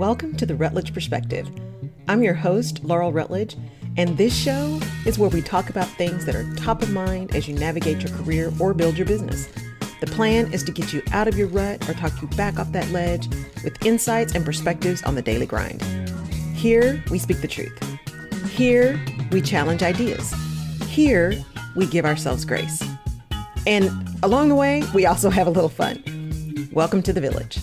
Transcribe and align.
Welcome 0.00 0.34
to 0.38 0.46
the 0.46 0.54
Rutledge 0.54 0.94
Perspective. 0.94 1.46
I'm 2.08 2.22
your 2.22 2.32
host, 2.32 2.82
Laurel 2.82 3.12
Rutledge, 3.12 3.58
and 3.98 4.16
this 4.16 4.34
show 4.34 4.80
is 5.04 5.18
where 5.18 5.28
we 5.28 5.42
talk 5.42 5.68
about 5.68 5.88
things 5.88 6.24
that 6.24 6.34
are 6.34 6.54
top 6.54 6.80
of 6.80 6.90
mind 6.90 7.36
as 7.36 7.46
you 7.46 7.54
navigate 7.54 8.00
your 8.00 8.16
career 8.16 8.50
or 8.58 8.72
build 8.72 8.96
your 8.96 9.06
business. 9.06 9.46
The 10.00 10.06
plan 10.06 10.50
is 10.54 10.62
to 10.64 10.72
get 10.72 10.94
you 10.94 11.02
out 11.12 11.28
of 11.28 11.36
your 11.36 11.48
rut 11.48 11.86
or 11.86 11.92
talk 11.92 12.18
you 12.22 12.28
back 12.28 12.58
off 12.58 12.72
that 12.72 12.88
ledge 12.92 13.28
with 13.62 13.76
insights 13.84 14.34
and 14.34 14.42
perspectives 14.42 15.02
on 15.02 15.16
the 15.16 15.22
daily 15.22 15.44
grind. 15.44 15.82
Here, 16.54 17.04
we 17.10 17.18
speak 17.18 17.42
the 17.42 17.48
truth. 17.48 17.78
Here, 18.52 18.98
we 19.30 19.42
challenge 19.42 19.82
ideas. 19.82 20.32
Here, 20.86 21.34
we 21.76 21.84
give 21.84 22.06
ourselves 22.06 22.46
grace. 22.46 22.82
And 23.66 23.90
along 24.22 24.48
the 24.48 24.54
way, 24.54 24.82
we 24.94 25.04
also 25.04 25.28
have 25.28 25.46
a 25.46 25.50
little 25.50 25.68
fun. 25.68 26.02
Welcome 26.72 27.02
to 27.02 27.12
the 27.12 27.20
village. 27.20 27.58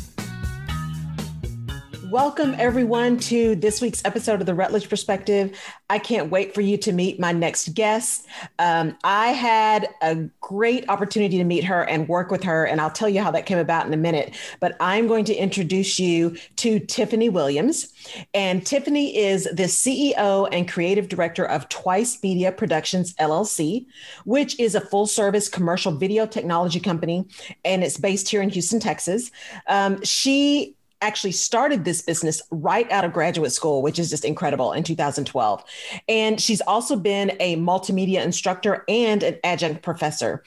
Welcome, 2.11 2.55
everyone, 2.57 3.17
to 3.19 3.55
this 3.55 3.81
week's 3.81 4.01
episode 4.05 4.39
of 4.39 4.45
the 4.45 4.55
Rutledge 4.55 4.87
Perspective. 4.87 5.59
I 5.89 5.99
can't 5.99 6.31
wait 6.31 6.53
for 6.53 6.61
you 6.61 6.77
to 6.77 6.93
meet 6.93 7.19
my 7.19 7.33
next 7.33 7.73
guest. 7.73 8.27
Um, 8.59 8.97
I 9.03 9.29
had 9.29 9.89
a 10.01 10.29
great 10.39 10.87
opportunity 10.87 11.37
to 11.37 11.43
meet 11.43 11.65
her 11.65 11.83
and 11.83 12.07
work 12.07 12.31
with 12.31 12.43
her, 12.45 12.63
and 12.65 12.79
I'll 12.79 12.91
tell 12.91 13.09
you 13.09 13.21
how 13.21 13.31
that 13.31 13.45
came 13.45 13.57
about 13.57 13.87
in 13.87 13.93
a 13.93 13.97
minute. 13.97 14.35
But 14.61 14.77
I'm 14.79 15.07
going 15.07 15.25
to 15.25 15.35
introduce 15.35 15.99
you 15.99 16.37
to 16.57 16.79
Tiffany 16.79 17.27
Williams. 17.27 17.91
And 18.33 18.65
Tiffany 18.65 19.17
is 19.17 19.43
the 19.43 19.63
CEO 19.63 20.47
and 20.49 20.69
creative 20.69 21.09
director 21.09 21.43
of 21.43 21.67
Twice 21.67 22.23
Media 22.23 22.53
Productions, 22.53 23.15
LLC, 23.15 23.85
which 24.23 24.57
is 24.61 24.75
a 24.75 24.81
full 24.81 25.07
service 25.07 25.49
commercial 25.49 25.91
video 25.91 26.25
technology 26.25 26.79
company, 26.79 27.27
and 27.65 27.83
it's 27.83 27.97
based 27.97 28.29
here 28.29 28.41
in 28.41 28.49
Houston, 28.49 28.79
Texas. 28.79 29.29
Um, 29.67 30.01
she 30.03 30.76
actually 31.01 31.31
started 31.31 31.85
this 31.85 32.01
business 32.01 32.41
right 32.51 32.91
out 32.91 33.05
of 33.05 33.13
graduate 33.13 33.51
school, 33.51 33.81
which 33.81 33.99
is 33.99 34.09
just 34.09 34.25
incredible 34.25 34.73
in 34.73 34.83
2012. 34.83 35.63
And 36.07 36.41
she's 36.41 36.61
also 36.61 36.95
been 36.95 37.33
a 37.39 37.55
multimedia 37.57 38.23
instructor 38.23 38.83
and 38.87 39.23
an 39.23 39.37
adjunct 39.43 39.83
professor. 39.83 40.43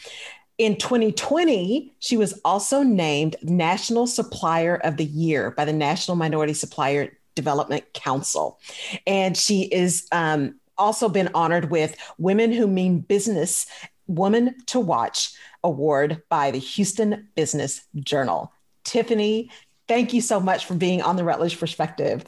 In 0.58 0.76
2020, 0.76 1.94
she 2.00 2.16
was 2.16 2.38
also 2.44 2.82
named 2.82 3.36
National 3.42 4.06
Supplier 4.06 4.76
of 4.76 4.96
the 4.96 5.06
Year 5.06 5.52
by 5.52 5.64
the 5.64 5.72
National 5.72 6.16
Minority 6.16 6.52
Supplier 6.52 7.16
Development 7.34 7.84
Council. 7.94 8.58
And 9.06 9.36
she 9.36 9.62
is 9.62 10.06
um, 10.12 10.56
also 10.76 11.08
been 11.08 11.30
honored 11.34 11.70
with 11.70 11.96
Women 12.18 12.52
Who 12.52 12.66
Mean 12.66 13.00
Business 13.00 13.66
Woman 14.06 14.54
to 14.66 14.80
Watch 14.80 15.32
Award 15.62 16.22
by 16.28 16.50
the 16.50 16.58
Houston 16.58 17.28
Business 17.36 17.82
Journal. 17.96 18.52
Tiffany, 18.84 19.50
Thank 19.90 20.12
you 20.12 20.20
so 20.20 20.38
much 20.38 20.66
for 20.66 20.74
being 20.74 21.02
on 21.02 21.16
the 21.16 21.24
Rutledge 21.24 21.58
Perspective. 21.58 22.24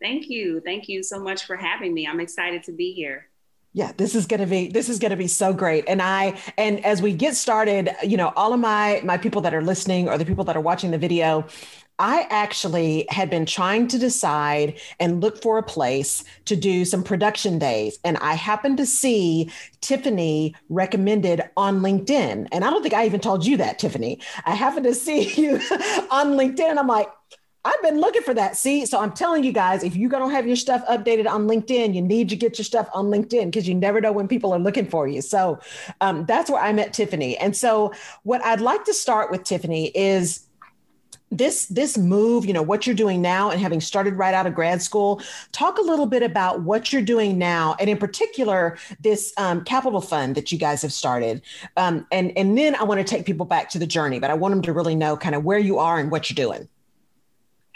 Thank 0.00 0.28
you. 0.28 0.60
Thank 0.60 0.88
you 0.88 1.02
so 1.02 1.18
much 1.18 1.44
for 1.44 1.56
having 1.56 1.92
me. 1.92 2.06
I'm 2.06 2.20
excited 2.20 2.62
to 2.62 2.72
be 2.72 2.92
here. 2.92 3.26
Yeah, 3.72 3.90
this 3.96 4.14
is 4.14 4.26
going 4.26 4.38
to 4.38 4.46
be 4.46 4.68
this 4.68 4.88
is 4.88 5.00
going 5.00 5.10
to 5.10 5.16
be 5.16 5.26
so 5.26 5.52
great. 5.52 5.86
And 5.88 6.00
I 6.00 6.38
and 6.56 6.84
as 6.84 7.02
we 7.02 7.12
get 7.12 7.34
started, 7.34 7.90
you 8.04 8.16
know, 8.16 8.32
all 8.36 8.52
of 8.52 8.60
my 8.60 9.00
my 9.02 9.18
people 9.18 9.40
that 9.40 9.52
are 9.52 9.62
listening 9.62 10.08
or 10.08 10.16
the 10.16 10.24
people 10.24 10.44
that 10.44 10.56
are 10.56 10.60
watching 10.60 10.92
the 10.92 10.98
video, 10.98 11.48
I 11.98 12.26
actually 12.28 13.06
had 13.08 13.30
been 13.30 13.46
trying 13.46 13.88
to 13.88 13.98
decide 13.98 14.78
and 15.00 15.20
look 15.20 15.40
for 15.40 15.58
a 15.58 15.62
place 15.62 16.24
to 16.44 16.56
do 16.56 16.84
some 16.84 17.02
production 17.02 17.58
days. 17.58 17.98
And 18.04 18.18
I 18.18 18.34
happened 18.34 18.76
to 18.78 18.86
see 18.86 19.50
Tiffany 19.80 20.54
recommended 20.68 21.42
on 21.56 21.80
LinkedIn. 21.80 22.48
And 22.52 22.64
I 22.64 22.70
don't 22.70 22.82
think 22.82 22.94
I 22.94 23.06
even 23.06 23.20
told 23.20 23.46
you 23.46 23.56
that, 23.58 23.78
Tiffany. 23.78 24.20
I 24.44 24.54
happened 24.54 24.84
to 24.84 24.94
see 24.94 25.32
you 25.42 25.56
on 26.10 26.32
LinkedIn. 26.36 26.76
I'm 26.76 26.86
like, 26.86 27.08
I've 27.64 27.82
been 27.82 27.98
looking 27.98 28.22
for 28.22 28.32
that. 28.32 28.56
See, 28.56 28.86
so 28.86 29.00
I'm 29.00 29.12
telling 29.12 29.42
you 29.42 29.50
guys, 29.50 29.82
if 29.82 29.96
you're 29.96 30.10
going 30.10 30.28
to 30.28 30.32
have 30.32 30.46
your 30.46 30.54
stuff 30.54 30.86
updated 30.86 31.26
on 31.26 31.48
LinkedIn, 31.48 31.96
you 31.96 32.02
need 32.02 32.28
to 32.28 32.36
get 32.36 32.58
your 32.58 32.64
stuff 32.64 32.88
on 32.94 33.06
LinkedIn 33.06 33.46
because 33.46 33.66
you 33.66 33.74
never 33.74 34.00
know 34.00 34.12
when 34.12 34.28
people 34.28 34.52
are 34.52 34.58
looking 34.60 34.86
for 34.86 35.08
you. 35.08 35.20
So 35.20 35.58
um, 36.00 36.26
that's 36.26 36.48
where 36.48 36.62
I 36.62 36.72
met 36.72 36.92
Tiffany. 36.92 37.36
And 37.38 37.56
so, 37.56 37.92
what 38.22 38.44
I'd 38.44 38.60
like 38.60 38.84
to 38.84 38.94
start 38.94 39.32
with, 39.32 39.42
Tiffany, 39.42 39.88
is 39.96 40.46
this 41.32 41.66
this 41.66 41.98
move 41.98 42.46
you 42.46 42.52
know 42.52 42.62
what 42.62 42.86
you're 42.86 42.94
doing 42.94 43.20
now 43.20 43.50
and 43.50 43.60
having 43.60 43.80
started 43.80 44.14
right 44.14 44.32
out 44.32 44.46
of 44.46 44.54
grad 44.54 44.80
school 44.80 45.20
talk 45.50 45.76
a 45.78 45.82
little 45.82 46.06
bit 46.06 46.22
about 46.22 46.62
what 46.62 46.92
you're 46.92 47.02
doing 47.02 47.36
now 47.36 47.74
and 47.80 47.90
in 47.90 47.98
particular 47.98 48.78
this 49.00 49.32
um, 49.36 49.64
capital 49.64 50.00
fund 50.00 50.36
that 50.36 50.52
you 50.52 50.58
guys 50.58 50.82
have 50.82 50.92
started. 50.92 51.42
Um, 51.76 52.06
and 52.12 52.36
and 52.38 52.56
then 52.56 52.74
i 52.76 52.84
want 52.84 52.98
to 52.98 53.04
take 53.04 53.26
people 53.26 53.46
back 53.46 53.68
to 53.70 53.78
the 53.78 53.86
journey 53.86 54.20
but 54.20 54.30
i 54.30 54.34
want 54.34 54.52
them 54.52 54.62
to 54.62 54.72
really 54.72 54.94
know 54.94 55.16
kind 55.16 55.34
of 55.34 55.44
where 55.44 55.58
you 55.58 55.78
are 55.78 55.98
and 55.98 56.10
what 56.10 56.30
you're 56.30 56.34
doing. 56.34 56.68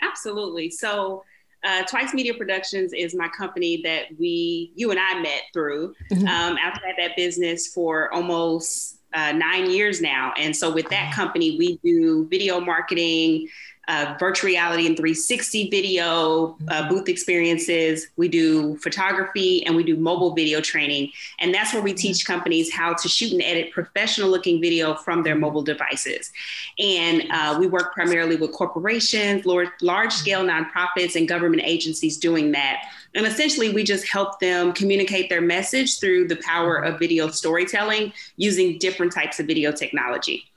Absolutely. 0.03 0.71
So 0.71 1.25
uh, 1.65 1.83
Twice 1.85 2.15
Media 2.15 2.35
Productions 2.35 2.93
is 2.93 3.15
my 3.15 3.29
company 3.29 3.81
that 3.85 4.07
we, 4.19 4.73
you 4.75 4.91
and 4.91 5.01
I 5.01 5.21
met 5.21 5.43
through. 5.53 5.95
Mm-hmm. 6.11 6.27
Um, 6.27 6.57
I've 6.63 6.81
had 6.83 6.97
that 6.99 7.17
business 7.17 7.69
for 7.69 8.13
almost 8.13 8.99
uh, 9.13 9.33
nine 9.33 9.71
years 9.71 10.01
now. 10.01 10.33
And 10.37 10.55
so 10.57 10.73
with 10.73 10.89
that 10.91 11.13
company, 11.13 11.59
we 11.59 11.79
do 11.85 12.29
video 12.29 12.61
marketing, 12.61 13.49
uh, 13.91 14.17
virtual 14.21 14.47
reality 14.47 14.87
and 14.87 14.97
360 14.97 15.69
video 15.69 16.57
uh, 16.69 16.89
booth 16.89 17.09
experiences. 17.09 18.07
We 18.17 18.29
do 18.29 18.77
photography 18.77 19.67
and 19.67 19.75
we 19.75 19.83
do 19.83 19.97
mobile 19.97 20.33
video 20.33 20.61
training. 20.61 21.11
And 21.41 21.53
that's 21.53 21.75
where 21.75 21.83
we 21.83 21.93
teach 21.93 22.25
companies 22.25 22.73
how 22.73 22.95
to 22.95 23.09
shoot 23.09 23.33
and 23.33 23.43
edit 23.43 23.73
professional 23.73 24.31
looking 24.31 24.61
video 24.61 24.95
from 24.95 25.25
their 25.25 25.35
mobile 25.35 25.63
devices. 25.63 26.31
And 26.79 27.25
uh, 27.33 27.57
we 27.59 27.67
work 27.67 27.93
primarily 27.93 28.37
with 28.37 28.53
corporations, 28.53 29.45
large 29.45 30.13
scale 30.13 30.45
nonprofits, 30.45 31.17
and 31.17 31.27
government 31.27 31.63
agencies 31.65 32.17
doing 32.17 32.53
that. 32.53 32.85
And 33.17 33.27
essentially, 33.27 33.73
we 33.73 33.83
just 33.83 34.07
help 34.07 34.39
them 34.39 34.73
communicate 34.73 35.29
their 35.29 35.41
message 35.41 35.99
through 35.99 36.29
the 36.29 36.37
power 36.37 36.77
of 36.77 37.01
video 37.01 37.29
storytelling 37.29 38.13
using 38.37 38.79
different 38.79 39.13
types 39.13 39.41
of 39.41 39.49
video 39.49 39.73
technology. 39.73 40.50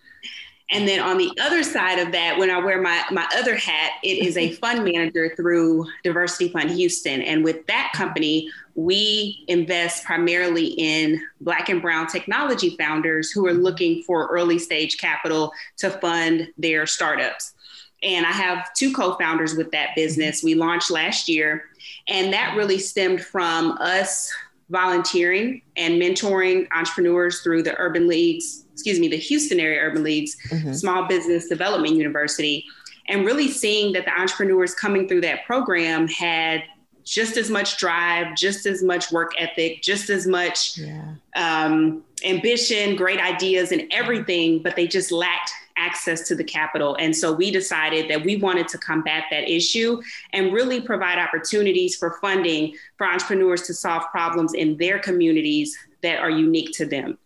And 0.73 0.87
then 0.87 0.99
on 0.99 1.17
the 1.17 1.31
other 1.39 1.61
side 1.61 1.99
of 1.99 2.11
that, 2.13 2.37
when 2.37 2.49
I 2.49 2.57
wear 2.57 2.81
my, 2.81 3.03
my 3.11 3.27
other 3.37 3.55
hat, 3.55 3.91
it 4.03 4.25
is 4.25 4.35
a 4.37 4.51
fund 4.53 4.83
manager 4.83 5.33
through 5.35 5.85
Diversity 6.03 6.49
Fund 6.49 6.71
Houston. 6.71 7.21
And 7.21 7.43
with 7.43 7.65
that 7.67 7.91
company, 7.95 8.49
we 8.75 9.45
invest 9.47 10.03
primarily 10.03 10.67
in 10.77 11.21
Black 11.41 11.69
and 11.69 11.81
Brown 11.81 12.07
technology 12.07 12.75
founders 12.75 13.31
who 13.31 13.45
are 13.45 13.51
mm-hmm. 13.51 13.61
looking 13.61 14.03
for 14.03 14.27
early 14.27 14.57
stage 14.57 14.97
capital 14.97 15.51
to 15.77 15.91
fund 15.91 16.47
their 16.57 16.87
startups. 16.87 17.53
And 18.01 18.25
I 18.25 18.31
have 18.31 18.73
two 18.73 18.91
co 18.93 19.15
founders 19.15 19.55
with 19.55 19.71
that 19.71 19.95
business. 19.95 20.39
Mm-hmm. 20.39 20.47
We 20.47 20.55
launched 20.55 20.89
last 20.89 21.29
year, 21.29 21.65
and 22.07 22.33
that 22.33 22.57
really 22.57 22.79
stemmed 22.79 23.23
from 23.23 23.77
us 23.79 24.33
volunteering 24.73 25.61
and 25.77 26.01
mentoring 26.01 26.67
entrepreneurs 26.75 27.41
through 27.41 27.63
the 27.63 27.77
Urban 27.77 28.07
Leagues, 28.07 28.65
excuse 28.73 28.99
me, 28.99 29.07
the 29.07 29.17
Houston 29.17 29.59
area 29.59 29.79
Urban 29.79 30.03
Leagues 30.03 30.35
mm-hmm. 30.49 30.73
Small 30.73 31.05
Business 31.05 31.47
Development 31.47 31.95
University, 31.95 32.65
and 33.07 33.23
really 33.25 33.47
seeing 33.47 33.93
that 33.93 34.03
the 34.05 34.19
entrepreneurs 34.19 34.73
coming 34.73 35.07
through 35.07 35.21
that 35.21 35.45
program 35.45 36.07
had 36.07 36.63
just 37.03 37.37
as 37.37 37.49
much 37.49 37.77
drive, 37.77 38.35
just 38.35 38.65
as 38.65 38.81
much 38.81 39.11
work 39.11 39.31
ethic, 39.37 39.81
just 39.81 40.09
as 40.09 40.25
much 40.25 40.77
yeah. 40.77 41.13
um, 41.35 42.03
ambition, 42.25 42.95
great 42.95 43.19
ideas, 43.19 43.71
and 43.71 43.83
everything, 43.91 44.63
but 44.63 44.75
they 44.75 44.87
just 44.87 45.11
lacked 45.11 45.51
access 45.77 46.27
to 46.27 46.35
the 46.35 46.43
capital. 46.43 46.95
And 46.99 47.15
so 47.15 47.31
we 47.31 47.51
decided 47.51 48.09
that 48.09 48.23
we 48.23 48.37
wanted 48.37 48.67
to 48.69 48.77
combat 48.77 49.25
that 49.31 49.49
issue 49.49 50.01
and 50.31 50.53
really 50.53 50.81
provide 50.81 51.17
opportunities 51.17 51.95
for 51.95 52.17
funding 52.21 52.75
for 52.97 53.07
entrepreneurs 53.07 53.63
to 53.63 53.73
solve 53.73 54.03
problems 54.11 54.53
in 54.53 54.77
their 54.77 54.99
communities 54.99 55.77
that 56.01 56.19
are 56.19 56.29
unique 56.29 56.71
to 56.73 56.85
them. 56.85 57.17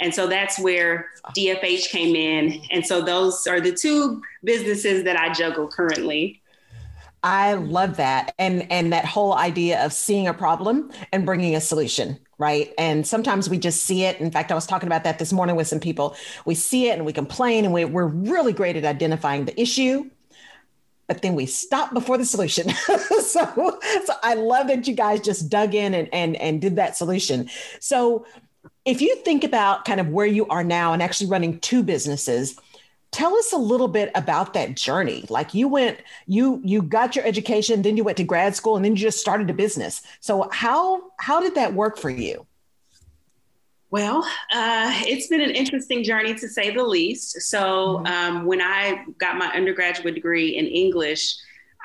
And 0.00 0.12
so 0.12 0.26
that's 0.26 0.58
where 0.58 1.06
DFH 1.36 1.88
came 1.88 2.16
in. 2.16 2.60
And 2.70 2.84
so 2.84 3.00
those 3.00 3.46
are 3.46 3.60
the 3.60 3.72
two 3.72 4.22
businesses 4.42 5.04
that 5.04 5.16
I 5.16 5.32
juggle 5.32 5.68
currently. 5.68 6.42
I 7.24 7.54
love 7.54 7.96
that. 7.96 8.34
And 8.38 8.70
and 8.70 8.92
that 8.92 9.06
whole 9.06 9.32
idea 9.32 9.82
of 9.82 9.94
seeing 9.94 10.28
a 10.28 10.34
problem 10.34 10.92
and 11.10 11.24
bringing 11.24 11.56
a 11.56 11.60
solution, 11.60 12.18
right? 12.36 12.72
And 12.76 13.06
sometimes 13.06 13.48
we 13.48 13.58
just 13.58 13.82
see 13.84 14.04
it. 14.04 14.20
In 14.20 14.30
fact, 14.30 14.52
I 14.52 14.54
was 14.54 14.66
talking 14.66 14.86
about 14.86 15.04
that 15.04 15.18
this 15.18 15.32
morning 15.32 15.56
with 15.56 15.66
some 15.66 15.80
people. 15.80 16.16
We 16.44 16.54
see 16.54 16.90
it 16.90 16.98
and 16.98 17.06
we 17.06 17.14
complain 17.14 17.64
and 17.64 17.72
we, 17.72 17.86
we're 17.86 18.06
really 18.06 18.52
great 18.52 18.76
at 18.76 18.84
identifying 18.84 19.46
the 19.46 19.58
issue, 19.58 20.10
but 21.06 21.22
then 21.22 21.34
we 21.34 21.46
stop 21.46 21.94
before 21.94 22.18
the 22.18 22.26
solution. 22.26 22.68
so, 23.20 23.78
so 24.04 24.14
I 24.22 24.34
love 24.34 24.66
that 24.66 24.86
you 24.86 24.94
guys 24.94 25.22
just 25.22 25.48
dug 25.48 25.74
in 25.74 25.94
and, 25.94 26.12
and, 26.12 26.36
and 26.36 26.60
did 26.60 26.76
that 26.76 26.94
solution. 26.94 27.48
So 27.80 28.26
if 28.84 29.00
you 29.00 29.16
think 29.16 29.44
about 29.44 29.86
kind 29.86 29.98
of 29.98 30.08
where 30.08 30.26
you 30.26 30.46
are 30.48 30.64
now 30.64 30.92
and 30.92 31.02
actually 31.02 31.30
running 31.30 31.58
two 31.60 31.82
businesses, 31.82 32.60
tell 33.14 33.36
us 33.36 33.52
a 33.52 33.56
little 33.56 33.86
bit 33.86 34.10
about 34.16 34.54
that 34.54 34.74
journey 34.74 35.24
like 35.28 35.54
you 35.54 35.68
went 35.68 35.98
you 36.26 36.60
you 36.64 36.82
got 36.82 37.14
your 37.14 37.24
education 37.24 37.82
then 37.82 37.96
you 37.96 38.02
went 38.02 38.16
to 38.16 38.24
grad 38.24 38.56
school 38.56 38.74
and 38.74 38.84
then 38.84 38.92
you 38.92 38.98
just 38.98 39.20
started 39.20 39.48
a 39.48 39.54
business 39.54 40.02
so 40.18 40.48
how 40.50 41.00
how 41.18 41.40
did 41.40 41.54
that 41.54 41.74
work 41.74 41.96
for 41.96 42.10
you 42.10 42.44
well, 43.90 44.24
uh, 44.52 44.90
it's 45.06 45.28
been 45.28 45.40
an 45.40 45.52
interesting 45.52 46.02
journey 46.02 46.34
to 46.34 46.48
say 46.48 46.74
the 46.74 46.82
least. 46.82 47.40
So, 47.42 48.02
mm-hmm. 48.02 48.06
um, 48.06 48.44
when 48.44 48.60
I 48.60 49.04
got 49.20 49.36
my 49.36 49.46
undergraduate 49.52 50.16
degree 50.16 50.56
in 50.56 50.66
English, 50.66 51.36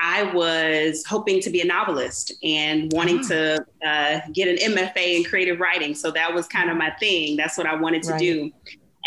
I 0.02 0.24
was 0.34 1.06
hoping 1.06 1.42
to 1.42 1.50
be 1.50 1.62
a 1.62 1.66
novelist 1.66 2.34
and 2.42 2.92
wanting 2.94 3.20
oh. 3.20 3.28
to 3.28 3.66
uh, 3.86 4.20
get 4.34 4.48
an 4.48 4.74
MFA 4.74 5.18
in 5.18 5.24
creative 5.26 5.60
writing. 5.60 5.94
So 5.94 6.10
that 6.12 6.34
was 6.34 6.48
kind 6.48 6.70
of 6.70 6.78
my 6.78 6.90
thing. 7.00 7.36
That's 7.36 7.58
what 7.58 7.68
I 7.68 7.76
wanted 7.76 8.04
to 8.04 8.12
right. 8.14 8.20
do. 8.20 8.52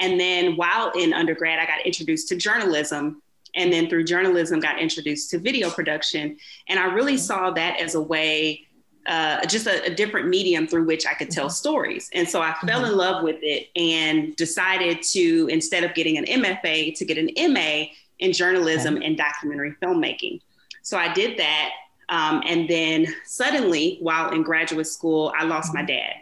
And 0.01 0.19
then 0.19 0.57
while 0.57 0.91
in 0.93 1.13
undergrad, 1.13 1.59
I 1.59 1.67
got 1.67 1.85
introduced 1.85 2.29
to 2.29 2.37
journalism. 2.37 3.23
And 3.55 3.73
then 3.73 3.89
through 3.89 4.05
journalism, 4.05 4.61
got 4.61 4.81
introduced 4.81 5.31
to 5.31 5.39
video 5.39 5.71
production. 5.71 6.39
And 6.69 6.79
I 6.79 6.87
really 6.87 7.19
saw 7.19 7.51
that 7.51 7.79
as 7.81 7.95
a 7.95 8.01
way, 8.01 8.67
uh, 9.07 9.45
just 9.47 9.67
a, 9.67 9.85
a, 9.85 9.95
different 9.95 10.29
medium 10.29 10.67
through 10.67 10.85
which 10.85 11.07
I 11.07 11.15
could 11.15 11.29
tell 11.29 11.47
mm-hmm. 11.47 11.53
stories. 11.53 12.09
And 12.15 12.29
so 12.29 12.41
I 12.41 12.55
fell 12.65 12.83
mm-hmm. 12.83 12.93
in 12.93 12.97
love 12.97 13.23
with 13.25 13.39
it 13.43 13.69
and 13.77 14.35
decided 14.37 15.03
to, 15.11 15.49
instead 15.51 15.85
of 15.85 15.93
getting 15.95 16.19
an 16.19 16.25
MFA, 16.25 16.97
to 16.97 17.05
get 17.05 17.19
an 17.19 17.53
MA 17.53 17.87
in 18.21 18.33
journalism 18.33 19.03
and 19.03 19.17
documentary 19.17 19.75
filmmaking. 19.83 20.41
So 20.83 20.97
I 20.97 21.13
did 21.13 21.39
that. 21.39 21.71
Um, 22.09 22.43
and 22.47 22.69
then 22.69 23.07
suddenly, 23.25 23.99
while 24.01 24.31
in 24.31 24.43
graduate 24.43 24.87
school, 24.87 25.33
I 25.37 25.45
lost 25.45 25.75
my 25.75 25.81
mm-hmm. 25.81 25.87
dad. 25.89 26.15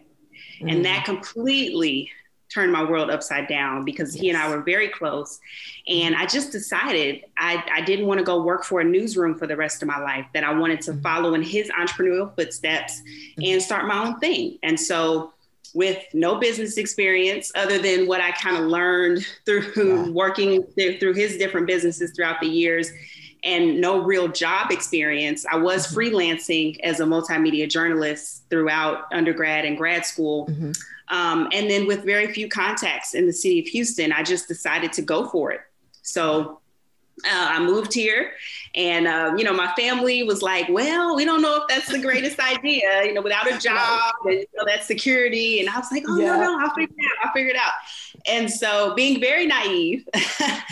Mm-hmm. 0.60 0.68
And 0.68 0.84
that 0.84 1.04
completely 1.04 2.10
turned 2.52 2.72
my 2.72 2.82
world 2.82 3.10
upside 3.10 3.48
down 3.48 3.84
because 3.84 4.14
yes. 4.14 4.22
he 4.22 4.28
and 4.28 4.36
I 4.36 4.48
were 4.48 4.60
very 4.60 4.88
close. 4.88 5.40
And 5.88 6.14
I 6.14 6.26
just 6.26 6.52
decided 6.52 7.24
I, 7.36 7.64
I, 7.72 7.80
didn't 7.80 8.06
want 8.06 8.18
to 8.18 8.24
go 8.24 8.42
work 8.42 8.64
for 8.64 8.80
a 8.80 8.84
newsroom 8.84 9.36
for 9.38 9.46
the 9.46 9.56
rest 9.56 9.82
of 9.82 9.88
my 9.88 9.98
life, 9.98 10.26
that 10.34 10.44
I 10.44 10.52
wanted 10.52 10.80
to 10.82 10.92
mm-hmm. 10.92 11.02
follow 11.02 11.34
in 11.34 11.42
his 11.42 11.70
entrepreneurial 11.70 12.34
footsteps 12.34 13.00
mm-hmm. 13.00 13.42
and 13.44 13.62
start 13.62 13.86
my 13.86 14.06
own 14.06 14.18
thing. 14.18 14.58
And 14.62 14.78
so, 14.78 15.32
with 15.72 16.04
no 16.12 16.40
business 16.40 16.78
experience 16.78 17.52
other 17.54 17.78
than 17.78 18.08
what 18.08 18.20
I 18.20 18.32
kind 18.32 18.56
of 18.56 18.64
learned 18.64 19.24
through 19.46 19.72
yeah. 19.76 20.08
working 20.10 20.64
through 20.64 21.14
his 21.14 21.36
different 21.36 21.68
businesses 21.68 22.12
throughout 22.16 22.40
the 22.40 22.48
years 22.48 22.90
and 23.42 23.80
no 23.80 24.02
real 24.02 24.28
job 24.28 24.70
experience. 24.70 25.46
I 25.50 25.56
was 25.56 25.86
mm-hmm. 25.86 25.98
freelancing 25.98 26.80
as 26.80 27.00
a 27.00 27.04
multimedia 27.04 27.68
journalist 27.68 28.44
throughout 28.50 29.04
undergrad 29.12 29.64
and 29.64 29.76
grad 29.76 30.04
school. 30.04 30.46
Mm-hmm. 30.46 30.72
Um, 31.08 31.48
and 31.52 31.68
then 31.68 31.86
with 31.86 32.04
very 32.04 32.32
few 32.32 32.48
contacts 32.48 33.14
in 33.14 33.26
the 33.26 33.32
city 33.32 33.60
of 33.60 33.66
Houston, 33.66 34.12
I 34.12 34.22
just 34.22 34.46
decided 34.46 34.92
to 34.94 35.02
go 35.02 35.26
for 35.28 35.50
it. 35.50 35.60
So 36.02 36.60
uh, 37.24 37.48
I 37.52 37.60
moved 37.60 37.92
here, 37.92 38.32
and 38.74 39.06
uh, 39.06 39.34
you 39.36 39.44
know, 39.44 39.52
my 39.52 39.72
family 39.74 40.22
was 40.22 40.42
like, 40.42 40.68
"Well, 40.68 41.16
we 41.16 41.24
don't 41.24 41.42
know 41.42 41.56
if 41.56 41.62
that's 41.68 41.88
the 41.88 41.98
greatest 41.98 42.38
idea, 42.56 43.04
you 43.04 43.14
know, 43.14 43.22
without 43.22 43.50
a 43.50 43.58
job 43.58 44.14
and 44.24 44.34
you 44.34 44.46
know, 44.56 44.64
that 44.66 44.84
security." 44.84 45.60
And 45.60 45.68
I 45.68 45.78
was 45.78 45.90
like, 45.90 46.04
"Oh 46.08 46.18
yeah. 46.18 46.36
no, 46.36 46.56
no, 46.56 46.60
I'll 46.60 46.74
figure 46.74 46.94
it 46.96 47.04
out. 47.04 47.26
I'll 47.26 47.32
figure 47.32 47.50
it 47.50 47.56
out." 47.56 47.72
And 48.26 48.50
so, 48.50 48.94
being 48.94 49.20
very 49.20 49.46
naive, 49.46 50.06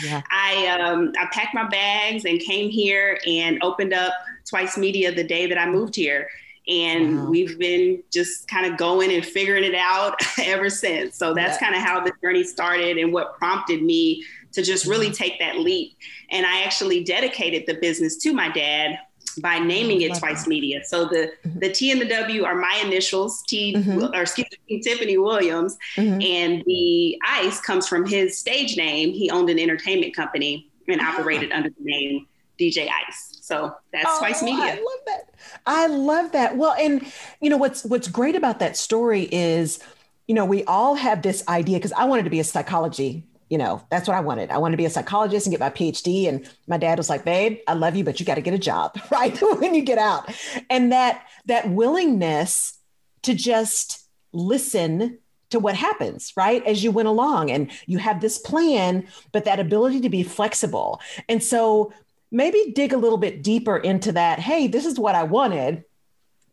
yeah. 0.03 0.21
I 0.31 0.77
um, 0.79 1.13
I 1.19 1.27
packed 1.31 1.53
my 1.53 1.67
bags 1.67 2.25
and 2.25 2.39
came 2.39 2.69
here 2.69 3.19
and 3.27 3.61
opened 3.63 3.93
up 3.93 4.13
Twice 4.47 4.77
Media 4.77 5.13
the 5.13 5.23
day 5.23 5.47
that 5.47 5.57
I 5.57 5.69
moved 5.69 5.95
here. 5.95 6.29
And 6.67 7.17
wow. 7.17 7.29
we've 7.29 7.57
been 7.57 8.03
just 8.11 8.47
kind 8.47 8.71
of 8.71 8.77
going 8.77 9.11
and 9.11 9.25
figuring 9.25 9.63
it 9.63 9.73
out 9.73 10.21
ever 10.39 10.69
since. 10.69 11.15
So 11.15 11.33
that's 11.33 11.59
yeah. 11.59 11.67
kind 11.67 11.75
of 11.75 11.81
how 11.81 11.99
the 11.99 12.13
journey 12.21 12.43
started 12.43 12.97
and 12.97 13.11
what 13.11 13.37
prompted 13.39 13.81
me 13.81 14.23
to 14.53 14.61
just 14.61 14.85
really 14.85 15.07
mm-hmm. 15.07 15.15
take 15.15 15.39
that 15.39 15.57
leap. 15.57 15.97
And 16.31 16.45
I 16.45 16.63
actually 16.63 17.03
dedicated 17.03 17.65
the 17.67 17.75
business 17.75 18.17
to 18.17 18.33
my 18.33 18.49
dad 18.49 18.99
by 19.41 19.59
naming 19.59 20.01
it 20.01 20.15
Twice 20.17 20.43
that. 20.43 20.49
Media. 20.49 20.81
So 20.83 21.05
the 21.05 21.31
mm-hmm. 21.45 21.59
the 21.59 21.69
T 21.71 21.91
and 21.91 22.01
the 22.01 22.07
W 22.07 22.43
are 22.43 22.55
my 22.55 22.81
initials, 22.83 23.43
T 23.43 23.75
mm-hmm. 23.75 24.13
or 24.13 24.21
excuse 24.21 24.47
me, 24.69 24.81
Tiffany 24.81 25.17
Williams, 25.17 25.77
mm-hmm. 25.95 26.21
and 26.21 26.63
the 26.65 27.19
Ice 27.25 27.59
comes 27.61 27.87
from 27.87 28.05
his 28.05 28.37
stage 28.37 28.77
name. 28.77 29.11
He 29.11 29.29
owned 29.29 29.49
an 29.49 29.59
entertainment 29.59 30.15
company 30.15 30.69
and 30.87 30.99
ah. 31.01 31.17
operated 31.17 31.51
under 31.51 31.69
the 31.69 31.83
name 31.83 32.27
DJ 32.59 32.89
Ice. 33.07 33.37
So 33.41 33.73
that's 33.91 34.05
oh, 34.07 34.19
Twice 34.19 34.43
Media. 34.43 34.63
I 34.63 34.75
love 34.75 34.99
that. 35.05 35.33
I 35.65 35.87
love 35.87 36.31
that. 36.33 36.57
Well, 36.57 36.75
and 36.79 37.05
you 37.41 37.49
know 37.49 37.57
what's 37.57 37.83
what's 37.83 38.07
great 38.07 38.35
about 38.35 38.59
that 38.59 38.77
story 38.77 39.27
is, 39.31 39.79
you 40.27 40.35
know, 40.35 40.45
we 40.45 40.63
all 40.65 40.95
have 40.95 41.21
this 41.21 41.47
idea 41.47 41.77
because 41.77 41.93
I 41.93 42.05
wanted 42.05 42.23
to 42.23 42.29
be 42.29 42.39
a 42.39 42.43
psychology 42.43 43.23
you 43.49 43.57
know, 43.57 43.81
that's 43.89 44.07
what 44.07 44.15
I 44.15 44.19
wanted. 44.19 44.51
I 44.51 44.59
wanted 44.59 44.73
to 44.73 44.77
be 44.77 44.85
a 44.85 44.89
psychologist 44.89 45.47
and 45.47 45.51
get 45.51 45.59
my 45.59 45.71
PhD. 45.71 46.29
And 46.29 46.47
my 46.67 46.77
dad 46.77 46.97
was 46.97 47.09
like, 47.09 47.25
babe, 47.25 47.59
I 47.67 47.73
love 47.73 47.95
you, 47.95 48.03
but 48.03 48.19
you 48.19 48.25
got 48.25 48.35
to 48.35 48.41
get 48.41 48.53
a 48.53 48.59
job, 48.59 48.99
right? 49.11 49.37
when 49.59 49.73
you 49.73 49.81
get 49.81 49.97
out. 49.97 50.31
And 50.69 50.91
that 50.91 51.25
that 51.45 51.69
willingness 51.69 52.77
to 53.23 53.33
just 53.33 54.07
listen 54.31 55.17
to 55.49 55.59
what 55.59 55.75
happens, 55.75 56.31
right? 56.37 56.63
As 56.65 56.83
you 56.83 56.91
went 56.91 57.07
along 57.07 57.49
and 57.49 57.71
you 57.87 57.97
have 57.97 58.21
this 58.21 58.37
plan, 58.37 59.07
but 59.31 59.45
that 59.45 59.59
ability 59.59 60.01
to 60.01 60.09
be 60.09 60.21
flexible. 60.21 61.01
And 61.27 61.43
so 61.43 61.91
maybe 62.31 62.71
dig 62.75 62.93
a 62.93 62.97
little 62.97 63.17
bit 63.17 63.41
deeper 63.41 63.75
into 63.75 64.11
that. 64.11 64.39
Hey, 64.39 64.67
this 64.67 64.85
is 64.85 64.99
what 64.99 65.15
I 65.15 65.23
wanted. 65.23 65.83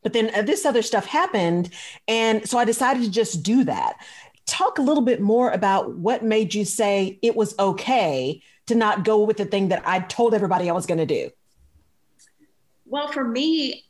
But 0.02 0.12
then 0.12 0.30
uh, 0.34 0.42
this 0.42 0.64
other 0.64 0.82
stuff 0.82 1.04
happened. 1.04 1.70
And 2.08 2.48
so 2.48 2.58
I 2.58 2.64
decided 2.64 3.02
to 3.02 3.10
just 3.10 3.42
do 3.42 3.64
that 3.64 3.98
talk 4.46 4.78
a 4.78 4.82
little 4.82 5.02
bit 5.02 5.20
more 5.20 5.50
about 5.50 5.94
what 5.94 6.24
made 6.24 6.54
you 6.54 6.64
say 6.64 7.18
it 7.22 7.34
was 7.34 7.54
okay 7.58 8.42
to 8.66 8.74
not 8.74 9.04
go 9.04 9.22
with 9.24 9.36
the 9.36 9.44
thing 9.44 9.68
that 9.68 9.82
I 9.86 10.00
told 10.00 10.34
everybody 10.34 10.70
I 10.70 10.72
was 10.72 10.86
going 10.86 10.98
to 10.98 11.06
do. 11.06 11.30
Well, 12.84 13.08
for 13.08 13.24
me, 13.24 13.84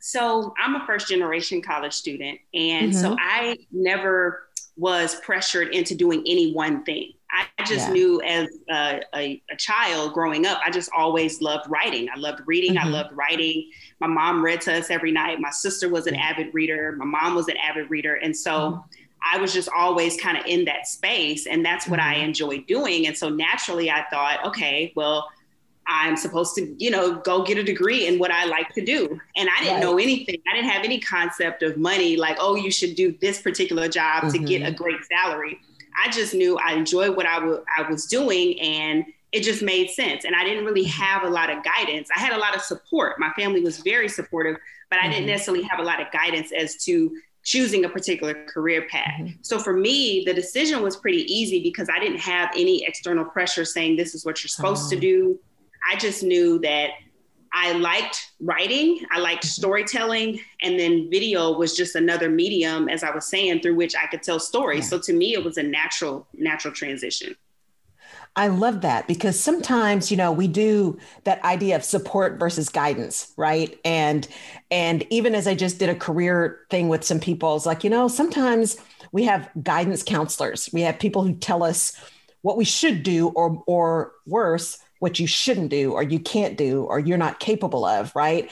so 0.00 0.54
I'm 0.62 0.76
a 0.76 0.86
first 0.86 1.08
generation 1.08 1.62
college 1.62 1.92
student. 1.92 2.38
And 2.54 2.92
mm-hmm. 2.92 3.00
so 3.00 3.16
I 3.18 3.56
never 3.72 4.48
was 4.76 5.16
pressured 5.16 5.74
into 5.74 5.94
doing 5.94 6.22
any 6.26 6.52
one 6.52 6.84
thing. 6.84 7.12
I 7.28 7.64
just 7.64 7.88
yeah. 7.88 7.92
knew 7.92 8.22
as 8.22 8.48
a, 8.70 9.00
a, 9.14 9.42
a, 9.50 9.56
child 9.56 10.14
growing 10.14 10.46
up, 10.46 10.60
I 10.64 10.70
just 10.70 10.88
always 10.96 11.42
loved 11.42 11.68
writing. 11.68 12.08
I 12.14 12.18
loved 12.18 12.42
reading. 12.46 12.76
Mm-hmm. 12.76 12.86
I 12.86 12.90
loved 12.90 13.12
writing. 13.14 13.68
My 14.00 14.06
mom 14.06 14.44
read 14.44 14.60
to 14.62 14.74
us 14.74 14.90
every 14.90 15.10
night. 15.10 15.40
My 15.40 15.50
sister 15.50 15.88
was 15.88 16.06
an 16.06 16.14
avid 16.14 16.54
reader. 16.54 16.92
My 16.96 17.04
mom 17.04 17.34
was 17.34 17.48
an 17.48 17.56
avid 17.56 17.90
reader. 17.90 18.14
And 18.14 18.34
so 18.34 18.52
mm-hmm. 18.52 18.80
I 19.32 19.38
was 19.38 19.52
just 19.52 19.68
always 19.74 20.16
kind 20.20 20.38
of 20.38 20.44
in 20.46 20.64
that 20.66 20.86
space 20.86 21.46
and 21.46 21.64
that's 21.64 21.88
what 21.88 22.00
mm-hmm. 22.00 22.20
I 22.20 22.24
enjoy 22.24 22.58
doing. 22.60 23.06
And 23.06 23.16
so 23.16 23.28
naturally 23.28 23.90
I 23.90 24.04
thought, 24.10 24.44
okay, 24.46 24.92
well, 24.94 25.28
I'm 25.88 26.16
supposed 26.16 26.54
to, 26.56 26.74
you 26.78 26.90
know, 26.90 27.16
go 27.16 27.44
get 27.44 27.58
a 27.58 27.62
degree 27.62 28.06
in 28.06 28.18
what 28.18 28.30
I 28.30 28.44
like 28.44 28.70
to 28.74 28.84
do. 28.84 29.20
And 29.36 29.48
I 29.48 29.62
didn't 29.62 29.74
right. 29.74 29.82
know 29.82 29.98
anything. 29.98 30.36
I 30.50 30.54
didn't 30.54 30.70
have 30.70 30.84
any 30.84 30.98
concept 30.98 31.62
of 31.62 31.76
money, 31.76 32.16
like, 32.16 32.36
oh, 32.40 32.56
you 32.56 32.70
should 32.72 32.96
do 32.96 33.16
this 33.20 33.40
particular 33.40 33.88
job 33.88 34.24
mm-hmm. 34.24 34.32
to 34.32 34.38
get 34.38 34.62
a 34.62 34.66
mm-hmm. 34.66 34.82
great 34.82 35.04
salary. 35.04 35.60
I 36.04 36.10
just 36.10 36.34
knew 36.34 36.58
I 36.58 36.72
enjoyed 36.72 37.16
what 37.16 37.26
I, 37.26 37.38
w- 37.38 37.64
I 37.76 37.88
was 37.88 38.06
doing 38.06 38.60
and 38.60 39.04
it 39.32 39.42
just 39.42 39.62
made 39.62 39.90
sense. 39.90 40.24
And 40.24 40.34
I 40.34 40.44
didn't 40.44 40.64
really 40.64 40.84
mm-hmm. 40.84 41.02
have 41.02 41.22
a 41.22 41.30
lot 41.30 41.50
of 41.50 41.62
guidance. 41.62 42.08
I 42.14 42.18
had 42.18 42.32
a 42.32 42.38
lot 42.38 42.56
of 42.56 42.62
support. 42.62 43.18
My 43.18 43.30
family 43.36 43.60
was 43.60 43.78
very 43.78 44.08
supportive, 44.08 44.56
but 44.90 44.98
I 44.98 45.02
mm-hmm. 45.02 45.12
didn't 45.12 45.26
necessarily 45.26 45.62
have 45.64 45.78
a 45.78 45.84
lot 45.84 46.00
of 46.00 46.10
guidance 46.10 46.50
as 46.52 46.76
to 46.84 47.16
choosing 47.46 47.84
a 47.84 47.88
particular 47.88 48.34
career 48.46 48.88
path. 48.90 49.20
Mm-hmm. 49.20 49.36
So 49.42 49.60
for 49.60 49.72
me, 49.72 50.24
the 50.26 50.34
decision 50.34 50.82
was 50.82 50.96
pretty 50.96 51.22
easy 51.32 51.62
because 51.62 51.88
I 51.88 52.00
didn't 52.00 52.18
have 52.18 52.50
any 52.56 52.84
external 52.84 53.24
pressure 53.24 53.64
saying 53.64 53.96
this 53.96 54.16
is 54.16 54.26
what 54.26 54.42
you're 54.42 54.48
supposed 54.48 54.90
to 54.90 54.96
oh. 54.96 55.00
do. 55.00 55.38
I 55.88 55.94
just 55.96 56.24
knew 56.24 56.58
that 56.60 56.90
I 57.52 57.72
liked 57.72 58.32
writing, 58.40 58.98
I 59.12 59.20
liked 59.20 59.44
mm-hmm. 59.44 59.60
storytelling, 59.60 60.40
and 60.60 60.78
then 60.78 61.08
video 61.08 61.56
was 61.56 61.76
just 61.76 61.94
another 61.94 62.28
medium, 62.28 62.88
as 62.88 63.04
I 63.04 63.14
was 63.14 63.28
saying, 63.28 63.60
through 63.60 63.76
which 63.76 63.94
I 63.94 64.06
could 64.08 64.24
tell 64.24 64.40
stories. 64.40 64.86
Yeah. 64.86 64.90
So 64.90 64.98
to 64.98 65.12
me, 65.12 65.34
it 65.34 65.44
was 65.44 65.56
a 65.56 65.62
natural, 65.62 66.26
natural 66.34 66.74
transition. 66.74 67.36
I 68.38 68.48
love 68.48 68.82
that 68.82 69.08
because 69.08 69.40
sometimes, 69.40 70.10
you 70.10 70.16
know, 70.18 70.30
we 70.30 70.46
do 70.46 70.98
that 71.24 71.42
idea 71.42 71.74
of 71.74 71.82
support 71.82 72.38
versus 72.38 72.68
guidance, 72.68 73.32
right? 73.38 73.78
And 73.82 74.28
and 74.70 75.06
even 75.08 75.34
as 75.34 75.46
I 75.46 75.54
just 75.54 75.78
did 75.78 75.88
a 75.88 75.94
career 75.94 76.60
thing 76.68 76.88
with 76.88 77.02
some 77.02 77.18
people, 77.18 77.56
it's 77.56 77.64
like, 77.64 77.82
you 77.82 77.88
know, 77.88 78.08
sometimes 78.08 78.76
we 79.10 79.24
have 79.24 79.48
guidance 79.62 80.02
counselors. 80.02 80.68
We 80.70 80.82
have 80.82 80.98
people 80.98 81.22
who 81.22 81.34
tell 81.34 81.62
us 81.62 81.96
what 82.42 82.58
we 82.58 82.64
should 82.66 83.02
do 83.02 83.28
or 83.28 83.62
or 83.66 84.12
worse, 84.26 84.78
what 84.98 85.18
you 85.18 85.26
shouldn't 85.26 85.70
do 85.70 85.92
or 85.92 86.02
you 86.02 86.20
can't 86.20 86.58
do 86.58 86.84
or 86.84 86.98
you're 86.98 87.16
not 87.16 87.40
capable 87.40 87.86
of, 87.86 88.14
right? 88.14 88.50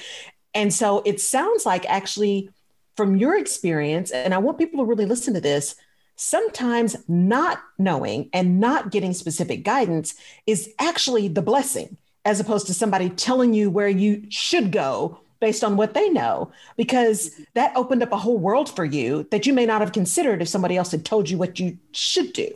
And 0.54 0.72
so 0.72 1.02
it 1.04 1.20
sounds 1.20 1.66
like 1.66 1.84
actually 1.90 2.48
from 2.96 3.16
your 3.16 3.36
experience 3.36 4.12
and 4.12 4.32
I 4.32 4.38
want 4.38 4.56
people 4.56 4.78
to 4.78 4.88
really 4.88 5.04
listen 5.04 5.34
to 5.34 5.40
this, 5.42 5.76
sometimes 6.16 6.96
not 7.08 7.60
knowing 7.78 8.30
and 8.32 8.60
not 8.60 8.90
getting 8.90 9.12
specific 9.12 9.64
guidance 9.64 10.14
is 10.46 10.72
actually 10.78 11.28
the 11.28 11.42
blessing, 11.42 11.96
as 12.24 12.40
opposed 12.40 12.66
to 12.66 12.74
somebody 12.74 13.08
telling 13.10 13.52
you 13.54 13.70
where 13.70 13.88
you 13.88 14.24
should 14.28 14.70
go 14.72 15.20
based 15.40 15.64
on 15.64 15.76
what 15.76 15.92
they 15.92 16.08
know, 16.08 16.50
because 16.76 17.32
that 17.54 17.76
opened 17.76 18.02
up 18.02 18.12
a 18.12 18.16
whole 18.16 18.38
world 18.38 18.74
for 18.74 18.84
you 18.84 19.26
that 19.30 19.46
you 19.46 19.52
may 19.52 19.66
not 19.66 19.80
have 19.80 19.92
considered 19.92 20.40
if 20.40 20.48
somebody 20.48 20.76
else 20.76 20.90
had 20.90 21.04
told 21.04 21.28
you 21.28 21.36
what 21.36 21.60
you 21.60 21.76
should 21.92 22.32
do. 22.32 22.48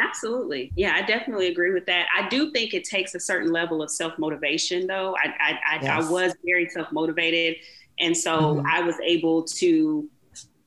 Absolutely. 0.00 0.72
Yeah, 0.76 0.92
I 0.94 1.02
definitely 1.02 1.48
agree 1.48 1.72
with 1.72 1.84
that. 1.86 2.06
I 2.16 2.28
do 2.28 2.52
think 2.52 2.72
it 2.72 2.84
takes 2.84 3.14
a 3.14 3.20
certain 3.20 3.52
level 3.52 3.82
of 3.82 3.90
self 3.90 4.16
motivation, 4.18 4.86
though. 4.86 5.16
I, 5.16 5.28
I, 5.40 5.50
I, 5.50 5.78
yes. 5.82 6.06
I 6.06 6.10
was 6.10 6.34
very 6.44 6.68
self 6.68 6.90
motivated. 6.92 7.56
And 8.00 8.16
so 8.16 8.56
mm-hmm. 8.56 8.66
I 8.66 8.80
was 8.80 8.94
able 9.04 9.42
to 9.42 10.08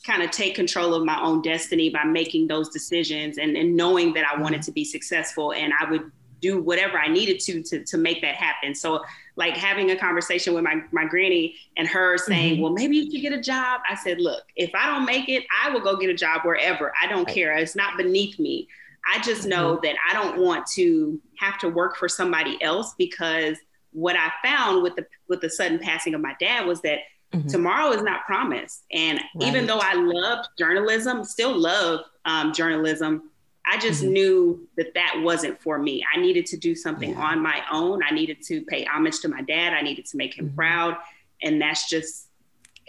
kind 0.06 0.24
of 0.24 0.32
take 0.32 0.56
control 0.56 0.94
of 0.94 1.06
my 1.06 1.22
own 1.22 1.42
destiny 1.42 1.90
by 1.90 2.04
making 2.04 2.48
those 2.48 2.70
decisions 2.70 3.38
and, 3.38 3.56
and 3.56 3.76
knowing 3.76 4.14
that 4.14 4.26
I 4.26 4.40
wanted 4.40 4.62
mm-hmm. 4.62 4.66
to 4.66 4.72
be 4.72 4.86
successful. 4.86 5.54
And 5.54 5.74
I 5.80 5.90
would 5.90 6.12
do 6.42 6.62
whatever 6.62 6.98
I 6.98 7.08
needed 7.08 7.40
to 7.42 7.62
to 7.64 7.84
to 7.86 7.98
make 7.98 8.22
that 8.22 8.36
happen. 8.36 8.74
So 8.74 9.04
like 9.36 9.56
having 9.56 9.92
a 9.92 9.96
conversation 9.96 10.54
with 10.54 10.64
my 10.64 10.82
my 10.92 11.06
granny 11.06 11.56
and 11.78 11.88
her 11.88 12.18
saying, 12.18 12.54
mm-hmm. 12.54 12.64
"Well, 12.64 12.74
maybe 12.74 12.98
you 12.98 13.12
should 13.12 13.22
get 13.22 13.34
a 13.34 13.42
job." 13.42 13.82
I 13.88 13.96
said, 13.96 14.20
"Look, 14.20 14.44
if 14.56 14.72
I 14.74 14.88
don't 14.88 15.06
make 15.06 15.30
it, 15.30 15.44
I 15.64 15.70
will 15.70 15.82
go 15.82 15.96
get 15.96 16.10
a 16.10 16.16
job 16.16 16.42
wherever. 16.44 16.92
I 17.02 17.08
don't 17.08 17.26
right. 17.26 17.36
care. 17.36 17.54
It's 17.54 17.76
not 17.76 17.96
beneath 17.96 18.40
me. 18.40 18.68
I 19.12 19.22
just 19.22 19.46
know 19.46 19.76
mm-hmm. 19.76 19.86
that 19.86 19.96
I 20.10 20.14
don't 20.14 20.42
want 20.42 20.68
to 20.72 21.22
have 21.38 21.58
to 21.60 21.70
work 21.70 21.96
for 21.96 22.10
somebody 22.10 22.62
else 22.62 22.94
because 22.98 23.58
what 23.92 24.16
I 24.16 24.32
found 24.44 24.84
with 24.84 24.96
the 24.96 25.06
with 25.28 25.42
the 25.42 25.50
sudden 25.50 25.80
passing 25.80 26.14
of 26.14 26.22
my 26.22 26.36
dad 26.40 26.66
was 26.66 26.82
that 26.82 27.00
mm-hmm. 27.32 27.48
tomorrow 27.48 27.92
is 27.92 28.02
not 28.02 28.26
promised. 28.26 28.84
And 28.92 29.20
right. 29.36 29.48
even 29.48 29.66
though 29.66 29.80
I 29.80 29.94
loved 29.94 30.50
journalism, 30.58 31.24
still 31.24 31.58
love 31.58 32.02
um, 32.26 32.54
journalism, 32.54 33.30
I 33.66 33.78
just 33.78 34.04
mm-hmm. 34.04 34.14
knew 34.14 34.68
that 34.78 34.94
that 34.96 35.22
wasn't 35.22 35.62
for 35.62 35.78
me. 35.78 36.04
I 36.14 36.20
needed 36.20 36.46
to 36.48 36.58
do 36.58 36.76
something 36.76 37.12
yeah. 37.12 37.22
on 37.22 37.42
my 37.42 37.62
own. 37.72 38.02
I 38.04 38.12
needed 38.12 38.42
to 38.48 38.62
pay 38.64 38.86
homage 38.86 39.20
to 39.20 39.28
my 39.28 39.42
dad. 39.42 39.74
I 39.74 39.82
needed 39.82 40.06
to 40.08 40.18
make 40.18 40.38
him 40.38 40.48
mm-hmm. 40.48 40.56
proud, 40.56 40.98
and 41.42 41.62
that's 41.62 41.90
just 41.90 42.28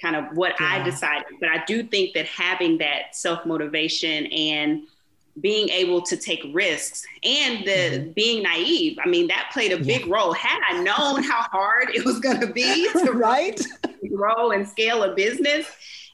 kind 0.01 0.17
of 0.17 0.37
what 0.37 0.55
yeah. 0.59 0.69
I 0.69 0.83
decided. 0.83 1.27
But 1.41 1.51
I 1.51 1.65
do 1.65 1.83
think 1.83 2.15
that 2.15 2.27
having 2.27 2.79
that 2.79 3.15
self 3.15 3.45
motivation 3.47 4.27
and 4.27 4.83
being 5.41 5.69
able 5.71 6.03
to 6.03 6.17
take 6.17 6.45
risks 6.53 7.05
and 7.23 7.65
the 7.65 7.71
mm-hmm. 7.71 8.11
being 8.13 8.43
naive. 8.43 8.99
I 9.03 9.09
mean, 9.09 9.29
that 9.29 9.51
played 9.53 9.73
a 9.73 9.79
yeah. 9.79 9.99
big 9.99 10.07
role. 10.07 10.33
Had 10.33 10.61
I 10.69 10.83
known 10.83 11.23
how 11.23 11.43
hard 11.43 11.91
it 11.95 12.05
was 12.05 12.21
going 12.21 12.41
to 12.41 12.47
be 12.47 12.89
to 13.05 13.13
right? 13.13 13.61
grow 14.15 14.51
and 14.51 14.69
scale 14.69 15.05
a 15.05 15.15
business 15.15 15.67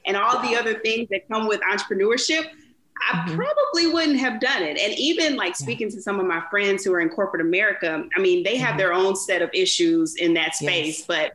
and 0.05 0.15
all 0.15 0.35
wow. 0.35 0.41
the 0.41 0.55
other 0.55 0.79
things 0.79 1.09
that 1.09 1.27
come 1.27 1.47
with 1.47 1.59
entrepreneurship, 1.61 2.45
I 3.11 3.17
mm-hmm. 3.17 3.35
probably 3.35 3.87
wouldn't 3.93 4.19
have 4.19 4.39
done 4.39 4.63
it. 4.63 4.77
And 4.77 4.97
even 4.97 5.35
like 5.35 5.55
speaking 5.55 5.89
yeah. 5.89 5.95
to 5.95 6.01
some 6.01 6.19
of 6.19 6.25
my 6.25 6.41
friends 6.49 6.85
who 6.85 6.93
are 6.93 7.01
in 7.01 7.09
corporate 7.09 7.41
America, 7.41 8.05
I 8.15 8.19
mean, 8.19 8.43
they 8.43 8.55
have 8.57 8.69
mm-hmm. 8.69 8.77
their 8.77 8.93
own 8.93 9.15
set 9.17 9.41
of 9.41 9.49
issues 9.53 10.15
in 10.15 10.33
that 10.35 10.55
space, 10.55 10.99
yes. 10.99 11.05
but 11.07 11.33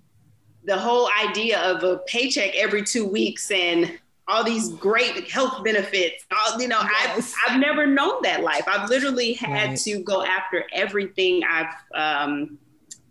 the 0.65 0.79
whole 0.79 1.11
idea 1.23 1.61
of 1.61 1.83
a 1.85 1.99
paycheck 2.07 2.55
every 2.57 2.83
two 2.83 3.07
weeks 3.07 3.51
and 3.51 3.99
all 4.27 4.43
these 4.43 4.71
great 4.71 5.31
health 5.31 5.63
benefits. 5.63 6.25
All, 6.31 6.61
you 6.61 6.69
know, 6.69 6.81
yes. 6.81 7.35
I've, 7.47 7.55
I've 7.55 7.61
never 7.61 7.87
known 7.87 8.23
that 8.23 8.43
life. 8.43 8.65
I've 8.67 8.89
literally 8.89 9.35
had 9.35 9.71
right. 9.71 9.79
to 9.81 9.99
go 10.03 10.23
after 10.23 10.65
everything 10.73 11.43
I've, 11.45 11.75
um, 11.95 12.59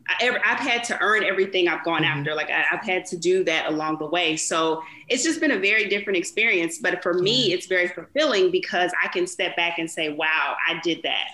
I, 0.09 0.37
have 0.43 0.59
had 0.59 0.83
to 0.85 0.99
earn 1.01 1.23
everything 1.23 1.67
I've 1.67 1.83
gone 1.83 2.01
mm-hmm. 2.01 2.19
after. 2.19 2.33
Like 2.33 2.49
I, 2.49 2.61
have 2.61 2.83
had 2.83 3.05
to 3.07 3.17
do 3.17 3.43
that 3.43 3.67
along 3.67 3.99
the 3.99 4.07
way. 4.07 4.35
So 4.35 4.81
it's 5.07 5.23
just 5.23 5.39
been 5.39 5.51
a 5.51 5.59
very 5.59 5.87
different 5.87 6.17
experience. 6.17 6.79
But 6.79 7.03
for 7.03 7.13
me, 7.13 7.53
it's 7.53 7.67
very 7.67 7.87
fulfilling 7.87 8.51
because 8.51 8.91
I 9.01 9.07
can 9.09 9.27
step 9.27 9.55
back 9.55 9.77
and 9.77 9.89
say, 9.89 10.09
wow, 10.09 10.55
I 10.67 10.79
did 10.83 11.03
that. 11.03 11.27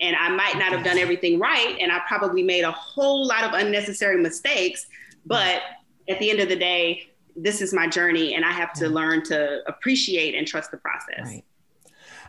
And 0.00 0.16
I 0.16 0.28
might 0.30 0.56
not 0.58 0.72
have 0.72 0.84
done 0.84 0.98
everything 0.98 1.38
right. 1.38 1.76
And 1.80 1.92
I 1.92 2.00
probably 2.06 2.42
made 2.42 2.64
a 2.64 2.72
whole 2.72 3.26
lot 3.26 3.44
of 3.44 3.52
unnecessary 3.52 4.20
mistakes. 4.20 4.86
But 5.24 5.62
at 6.08 6.18
the 6.18 6.30
end 6.30 6.40
of 6.40 6.48
the 6.48 6.56
day, 6.56 7.10
this 7.36 7.60
is 7.60 7.72
my 7.72 7.86
journey 7.86 8.34
and 8.34 8.44
I 8.44 8.50
have 8.50 8.72
to 8.74 8.88
learn 8.88 9.22
to 9.24 9.62
appreciate 9.68 10.34
and 10.34 10.46
trust 10.46 10.70
the 10.70 10.78
process. 10.78 11.24
Right. 11.24 11.44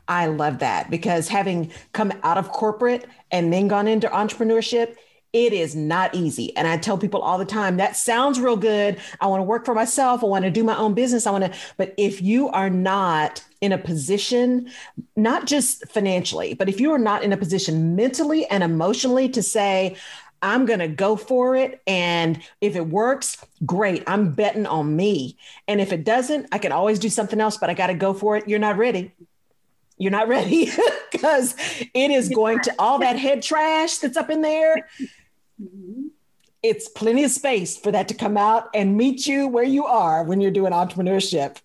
I 0.08 0.28
love 0.28 0.60
that 0.60 0.90
because 0.90 1.28
having 1.28 1.72
come 1.94 2.14
out 2.24 2.38
of 2.38 2.50
corporate 2.50 3.06
and 3.32 3.52
then 3.52 3.68
gone 3.68 3.88
into 3.88 4.08
entrepreneurship, 4.08 4.96
it 5.34 5.52
is 5.52 5.76
not 5.76 6.16
easy. 6.16 6.56
And 6.56 6.68
I 6.68 6.78
tell 6.78 6.98
people 6.98 7.22
all 7.22 7.38
the 7.38 7.46
time 7.46 7.78
that 7.78 7.98
sounds 7.98 8.40
real 8.40 8.56
good. 8.56 8.98
I 9.20 9.28
want 9.28 9.42
to 9.42 9.44
work 9.44 9.66
for 9.66 9.76
myself. 9.76 10.24
I 10.24 10.28
want 10.28 10.46
to 10.46 10.52
do 10.52 10.64
my 10.64 10.78
own 10.78 10.94
business. 10.94 11.28
I 11.28 11.32
want 11.32 11.46
to, 11.46 11.54
but 11.76 11.94
if 11.98 12.22
you 12.22 12.48
are 12.50 12.70
not 12.70 13.44
in 13.60 13.74
a 13.74 13.78
position, 13.78 14.70
not 15.16 15.46
just 15.46 15.88
financially, 15.90 16.54
but 16.54 16.70
if 16.70 16.80
you 16.80 16.92
are 16.92 17.00
not 17.00 17.24
in 17.24 17.34
a 17.34 17.38
position 17.38 17.96
mentally 17.96 18.46
and 18.48 18.64
emotionally 18.64 19.28
to 19.30 19.44
say, 19.44 19.98
I'm 20.41 20.65
going 20.65 20.79
to 20.79 20.88
go 20.88 21.15
for 21.15 21.56
it. 21.56 21.82
And 21.88 22.41
if 22.62 22.75
it 22.75 22.88
works, 22.88 23.38
great. 23.65 24.03
I'm 24.08 24.32
betting 24.32 24.65
on 24.65 24.96
me. 24.96 25.38
And 25.67 25.82
if 25.82 25.91
it 25.91 26.03
doesn't, 26.03 26.48
I 26.51 26.58
can 26.58 26.72
always 26.72 27.00
do 27.00 27.10
something 27.10 27.39
else, 27.39 27.58
but 27.58 27.70
I 27.70 27.74
got 27.74 27.88
to 27.88 27.94
go 27.94 28.13
for 28.13 28.38
it. 28.38 28.48
You're 28.48 28.60
not 28.60 28.77
ready. 28.77 29.13
You're 29.98 30.12
not 30.12 30.27
ready 30.27 30.70
because 31.12 31.56
it 31.94 32.12
is 32.12 32.29
going 32.29 32.60
to 32.62 32.75
all 32.77 33.00
that 33.00 33.17
head 33.17 33.41
trash 33.41 33.98
that's 33.98 34.17
up 34.17 34.29
in 34.29 34.41
there. 34.41 34.88
It's 36.63 36.88
plenty 36.89 37.24
of 37.24 37.32
space 37.32 37.77
for 37.77 37.91
that 37.91 38.08
to 38.10 38.13
come 38.13 38.38
out 38.38 38.70
and 38.74 38.98
meet 38.98 39.25
you 39.25 39.48
where 39.48 39.63
you 39.63 39.86
are 39.86 40.24
when 40.24 40.41
you're 40.41 40.51
doing 40.51 40.74
entrepreneurship. 40.74 41.58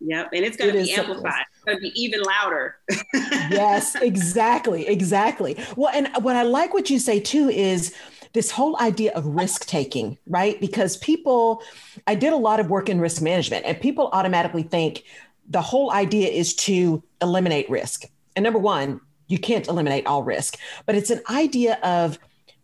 Yep. 0.00 0.30
And 0.32 0.44
it's 0.44 0.56
going 0.56 0.72
to 0.72 0.82
be 0.82 0.92
amplified. 0.92 1.44
It's 1.52 1.59
going 1.70 1.82
to 1.82 1.90
be 1.90 2.00
even 2.00 2.20
louder. 2.22 2.76
yes, 3.14 3.94
exactly. 3.96 4.86
Exactly. 4.86 5.58
Well, 5.76 5.90
and 5.94 6.08
what 6.22 6.36
I 6.36 6.42
like 6.42 6.74
what 6.74 6.90
you 6.90 6.98
say 6.98 7.20
too 7.20 7.48
is 7.48 7.94
this 8.32 8.50
whole 8.50 8.80
idea 8.80 9.12
of 9.12 9.26
risk 9.26 9.66
taking, 9.66 10.16
right? 10.26 10.60
Because 10.60 10.96
people, 10.98 11.62
I 12.06 12.14
did 12.14 12.32
a 12.32 12.36
lot 12.36 12.60
of 12.60 12.70
work 12.70 12.88
in 12.88 13.00
risk 13.00 13.22
management, 13.22 13.66
and 13.66 13.80
people 13.80 14.08
automatically 14.12 14.62
think 14.62 15.04
the 15.48 15.60
whole 15.60 15.90
idea 15.90 16.28
is 16.28 16.54
to 16.54 17.02
eliminate 17.20 17.68
risk. 17.68 18.04
And 18.36 18.44
number 18.44 18.58
one, 18.58 19.00
you 19.26 19.38
can't 19.38 19.66
eliminate 19.68 20.06
all 20.06 20.22
risk, 20.22 20.56
but 20.86 20.94
it's 20.94 21.10
an 21.10 21.20
idea 21.28 21.78
of 21.82 22.18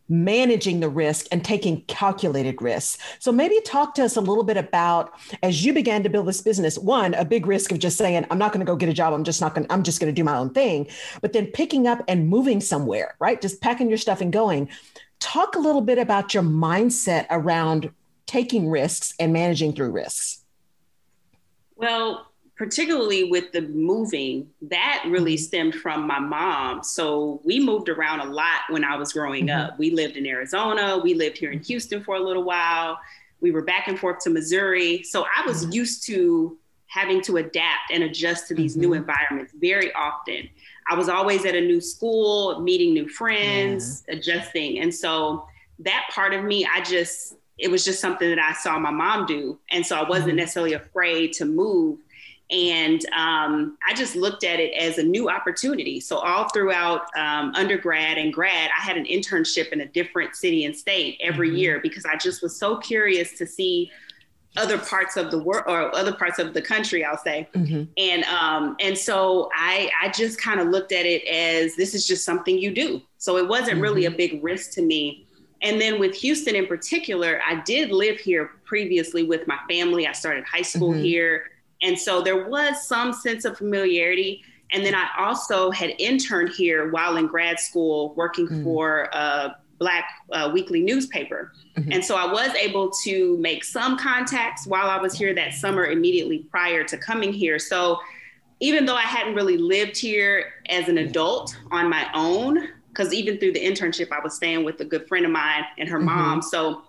managing 0.09 0.81
the 0.81 0.89
risk 0.89 1.27
and 1.33 1.45
taking 1.45 1.83
calculated 1.83 2.61
risks. 2.63 2.99
So 3.19 3.33
maybe 3.33 3.61
talk 3.63 3.95
to 3.95 4.05
us 4.05 4.17
a 4.17 4.21
little 4.21 4.45
bit 4.45 4.57
about 4.57 5.13
as 5.43 5.65
you 5.65 5.73
began 5.73 6.03
to 6.03 6.09
build 6.09 6.27
this 6.27 6.41
business, 6.41 6.79
one, 6.79 7.15
a 7.15 7.25
big 7.25 7.47
risk 7.47 7.73
of 7.73 7.79
just 7.79 7.99
saying, 7.99 8.27
I'm 8.31 8.39
not 8.39 8.53
going 8.53 8.65
to 8.65 8.71
go 8.71 8.77
get 8.77 8.89
a 8.89 8.95
job. 8.95 9.13
I'm 9.13 9.25
just 9.25 9.41
not 9.41 9.55
going 9.55 9.67
to, 9.67 9.73
I'm 9.73 9.83
just 9.83 10.01
going 10.01 10.13
to 10.13 10.15
do 10.15 10.25
my 10.25 10.37
own 10.37 10.51
thing. 10.51 10.89
But 11.21 11.33
then 11.33 11.47
picking 11.47 11.87
up 11.87 12.03
and 12.09 12.29
moving 12.29 12.61
somewhere, 12.61 13.17
right? 13.19 13.41
Just 13.41 13.61
packing 13.61 13.89
your 13.89 13.99
stuff 13.99 14.21
and 14.21 14.33
going. 14.33 14.69
Talk 15.19 15.57
a 15.57 15.59
little 15.59 15.81
bit 15.81 15.99
about 15.99 16.35
your 16.35 16.43
mindset 16.43 17.27
around 17.31 17.91
taking 18.27 18.69
risks 18.69 19.15
and 19.19 19.33
managing 19.33 19.73
through 19.73 19.91
risks. 19.91 20.45
Well, 21.77 22.26
particularly 22.57 23.25
with 23.31 23.53
the 23.53 23.63
moving, 23.63 24.49
that 24.63 25.05
really 25.07 25.35
mm-hmm. 25.35 25.45
stemmed 25.45 25.75
from 25.75 26.07
my 26.07 26.19
mom. 26.19 26.83
So 26.83 27.41
we 27.45 27.61
moved 27.61 27.89
around 27.89 28.21
a 28.21 28.25
lot 28.25 28.63
when 28.71 28.83
I 28.83 28.97
was 28.97 29.13
growing 29.13 29.49
mm-hmm. 29.49 29.73
up. 29.73 29.79
We 29.79 29.91
lived 29.91 30.17
in 30.17 30.27
Arizona, 30.27 30.99
we 30.99 31.15
lived 31.15 31.39
here 31.39 31.51
in 31.51 31.61
Houston 31.61 32.03
for 32.03 32.17
a 32.17 32.21
little 32.21 32.45
while. 32.45 32.99
We 33.41 33.51
were 33.51 33.63
back 33.63 33.87
and 33.87 33.99
forth 33.99 34.21
to 34.21 34.31
Missouri. 34.31 35.03
So 35.03 35.25
I 35.25 35.47
was 35.47 35.63
mm-hmm. 35.63 35.73
used 35.73 36.07
to 36.07 36.57
having 36.87 37.21
to 37.21 37.37
adapt 37.37 37.91
and 37.93 38.05
adjust 38.05 38.49
to 38.49 38.55
these 38.55 38.73
mm-hmm. 38.73 38.81
new 38.81 38.93
environments 38.95 39.53
very 39.61 39.93
often. 39.93 40.49
I 40.89 40.95
was 40.95 41.11
always 41.11 41.45
at 41.45 41.55
a 41.55 41.61
new 41.61 41.81
school, 41.81 42.61
meeting 42.61 42.95
new 42.95 43.09
friends, 43.09 44.05
yeah. 44.09 44.15
adjusting. 44.15 44.79
And 44.79 44.95
so 44.95 45.47
that 45.81 46.07
part 46.11 46.33
of 46.33 46.45
me, 46.45 46.65
I 46.65 46.81
just, 46.81 47.35
it 47.59 47.71
was 47.71 47.85
just 47.85 48.01
something 48.01 48.31
that 48.31 48.39
I 48.39 48.53
saw 48.55 48.79
my 48.79 48.91
mom 48.91 49.27
do. 49.27 49.59
And 49.71 49.85
so 49.85 49.97
I 49.97 50.09
wasn't 50.09 50.29
mm-hmm. 50.29 50.37
necessarily 50.37 50.73
afraid 50.73 51.35
to 51.35 51.45
move 51.45 51.99
and 52.51 53.05
um, 53.07 53.77
I 53.89 53.95
just 53.95 54.15
looked 54.15 54.45
at 54.45 54.61
it 54.61 54.73
as 54.75 54.99
a 54.99 55.03
new 55.03 55.29
opportunity. 55.29 55.99
So, 55.99 56.19
all 56.19 56.49
throughout 56.51 57.03
um, 57.17 57.53
undergrad 57.57 58.19
and 58.19 58.33
grad, 58.33 58.71
I 58.77 58.83
had 58.83 58.97
an 58.97 59.05
internship 59.05 59.73
in 59.73 59.81
a 59.81 59.87
different 59.87 60.37
city 60.37 60.65
and 60.65 60.77
state 60.77 61.19
every 61.21 61.49
mm-hmm. 61.49 61.57
year 61.57 61.81
because 61.83 62.05
I 62.05 62.17
just 62.17 62.43
was 62.43 62.57
so 62.57 62.77
curious 62.77 63.37
to 63.39 63.47
see 63.47 63.91
other 64.57 64.79
parts 64.79 65.17
of 65.17 65.31
the 65.31 65.39
world 65.39 65.65
or 65.67 65.95
other 65.95 66.15
parts 66.15 66.39
of 66.39 66.55
the 66.55 66.63
country 66.63 67.05
i'll 67.05 67.19
say 67.19 67.47
mm-hmm. 67.53 67.85
and 67.99 68.25
um 68.25 68.75
and 68.81 68.97
so 68.97 69.51
i 69.55 69.91
i 70.03 70.09
just 70.09 70.41
kind 70.41 70.61
of 70.61 70.69
looked 70.69 70.93
at 70.93 71.05
it 71.05 71.23
as 71.27 71.77
this 71.77 71.95
is 71.95 72.07
just 72.07 72.25
something 72.25 72.59
you 72.59 72.75
do 72.75 73.03
so 73.19 73.37
it 73.37 73.47
wasn't 73.47 73.71
mm-hmm. 73.71 73.83
really 73.83 74.07
a 74.07 74.11
big 74.11 74.43
risk 74.43 74.71
to 74.71 74.81
me 74.81 75.27
and 75.61 75.79
then 75.79 76.01
with 76.01 76.15
houston 76.15 76.55
in 76.55 76.67
particular 76.67 77.39
i 77.47 77.61
did 77.67 77.91
live 77.91 78.19
here 78.19 78.53
previously 78.65 79.23
with 79.23 79.47
my 79.47 79.59
family 79.69 80.07
i 80.07 80.13
started 80.13 80.43
high 80.45 80.63
school 80.63 80.93
mm-hmm. 80.93 81.03
here 81.03 81.51
and 81.83 81.99
so 81.99 82.23
there 82.23 82.49
was 82.49 82.87
some 82.87 83.13
sense 83.13 83.45
of 83.45 83.59
familiarity. 83.59 84.43
And 84.73 84.85
then 84.85 84.95
I 84.95 85.09
also 85.19 85.71
had 85.71 85.95
interned 85.99 86.51
here 86.51 86.91
while 86.91 87.17
in 87.17 87.27
grad 87.27 87.61
school 87.61 88.15
working 88.15 88.47
mm-hmm. 88.47 88.65
for 88.65 89.09
a 89.13 89.57
Black 89.79 90.05
uh, 90.33 90.51
weekly 90.53 90.81
newspaper. 90.81 91.53
Mm-hmm. 91.77 91.93
And 91.93 92.05
so 92.05 92.17
I 92.17 92.33
was 92.33 92.49
able 92.55 92.91
to 93.05 93.37
make 93.39 93.63
some 93.63 93.99
contacts 93.99 94.67
while 94.67 94.89
I 94.89 94.97
was 94.97 95.17
here 95.17 95.35
that 95.35 95.53
summer 95.53 95.87
immediately 95.87 96.39
prior 96.51 96.83
to 96.85 96.97
coming 96.97 97.33
here. 97.33 97.59
So 97.59 98.01
even 98.61 98.87
though 98.87 98.95
I 98.95 99.03
hadn't 99.03 99.35
really 99.35 99.59
lived 99.59 99.99
here 99.99 100.55
as 100.71 100.89
an 100.89 100.97
adult 100.99 101.57
on 101.71 101.91
my 101.91 102.09
own, 102.15 102.69
because 102.89 103.13
even 103.13 103.39
through 103.39 103.53
the 103.53 103.63
internship, 103.63 104.11
I 104.11 104.21
was 104.21 104.35
staying 104.35 104.65
with 104.65 104.81
a 104.81 104.85
good 104.85 105.07
friend 105.07 105.27
of 105.27 105.31
mine 105.31 105.65
and 105.77 105.89
her 105.91 105.99
mm-hmm. 105.99 106.07
mom. 106.07 106.43
So 106.43 106.83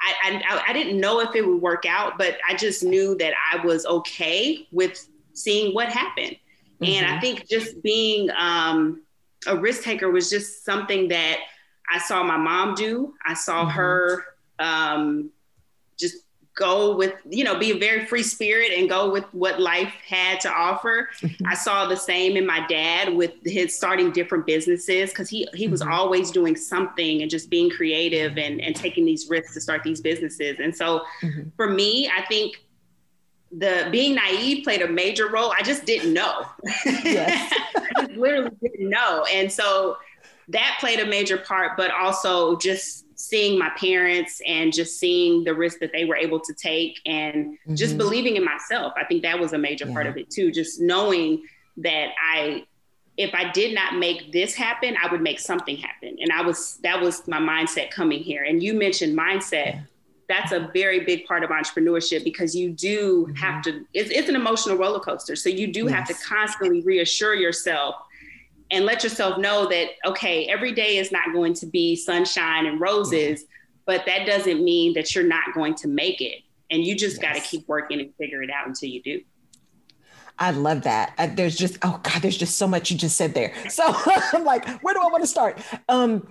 I, 0.00 0.42
I, 0.48 0.64
I 0.68 0.72
didn't 0.72 1.00
know 1.00 1.20
if 1.20 1.34
it 1.34 1.46
would 1.46 1.60
work 1.60 1.84
out, 1.86 2.18
but 2.18 2.38
I 2.48 2.54
just 2.54 2.84
knew 2.84 3.16
that 3.16 3.34
I 3.52 3.64
was 3.64 3.84
okay 3.86 4.66
with 4.70 5.08
seeing 5.32 5.74
what 5.74 5.88
happened. 5.88 6.36
Mm-hmm. 6.80 6.84
And 6.84 7.06
I 7.06 7.10
mm-hmm. 7.10 7.20
think 7.20 7.48
just 7.48 7.82
being 7.82 8.30
um, 8.36 9.02
a 9.46 9.56
risk 9.56 9.82
taker 9.82 10.10
was 10.10 10.30
just 10.30 10.64
something 10.64 11.08
that 11.08 11.38
I 11.90 11.98
saw 11.98 12.22
my 12.22 12.36
mom 12.36 12.74
do. 12.74 13.14
I 13.26 13.34
saw 13.34 13.62
mm-hmm. 13.62 13.70
her 13.70 14.24
um, 14.58 15.30
go 16.58 16.96
with, 16.96 17.14
you 17.28 17.44
know, 17.44 17.56
be 17.56 17.70
a 17.70 17.78
very 17.78 18.04
free 18.04 18.22
spirit 18.22 18.72
and 18.76 18.88
go 18.88 19.10
with 19.10 19.24
what 19.32 19.60
life 19.60 19.92
had 20.06 20.40
to 20.40 20.50
offer. 20.50 21.08
Mm-hmm. 21.20 21.46
I 21.46 21.54
saw 21.54 21.86
the 21.86 21.96
same 21.96 22.36
in 22.36 22.44
my 22.44 22.66
dad 22.66 23.14
with 23.14 23.32
his 23.44 23.76
starting 23.76 24.10
different 24.10 24.44
businesses 24.44 25.10
because 25.10 25.30
he 25.30 25.48
he 25.54 25.68
was 25.68 25.80
mm-hmm. 25.80 25.92
always 25.92 26.30
doing 26.32 26.56
something 26.56 27.22
and 27.22 27.30
just 27.30 27.48
being 27.48 27.70
creative 27.70 28.36
and, 28.36 28.60
and 28.60 28.74
taking 28.74 29.06
these 29.06 29.30
risks 29.30 29.54
to 29.54 29.60
start 29.60 29.82
these 29.84 30.00
businesses. 30.00 30.56
And 30.60 30.74
so 30.74 31.02
mm-hmm. 31.22 31.50
for 31.56 31.70
me, 31.70 32.10
I 32.14 32.22
think 32.26 32.56
the 33.52 33.88
being 33.92 34.16
naive 34.16 34.64
played 34.64 34.82
a 34.82 34.88
major 34.88 35.28
role. 35.28 35.54
I 35.56 35.62
just 35.62 35.86
didn't 35.86 36.12
know. 36.12 36.44
Yes. 36.84 37.54
I 37.76 38.06
just 38.06 38.18
literally 38.18 38.50
didn't 38.60 38.90
know. 38.90 39.24
And 39.32 39.50
so 39.50 39.96
that 40.48 40.76
played 40.80 40.98
a 41.00 41.06
major 41.06 41.38
part, 41.38 41.76
but 41.76 41.90
also 41.92 42.56
just 42.56 43.04
seeing 43.18 43.58
my 43.58 43.68
parents 43.70 44.40
and 44.46 44.72
just 44.72 45.00
seeing 45.00 45.42
the 45.42 45.52
risk 45.52 45.80
that 45.80 45.90
they 45.92 46.04
were 46.04 46.14
able 46.14 46.38
to 46.38 46.54
take 46.54 47.00
and 47.04 47.46
mm-hmm. 47.46 47.74
just 47.74 47.98
believing 47.98 48.36
in 48.36 48.44
myself. 48.44 48.92
I 48.96 49.04
think 49.04 49.22
that 49.22 49.38
was 49.38 49.52
a 49.52 49.58
major 49.58 49.86
yeah. 49.88 49.92
part 49.92 50.06
of 50.06 50.16
it 50.16 50.30
too. 50.30 50.52
Just 50.52 50.80
knowing 50.80 51.42
that 51.78 52.10
I 52.24 52.64
if 53.16 53.34
I 53.34 53.50
did 53.50 53.74
not 53.74 53.96
make 53.96 54.30
this 54.30 54.54
happen, 54.54 54.96
I 55.02 55.10
would 55.10 55.20
make 55.20 55.40
something 55.40 55.76
happen. 55.76 56.16
And 56.20 56.30
I 56.30 56.42
was 56.42 56.78
that 56.84 57.00
was 57.00 57.26
my 57.26 57.40
mindset 57.40 57.90
coming 57.90 58.20
here. 58.22 58.44
And 58.44 58.62
you 58.62 58.72
mentioned 58.72 59.18
mindset. 59.18 59.66
Yeah. 59.66 59.80
That's 60.28 60.52
a 60.52 60.70
very 60.72 61.04
big 61.04 61.24
part 61.24 61.42
of 61.42 61.50
entrepreneurship 61.50 62.22
because 62.22 62.54
you 62.54 62.70
do 62.70 63.26
mm-hmm. 63.26 63.34
have 63.36 63.62
to, 63.62 63.86
it's, 63.94 64.10
it's, 64.10 64.28
an 64.28 64.36
emotional 64.36 64.76
roller 64.76 65.00
coaster. 65.00 65.34
So 65.34 65.48
you 65.48 65.72
do 65.72 65.84
yes. 65.84 65.92
have 65.92 66.06
to 66.08 66.14
constantly 66.22 66.82
reassure 66.82 67.34
yourself 67.34 67.94
and 68.70 68.84
let 68.84 69.02
yourself 69.02 69.38
know 69.38 69.66
that 69.68 69.88
okay 70.06 70.46
every 70.46 70.72
day 70.72 70.98
is 70.98 71.10
not 71.10 71.32
going 71.32 71.54
to 71.54 71.66
be 71.66 71.96
sunshine 71.96 72.66
and 72.66 72.80
roses 72.80 73.44
but 73.86 74.04
that 74.06 74.26
doesn't 74.26 74.62
mean 74.62 74.92
that 74.94 75.14
you're 75.14 75.24
not 75.24 75.54
going 75.54 75.74
to 75.74 75.88
make 75.88 76.20
it 76.20 76.42
and 76.70 76.84
you 76.84 76.94
just 76.94 77.20
yes. 77.20 77.22
got 77.22 77.34
to 77.34 77.40
keep 77.40 77.66
working 77.68 78.00
and 78.00 78.14
figure 78.16 78.42
it 78.42 78.50
out 78.50 78.66
until 78.66 78.88
you 78.88 79.02
do 79.02 79.20
I 80.40 80.52
love 80.52 80.82
that. 80.82 81.14
I, 81.18 81.26
there's 81.26 81.56
just 81.56 81.78
oh 81.82 81.98
god, 82.02 82.22
there's 82.22 82.36
just 82.36 82.58
so 82.58 82.68
much 82.68 82.92
you 82.92 82.96
just 82.96 83.16
said 83.16 83.34
there. 83.34 83.52
So 83.68 83.82
I'm 84.32 84.44
like, 84.44 84.68
where 84.82 84.94
do 84.94 85.00
I 85.00 85.06
want 85.06 85.24
to 85.24 85.26
start? 85.26 85.60
Um, 85.88 86.28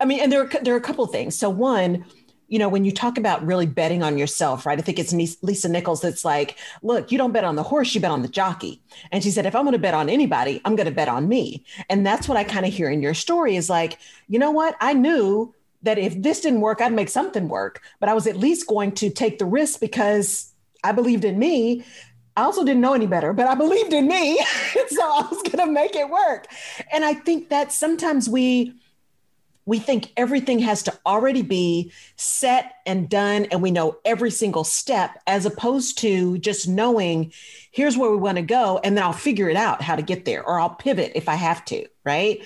I 0.00 0.06
mean, 0.06 0.20
and 0.20 0.32
there 0.32 0.42
are 0.42 0.50
there 0.62 0.74
are 0.74 0.78
a 0.78 0.82
couple 0.82 1.06
things. 1.06 1.36
So 1.36 1.48
one, 1.50 2.04
you 2.48 2.58
know, 2.58 2.68
when 2.68 2.84
you 2.84 2.92
talk 2.92 3.18
about 3.18 3.44
really 3.44 3.66
betting 3.66 4.02
on 4.02 4.18
yourself, 4.18 4.66
right? 4.66 4.78
I 4.78 4.82
think 4.82 4.98
it's 4.98 5.12
Lisa 5.42 5.68
Nichols 5.68 6.00
that's 6.00 6.24
like, 6.24 6.56
look, 6.82 7.10
you 7.10 7.18
don't 7.18 7.32
bet 7.32 7.44
on 7.44 7.56
the 7.56 7.62
horse, 7.62 7.94
you 7.94 8.00
bet 8.00 8.10
on 8.10 8.22
the 8.22 8.28
jockey. 8.28 8.82
And 9.10 9.22
she 9.22 9.30
said, 9.30 9.46
if 9.46 9.54
I'm 9.54 9.64
going 9.64 9.72
to 9.72 9.78
bet 9.78 9.94
on 9.94 10.08
anybody, 10.08 10.60
I'm 10.64 10.76
going 10.76 10.86
to 10.86 10.92
bet 10.92 11.08
on 11.08 11.28
me. 11.28 11.64
And 11.88 12.06
that's 12.06 12.28
what 12.28 12.36
I 12.36 12.44
kind 12.44 12.66
of 12.66 12.72
hear 12.72 12.90
in 12.90 13.02
your 13.02 13.14
story 13.14 13.56
is 13.56 13.70
like, 13.70 13.98
you 14.28 14.38
know 14.38 14.50
what? 14.50 14.76
I 14.80 14.92
knew 14.92 15.54
that 15.82 15.98
if 15.98 16.20
this 16.20 16.40
didn't 16.40 16.60
work, 16.60 16.80
I'd 16.80 16.92
make 16.92 17.08
something 17.08 17.48
work, 17.48 17.82
but 18.00 18.08
I 18.08 18.14
was 18.14 18.26
at 18.26 18.36
least 18.36 18.66
going 18.66 18.92
to 18.92 19.10
take 19.10 19.38
the 19.38 19.44
risk 19.44 19.80
because 19.80 20.52
I 20.82 20.92
believed 20.92 21.24
in 21.24 21.38
me. 21.38 21.84
I 22.36 22.42
also 22.42 22.64
didn't 22.64 22.80
know 22.80 22.94
any 22.94 23.06
better, 23.06 23.32
but 23.32 23.46
I 23.46 23.54
believed 23.54 23.92
in 23.92 24.08
me. 24.08 24.36
so 24.88 25.02
I 25.02 25.26
was 25.30 25.42
going 25.42 25.64
to 25.64 25.72
make 25.72 25.94
it 25.94 26.10
work. 26.10 26.46
And 26.92 27.04
I 27.04 27.14
think 27.14 27.50
that 27.50 27.72
sometimes 27.72 28.28
we, 28.28 28.74
we 29.66 29.78
think 29.78 30.12
everything 30.16 30.58
has 30.58 30.82
to 30.82 30.98
already 31.06 31.42
be 31.42 31.92
set 32.16 32.74
and 32.84 33.08
done 33.08 33.46
and 33.46 33.62
we 33.62 33.70
know 33.70 33.96
every 34.04 34.30
single 34.30 34.64
step 34.64 35.18
as 35.26 35.46
opposed 35.46 35.98
to 35.98 36.38
just 36.38 36.68
knowing 36.68 37.32
here's 37.70 37.96
where 37.96 38.10
we 38.10 38.16
want 38.16 38.36
to 38.36 38.42
go 38.42 38.78
and 38.84 38.96
then 38.96 39.04
I'll 39.04 39.12
figure 39.12 39.48
it 39.48 39.56
out 39.56 39.80
how 39.80 39.96
to 39.96 40.02
get 40.02 40.24
there 40.24 40.44
or 40.44 40.60
I'll 40.60 40.70
pivot 40.70 41.12
if 41.14 41.28
I 41.28 41.34
have 41.34 41.64
to, 41.66 41.86
right? 42.04 42.42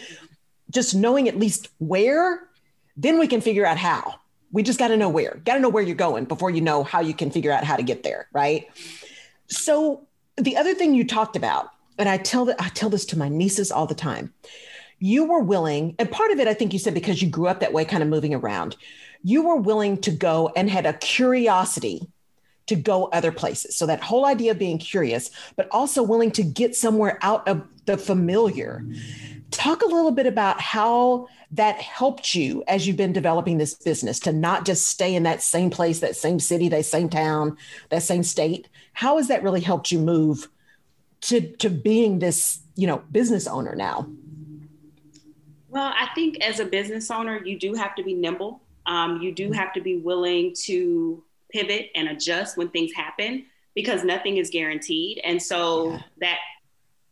Just 0.71 0.95
knowing 0.95 1.29
at 1.29 1.39
least 1.39 1.69
where, 1.79 2.49
then 2.97 3.19
we 3.19 3.27
can 3.27 3.41
figure 3.41 3.67
out 3.67 3.79
how. 3.79 4.21
We 4.51 4.63
just 4.63 4.79
got 4.79 4.89
to 4.89 4.97
know 4.97 5.09
where. 5.09 5.41
Got 5.45 5.55
to 5.55 5.61
know 5.61 5.69
where 5.69 5.83
you're 5.83 5.95
going 5.95 6.25
before 6.25 6.51
you 6.51 6.61
know 6.61 6.83
how 6.83 7.01
you 7.01 7.15
can 7.15 7.31
figure 7.31 7.53
out 7.53 7.65
how 7.65 7.77
to 7.77 7.83
get 7.83 8.03
there, 8.03 8.29
right? 8.33 8.67
So 9.49 10.07
the 10.37 10.57
other 10.57 10.75
thing 10.75 10.95
you 10.95 11.07
talked 11.07 11.37
about 11.37 11.71
and 11.99 12.09
I 12.09 12.17
tell 12.17 12.45
that 12.47 12.61
I 12.61 12.69
tell 12.69 12.89
this 12.89 13.05
to 13.07 13.19
my 13.19 13.29
nieces 13.29 13.73
all 13.73 13.87
the 13.87 13.95
time 13.95 14.33
you 14.99 15.25
were 15.25 15.41
willing, 15.41 15.95
and 15.99 16.11
part 16.11 16.31
of 16.31 16.41
it, 16.41 16.49
I 16.49 16.55
think 16.55 16.73
you 16.73 16.79
said 16.79 16.95
because 16.95 17.23
you 17.23 17.29
grew 17.29 17.47
up 17.47 17.61
that 17.61 17.73
way, 17.73 17.85
kind 17.85 18.03
of 18.03 18.09
moving 18.09 18.35
around, 18.35 18.77
you 19.23 19.43
were 19.43 19.57
willing 19.57 19.99
to 20.03 20.11
go 20.11 20.53
and 20.57 20.71
had 20.71 20.87
a 20.87 20.93
curiosity 20.95 22.09
to 22.67 22.77
go 22.77 23.07
other 23.07 23.33
places. 23.33 23.77
So 23.77 23.87
that 23.87 24.03
whole 24.03 24.27
idea 24.27 24.53
of 24.53 24.59
being 24.59 24.79
curious, 24.79 25.31
but 25.57 25.69
also 25.71 26.03
willing 26.03 26.31
to 26.33 26.43
get 26.43 26.77
somewhere 26.77 27.19
out 27.23 27.47
of 27.49 27.67
the 27.87 27.97
familiar. 27.97 28.85
Talk 29.51 29.83
a 29.83 29.87
little 29.87 30.11
bit 30.11 30.27
about 30.27 30.61
how 30.61 31.29
that 31.53 31.77
helped 31.77 32.35
you 32.35 32.63
as 32.69 32.87
you've 32.87 32.99
been 32.99 33.15
developing 33.15 33.57
this 33.57 33.75
business 33.75 34.21
to 34.21 34.33
not 34.33 34.67
just 34.67 34.87
stay 34.87 35.15
in 35.15 35.23
that 35.23 35.43
same 35.43 35.71
place, 35.71 36.01
that 36.01 36.17
same 36.17 36.39
city, 36.39 36.69
that 36.69 36.85
same 36.85 37.09
town, 37.09 37.57
that 37.89 38.03
same 38.03 38.23
state. 38.23 38.69
How 38.93 39.17
has 39.17 39.29
that 39.29 39.43
really 39.43 39.63
helped 39.63 39.91
you 39.91 39.99
move 39.99 40.49
to, 41.23 41.41
to 41.57 41.71
being 41.71 42.19
this, 42.19 42.61
you 42.77 42.87
know, 42.87 43.03
business 43.11 43.47
owner 43.47 43.75
now? 43.75 44.07
Well, 45.69 45.93
I 45.95 46.09
think 46.15 46.41
as 46.41 46.61
a 46.61 46.65
business 46.65 47.11
owner, 47.11 47.45
you 47.45 47.59
do 47.59 47.75
have 47.75 47.95
to 47.97 48.03
be 48.03 48.15
nimble. 48.15 48.63
Um, 48.87 49.21
you 49.21 49.33
do 49.33 49.53
have 49.53 49.73
to 49.75 49.81
be 49.81 49.99
willing 49.99 50.55
to 50.65 51.23
pivot 51.51 51.91
and 51.95 52.09
adjust 52.09 52.57
when 52.57 52.69
things 52.71 52.93
happen 52.93 53.47
because 53.75 54.03
nothing 54.03 54.39
is 54.39 54.51
guaranteed. 54.51 55.21
And 55.25 55.43
so 55.43 55.93
yeah. 55.93 56.01
that 56.21 56.39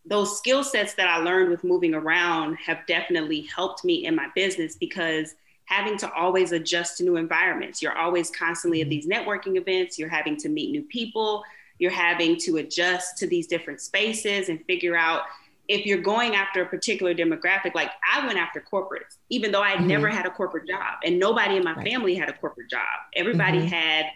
those 0.06 0.38
skill 0.38 0.62
sets 0.62 0.94
that 0.94 1.08
I 1.08 1.18
learned 1.18 1.50
with 1.50 1.64
moving 1.64 1.94
around 1.94 2.56
have 2.56 2.86
definitely 2.86 3.42
helped 3.42 3.84
me 3.84 4.06
in 4.06 4.14
my 4.14 4.28
business 4.34 4.76
because 4.76 5.34
having 5.66 5.98
to 5.98 6.12
always 6.12 6.52
adjust 6.52 6.96
to 6.98 7.04
new 7.04 7.16
environments. 7.16 7.82
You're 7.82 7.96
always 7.98 8.30
constantly 8.30 8.80
at 8.80 8.84
mm-hmm. 8.84 8.90
these 8.90 9.06
networking 9.06 9.56
events, 9.56 9.98
you're 9.98 10.08
having 10.08 10.36
to 10.38 10.48
meet 10.48 10.70
new 10.70 10.82
people, 10.82 11.42
you're 11.78 11.90
having 11.90 12.36
to 12.38 12.58
adjust 12.58 13.18
to 13.18 13.26
these 13.26 13.46
different 13.46 13.80
spaces 13.80 14.48
and 14.48 14.64
figure 14.64 14.96
out 14.96 15.22
if 15.68 15.86
you're 15.86 16.00
going 16.00 16.34
after 16.34 16.62
a 16.62 16.66
particular 16.66 17.14
demographic, 17.14 17.74
like 17.74 17.90
I 18.12 18.26
went 18.26 18.38
after 18.38 18.60
corporates, 18.72 19.16
even 19.30 19.52
though 19.52 19.62
I 19.62 19.70
had 19.70 19.78
mm-hmm. 19.78 19.88
never 19.88 20.08
had 20.08 20.26
a 20.26 20.30
corporate 20.30 20.68
job 20.68 20.98
and 21.04 21.18
nobody 21.18 21.56
in 21.56 21.64
my 21.64 21.74
right. 21.74 21.86
family 21.86 22.14
had 22.14 22.28
a 22.28 22.32
corporate 22.32 22.70
job. 22.70 22.80
Everybody 23.14 23.58
mm-hmm. 23.58 23.68
had, 23.68 24.06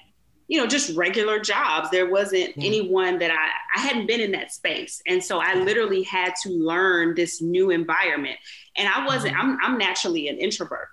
you 0.48 0.58
know, 0.58 0.66
just 0.66 0.96
regular 0.96 1.38
jobs. 1.40 1.90
There 1.90 2.10
wasn't 2.10 2.56
yeah. 2.56 2.66
anyone 2.66 3.18
that 3.18 3.30
I, 3.30 3.78
I 3.78 3.86
hadn't 3.86 4.06
been 4.06 4.20
in 4.20 4.32
that 4.32 4.52
space. 4.52 5.00
And 5.06 5.22
so 5.22 5.40
I 5.40 5.54
literally 5.54 6.02
had 6.02 6.34
to 6.42 6.50
learn 6.50 7.14
this 7.14 7.40
new 7.40 7.70
environment. 7.70 8.36
And 8.76 8.88
I 8.88 9.06
wasn't, 9.06 9.34
mm-hmm. 9.34 9.58
I'm, 9.62 9.72
I'm 9.72 9.78
naturally 9.78 10.28
an 10.28 10.38
introvert. 10.38 10.88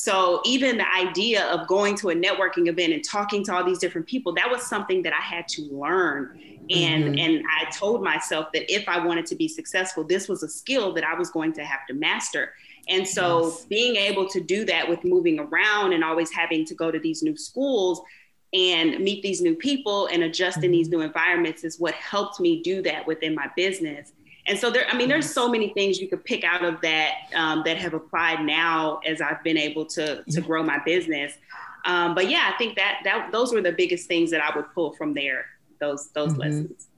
So 0.00 0.40
even 0.44 0.76
the 0.76 0.86
idea 0.94 1.44
of 1.46 1.66
going 1.66 1.96
to 1.96 2.10
a 2.10 2.14
networking 2.14 2.68
event 2.68 2.92
and 2.92 3.02
talking 3.02 3.42
to 3.46 3.52
all 3.52 3.64
these 3.64 3.78
different 3.78 4.06
people, 4.06 4.32
that 4.34 4.48
was 4.48 4.64
something 4.64 5.02
that 5.02 5.12
I 5.12 5.20
had 5.20 5.48
to 5.48 5.62
learn. 5.72 6.38
And 6.70 7.04
mm-hmm. 7.04 7.18
and 7.18 7.44
I 7.50 7.68
told 7.72 8.04
myself 8.04 8.52
that 8.52 8.72
if 8.72 8.88
I 8.88 9.04
wanted 9.04 9.26
to 9.26 9.34
be 9.34 9.48
successful, 9.48 10.04
this 10.04 10.28
was 10.28 10.44
a 10.44 10.48
skill 10.48 10.92
that 10.92 11.02
I 11.02 11.14
was 11.14 11.30
going 11.30 11.52
to 11.54 11.64
have 11.64 11.84
to 11.88 11.94
master. 11.94 12.52
And 12.88 13.08
so 13.08 13.46
yes. 13.46 13.64
being 13.64 13.96
able 13.96 14.28
to 14.28 14.40
do 14.40 14.64
that 14.66 14.88
with 14.88 15.02
moving 15.02 15.40
around 15.40 15.92
and 15.92 16.04
always 16.04 16.30
having 16.30 16.64
to 16.66 16.76
go 16.76 16.92
to 16.92 17.00
these 17.00 17.24
new 17.24 17.36
schools 17.36 18.00
and 18.52 19.00
meet 19.00 19.24
these 19.24 19.40
new 19.40 19.56
people 19.56 20.06
and 20.12 20.22
adjust 20.22 20.58
mm-hmm. 20.58 20.66
in 20.66 20.70
these 20.70 20.88
mm-hmm. 20.90 21.00
new 21.00 21.06
environments 21.06 21.64
is 21.64 21.80
what 21.80 21.94
helped 21.94 22.38
me 22.38 22.62
do 22.62 22.82
that 22.82 23.04
within 23.04 23.34
my 23.34 23.50
business. 23.56 24.12
And 24.48 24.58
so 24.58 24.70
there, 24.70 24.86
I 24.88 24.96
mean, 24.96 25.08
there's 25.08 25.30
so 25.30 25.48
many 25.48 25.68
things 25.70 26.00
you 26.00 26.08
could 26.08 26.24
pick 26.24 26.42
out 26.42 26.64
of 26.64 26.80
that 26.80 27.14
um, 27.34 27.62
that 27.66 27.76
have 27.76 27.94
applied 27.94 28.44
now 28.44 29.00
as 29.06 29.20
I've 29.20 29.42
been 29.44 29.58
able 29.58 29.84
to 29.86 30.24
to 30.24 30.40
grow 30.40 30.62
my 30.62 30.78
business. 30.84 31.34
Um, 31.84 32.14
but 32.14 32.28
yeah, 32.30 32.50
I 32.52 32.58
think 32.58 32.76
that 32.76 33.00
that 33.04 33.30
those 33.30 33.52
were 33.52 33.60
the 33.60 33.72
biggest 33.72 34.08
things 34.08 34.30
that 34.30 34.40
I 34.40 34.56
would 34.56 34.72
pull 34.74 34.92
from 34.94 35.14
there. 35.14 35.46
Those 35.80 36.08
those 36.08 36.32
mm-hmm. 36.32 36.40
lessons. 36.40 36.88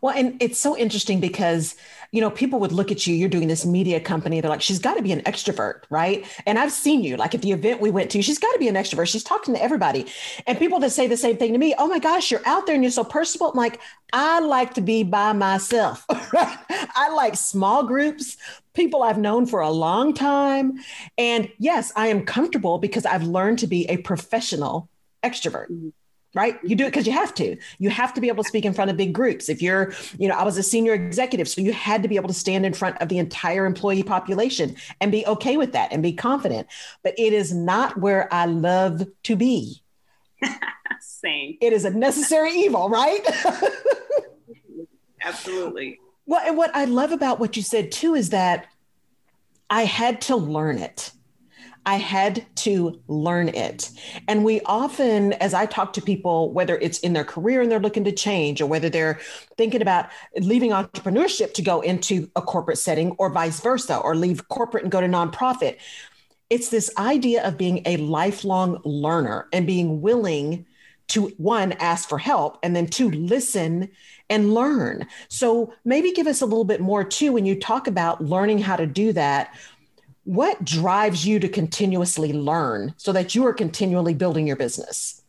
Well, 0.00 0.14
and 0.16 0.40
it's 0.42 0.58
so 0.58 0.76
interesting 0.76 1.20
because, 1.20 1.76
you 2.16 2.22
know, 2.22 2.30
people 2.30 2.58
would 2.60 2.72
look 2.72 2.90
at 2.90 3.06
you, 3.06 3.14
you're 3.14 3.28
doing 3.28 3.46
this 3.46 3.66
media 3.66 4.00
company. 4.00 4.40
They're 4.40 4.48
like, 4.48 4.62
she's 4.62 4.78
got 4.78 4.94
to 4.94 5.02
be 5.02 5.12
an 5.12 5.20
extrovert, 5.24 5.82
right? 5.90 6.24
And 6.46 6.58
I've 6.58 6.72
seen 6.72 7.02
you, 7.02 7.18
like 7.18 7.34
at 7.34 7.42
the 7.42 7.52
event 7.52 7.82
we 7.82 7.90
went 7.90 8.10
to, 8.12 8.22
she's 8.22 8.38
got 8.38 8.50
to 8.52 8.58
be 8.58 8.68
an 8.68 8.74
extrovert. 8.74 9.08
She's 9.08 9.22
talking 9.22 9.52
to 9.52 9.62
everybody. 9.62 10.06
And 10.46 10.58
people 10.58 10.78
that 10.78 10.92
say 10.92 11.08
the 11.08 11.18
same 11.18 11.36
thing 11.36 11.52
to 11.52 11.58
me, 11.58 11.74
oh 11.76 11.86
my 11.86 11.98
gosh, 11.98 12.30
you're 12.30 12.40
out 12.46 12.64
there 12.64 12.74
and 12.74 12.82
you're 12.82 12.90
so 12.90 13.04
personable. 13.04 13.50
I'm 13.50 13.58
like, 13.58 13.82
I 14.14 14.40
like 14.40 14.72
to 14.74 14.80
be 14.80 15.02
by 15.02 15.34
myself. 15.34 16.06
I 16.10 17.12
like 17.14 17.36
small 17.36 17.82
groups, 17.82 18.38
people 18.72 19.02
I've 19.02 19.18
known 19.18 19.44
for 19.44 19.60
a 19.60 19.70
long 19.70 20.14
time. 20.14 20.78
And 21.18 21.52
yes, 21.58 21.92
I 21.96 22.06
am 22.06 22.24
comfortable 22.24 22.78
because 22.78 23.04
I've 23.04 23.24
learned 23.24 23.58
to 23.58 23.66
be 23.66 23.84
a 23.90 23.98
professional 23.98 24.88
extrovert. 25.22 25.66
Mm-hmm 25.70 25.90
right? 26.36 26.58
You 26.62 26.76
do 26.76 26.84
it 26.84 26.88
because 26.88 27.06
you 27.06 27.12
have 27.14 27.34
to. 27.34 27.56
You 27.78 27.88
have 27.88 28.12
to 28.14 28.20
be 28.20 28.28
able 28.28 28.44
to 28.44 28.48
speak 28.48 28.66
in 28.66 28.74
front 28.74 28.90
of 28.90 28.96
big 28.96 29.14
groups. 29.14 29.48
If 29.48 29.62
you're 29.62 29.92
you 30.18 30.28
know 30.28 30.34
i 30.34 30.44
was 30.44 30.58
a 30.58 30.62
senior 30.62 30.92
executive 30.92 31.48
so 31.48 31.60
you 31.60 31.72
had 31.72 32.02
to 32.02 32.08
be 32.08 32.16
able 32.16 32.28
to 32.28 32.34
stand 32.34 32.66
in 32.66 32.74
front 32.74 32.98
of 32.98 33.08
the 33.08 33.18
entire 33.18 33.64
employee 33.64 34.02
population 34.02 34.76
and 35.00 35.10
be 35.10 35.26
okay 35.26 35.56
with 35.56 35.72
that 35.72 35.90
and 35.92 36.02
be 36.02 36.12
confident. 36.12 36.68
But 37.02 37.14
it 37.18 37.32
is 37.32 37.52
not 37.52 37.96
where 37.98 38.32
i 38.32 38.44
love 38.46 39.02
to 39.24 39.34
be. 39.34 39.82
Same. 41.00 41.56
It 41.60 41.72
is 41.72 41.84
a 41.84 41.90
necessary 41.90 42.52
evil 42.52 42.88
right? 42.90 43.26
Absolutely. 45.22 45.98
Well 46.26 46.42
and 46.46 46.56
what 46.56 46.70
i 46.76 46.84
love 46.84 47.12
about 47.12 47.40
what 47.40 47.56
you 47.56 47.62
said 47.62 47.90
too 47.90 48.14
is 48.14 48.30
that 48.30 48.66
i 49.70 49.84
had 49.84 50.20
to 50.22 50.36
learn 50.36 50.78
it 50.78 51.12
I 51.86 51.94
had 51.96 52.44
to 52.56 53.00
learn 53.06 53.48
it. 53.48 53.90
And 54.26 54.44
we 54.44 54.60
often, 54.62 55.34
as 55.34 55.54
I 55.54 55.66
talk 55.66 55.92
to 55.94 56.02
people, 56.02 56.52
whether 56.52 56.76
it's 56.76 56.98
in 56.98 57.12
their 57.12 57.24
career 57.24 57.62
and 57.62 57.70
they're 57.70 57.78
looking 57.78 58.04
to 58.04 58.12
change, 58.12 58.60
or 58.60 58.66
whether 58.66 58.90
they're 58.90 59.20
thinking 59.56 59.80
about 59.80 60.08
leaving 60.36 60.72
entrepreneurship 60.72 61.54
to 61.54 61.62
go 61.62 61.80
into 61.80 62.28
a 62.34 62.42
corporate 62.42 62.78
setting, 62.78 63.12
or 63.12 63.30
vice 63.30 63.60
versa, 63.60 63.98
or 63.98 64.16
leave 64.16 64.48
corporate 64.48 64.82
and 64.82 64.90
go 64.90 65.00
to 65.00 65.06
nonprofit, 65.06 65.76
it's 66.50 66.70
this 66.70 66.90
idea 66.98 67.46
of 67.46 67.56
being 67.56 67.82
a 67.86 67.96
lifelong 67.98 68.80
learner 68.84 69.46
and 69.52 69.66
being 69.66 70.00
willing 70.00 70.66
to 71.08 71.28
one, 71.38 71.70
ask 71.74 72.08
for 72.08 72.18
help, 72.18 72.58
and 72.64 72.74
then 72.74 72.88
two, 72.88 73.10
listen 73.12 73.88
and 74.28 74.54
learn. 74.54 75.06
So 75.28 75.72
maybe 75.84 76.10
give 76.10 76.26
us 76.26 76.40
a 76.42 76.46
little 76.46 76.64
bit 76.64 76.80
more 76.80 77.04
too 77.04 77.32
when 77.32 77.46
you 77.46 77.60
talk 77.60 77.86
about 77.86 78.24
learning 78.24 78.58
how 78.58 78.74
to 78.74 78.86
do 78.86 79.12
that 79.12 79.54
what 80.26 80.64
drives 80.64 81.24
you 81.24 81.38
to 81.38 81.48
continuously 81.48 82.32
learn 82.32 82.92
so 82.96 83.12
that 83.12 83.36
you 83.36 83.46
are 83.46 83.52
continually 83.52 84.12
building 84.12 84.44
your 84.44 84.56
business? 84.56 85.22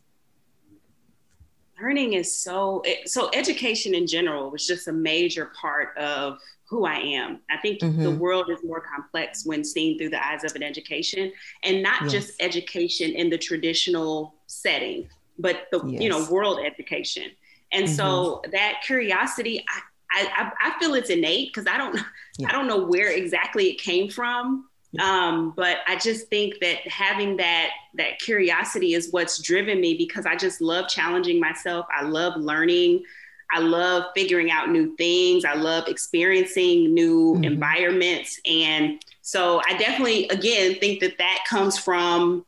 Learning 1.79 2.13
is 2.13 2.35
so, 2.35 2.83
so 3.05 3.29
education 3.31 3.93
in 3.93 4.07
general 4.07 4.49
was 4.49 4.65
just 4.65 4.87
a 4.87 4.91
major 4.91 5.51
part 5.61 5.95
of 5.99 6.39
who 6.67 6.85
I 6.85 6.95
am. 6.95 7.41
I 7.51 7.57
think 7.57 7.79
mm-hmm. 7.79 8.01
the 8.01 8.09
world 8.09 8.49
is 8.49 8.57
more 8.63 8.81
complex 8.81 9.45
when 9.45 9.63
seen 9.63 9.99
through 9.99 10.09
the 10.09 10.25
eyes 10.25 10.43
of 10.43 10.55
an 10.55 10.63
education 10.63 11.31
and 11.63 11.83
not 11.83 12.01
yes. 12.01 12.11
just 12.11 12.31
education 12.41 13.11
in 13.11 13.29
the 13.29 13.37
traditional 13.37 14.33
setting, 14.47 15.07
but 15.37 15.67
the, 15.71 15.79
yes. 15.85 16.01
you 16.01 16.09
know, 16.09 16.27
world 16.31 16.59
education. 16.65 17.25
And 17.71 17.85
mm-hmm. 17.85 17.93
so 17.93 18.41
that 18.51 18.81
curiosity, 18.83 19.63
I, 20.11 20.27
I, 20.35 20.51
I 20.59 20.79
feel 20.79 20.95
it's 20.95 21.11
innate 21.11 21.53
because 21.53 21.71
I 21.71 21.77
don't, 21.77 21.99
yeah. 22.39 22.47
I 22.49 22.51
don't 22.51 22.65
know 22.65 22.83
where 22.83 23.11
exactly 23.11 23.69
it 23.69 23.79
came 23.79 24.09
from 24.09 24.65
um, 24.99 25.53
but 25.55 25.77
I 25.87 25.97
just 25.97 26.27
think 26.27 26.59
that 26.61 26.87
having 26.87 27.37
that 27.37 27.69
that 27.95 28.19
curiosity 28.19 28.93
is 28.93 29.11
what's 29.11 29.41
driven 29.41 29.81
me 29.81 29.95
because 29.95 30.25
I 30.25 30.35
just 30.35 30.61
love 30.61 30.87
challenging 30.87 31.39
myself. 31.39 31.85
I 31.95 32.03
love 32.03 32.37
learning. 32.37 33.03
I 33.51 33.59
love 33.59 34.05
figuring 34.15 34.51
out 34.51 34.69
new 34.69 34.95
things. 34.97 35.45
I 35.45 35.53
love 35.53 35.87
experiencing 35.87 36.93
new 36.93 37.33
mm-hmm. 37.35 37.43
environments. 37.45 38.39
And 38.45 39.01
so 39.21 39.61
I 39.67 39.77
definitely, 39.77 40.27
again, 40.29 40.75
think 40.75 40.99
that 40.99 41.17
that 41.17 41.45
comes 41.49 41.77
from 41.77 42.45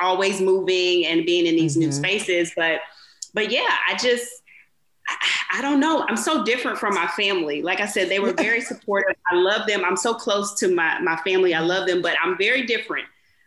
always 0.00 0.40
moving 0.40 1.06
and 1.06 1.26
being 1.26 1.46
in 1.46 1.54
these 1.56 1.72
mm-hmm. 1.72 1.86
new 1.86 1.92
spaces. 1.92 2.52
But, 2.56 2.80
but 3.34 3.50
yeah, 3.50 3.76
I 3.88 3.96
just, 3.96 4.26
I 5.52 5.62
don't 5.62 5.80
know. 5.80 6.04
I'm 6.08 6.16
so 6.16 6.44
different 6.44 6.78
from 6.78 6.94
my 6.94 7.06
family. 7.08 7.62
Like 7.62 7.80
I 7.80 7.86
said, 7.86 8.08
they 8.08 8.20
were 8.20 8.32
very 8.32 8.60
supportive. 8.60 9.16
I 9.30 9.36
love 9.36 9.66
them. 9.66 9.84
I'm 9.84 9.96
so 9.96 10.14
close 10.14 10.54
to 10.60 10.74
my, 10.74 11.00
my 11.00 11.16
family. 11.16 11.54
I 11.54 11.60
love 11.60 11.86
them, 11.86 12.02
but 12.02 12.16
I'm 12.22 12.36
very 12.36 12.66
different. 12.66 13.06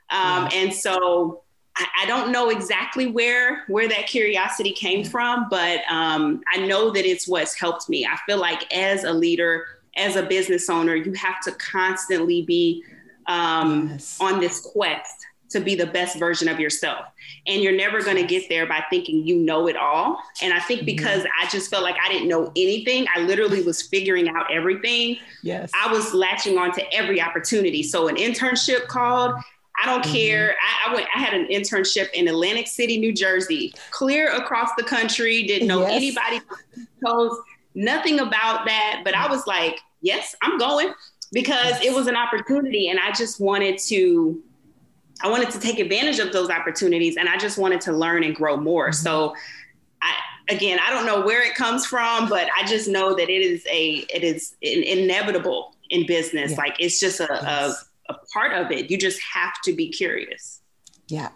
Um, 0.09 0.49
And 0.53 0.73
so 0.73 1.43
I, 1.77 1.85
I, 2.01 2.05
don't 2.05 2.33
know 2.33 2.49
exactly 2.49 3.07
where 3.07 3.63
where 3.67 3.87
that 3.87 4.07
curiosity 4.07 4.73
came 4.73 5.05
from, 5.05 5.47
but 5.49 5.79
um, 5.89 6.41
I 6.53 6.65
know 6.65 6.91
that 6.91 7.05
it's 7.05 7.29
what's 7.29 7.57
helped 7.57 7.87
me. 7.87 8.05
I 8.05 8.17
feel 8.25 8.37
like 8.37 8.73
as 8.75 9.05
a 9.05 9.13
leader, 9.13 9.65
as 9.95 10.17
a 10.17 10.23
business 10.23 10.69
owner, 10.69 10.95
you 10.95 11.13
have 11.13 11.39
to 11.43 11.53
constantly 11.53 12.41
be 12.41 12.83
um, 13.27 13.89
yes. 13.91 14.17
on 14.19 14.41
this 14.41 14.59
quest 14.59 15.25
to 15.51 15.59
be 15.59 15.75
the 15.75 15.87
best 15.87 16.17
version 16.19 16.47
of 16.47 16.59
yourself. 16.59 17.05
And 17.47 17.61
you're 17.61 17.75
never 17.75 18.01
going 18.01 18.17
to 18.17 18.25
get 18.25 18.49
there 18.49 18.65
by 18.65 18.83
thinking 18.89 19.25
you 19.25 19.37
know 19.37 19.67
it 19.67 19.75
all. 19.75 20.19
And 20.41 20.53
I 20.53 20.59
think 20.59 20.81
mm-hmm. 20.81 20.85
because. 20.87 21.25
I 21.41 21.47
just 21.47 21.69
felt 21.69 21.83
like 21.83 21.95
I 22.03 22.09
didn't 22.09 22.27
know 22.27 22.51
anything, 22.55 23.05
I 23.15 23.21
literally 23.21 23.61
was 23.63 23.81
figuring 23.81 24.29
out 24.29 24.51
everything. 24.51 25.17
Yes. 25.43 25.71
I 25.73 25.91
was 25.91 26.13
latching 26.13 26.57
on 26.57 26.71
to 26.73 26.93
every 26.93 27.21
opportunity. 27.21 27.83
So 27.83 28.07
an 28.07 28.15
internship 28.15 28.87
called, 28.87 29.33
I 29.81 29.85
don't 29.85 30.03
mm-hmm. 30.03 30.13
care. 30.13 30.55
I, 30.61 30.89
I, 30.89 30.93
went. 30.93 31.07
I 31.15 31.19
had 31.19 31.33
an 31.33 31.47
internship 31.47 32.11
in 32.13 32.27
Atlantic 32.27 32.67
City, 32.67 32.97
New 32.97 33.13
Jersey, 33.13 33.73
clear 33.89 34.31
across 34.31 34.69
the 34.77 34.83
country. 34.83 35.43
Didn't 35.43 35.67
know 35.67 35.81
yes. 35.81 35.91
anybody. 35.91 36.41
Told 37.03 37.37
nothing 37.73 38.19
about 38.19 38.65
that, 38.65 39.01
but 39.03 39.15
I 39.15 39.27
was 39.27 39.47
like, 39.47 39.79
"Yes, 40.01 40.35
I'm 40.43 40.59
going," 40.59 40.93
because 41.31 41.81
it 41.81 41.95
was 41.95 42.07
an 42.07 42.15
opportunity, 42.15 42.89
and 42.89 42.99
I 42.99 43.11
just 43.13 43.39
wanted 43.39 43.79
to 43.87 44.43
I 45.23 45.29
wanted 45.29 45.49
to 45.51 45.59
take 45.59 45.79
advantage 45.79 46.19
of 46.19 46.31
those 46.33 46.49
opportunities 46.49 47.17
and 47.17 47.29
I 47.29 47.37
just 47.37 47.57
wanted 47.57 47.81
to 47.81 47.91
learn 47.91 48.23
and 48.23 48.35
grow 48.35 48.57
more. 48.57 48.89
Mm-hmm. 48.89 49.03
So 49.03 49.35
I, 50.01 50.13
again, 50.49 50.79
I 50.85 50.89
don't 50.89 51.05
know 51.05 51.21
where 51.21 51.45
it 51.45 51.55
comes 51.55 51.85
from, 51.85 52.27
but 52.27 52.49
I 52.57 52.65
just 52.65 52.87
know 52.87 53.15
that 53.15 53.29
it 53.29 53.41
is 53.41 53.65
a, 53.69 54.05
it 54.13 54.23
is 54.23 54.55
inevitable 54.61 55.75
in 55.89 56.05
business. 56.05 56.51
Yeah. 56.51 56.57
Like 56.57 56.75
it's 56.79 56.99
just 56.99 57.19
a, 57.19 57.27
yes. 57.29 57.85
a, 58.09 58.13
a 58.13 58.17
part 58.33 58.53
of 58.53 58.71
it. 58.71 58.89
You 58.89 58.97
just 58.97 59.21
have 59.21 59.53
to 59.65 59.73
be 59.73 59.89
curious. 59.89 60.59
Yeah. 61.07 61.29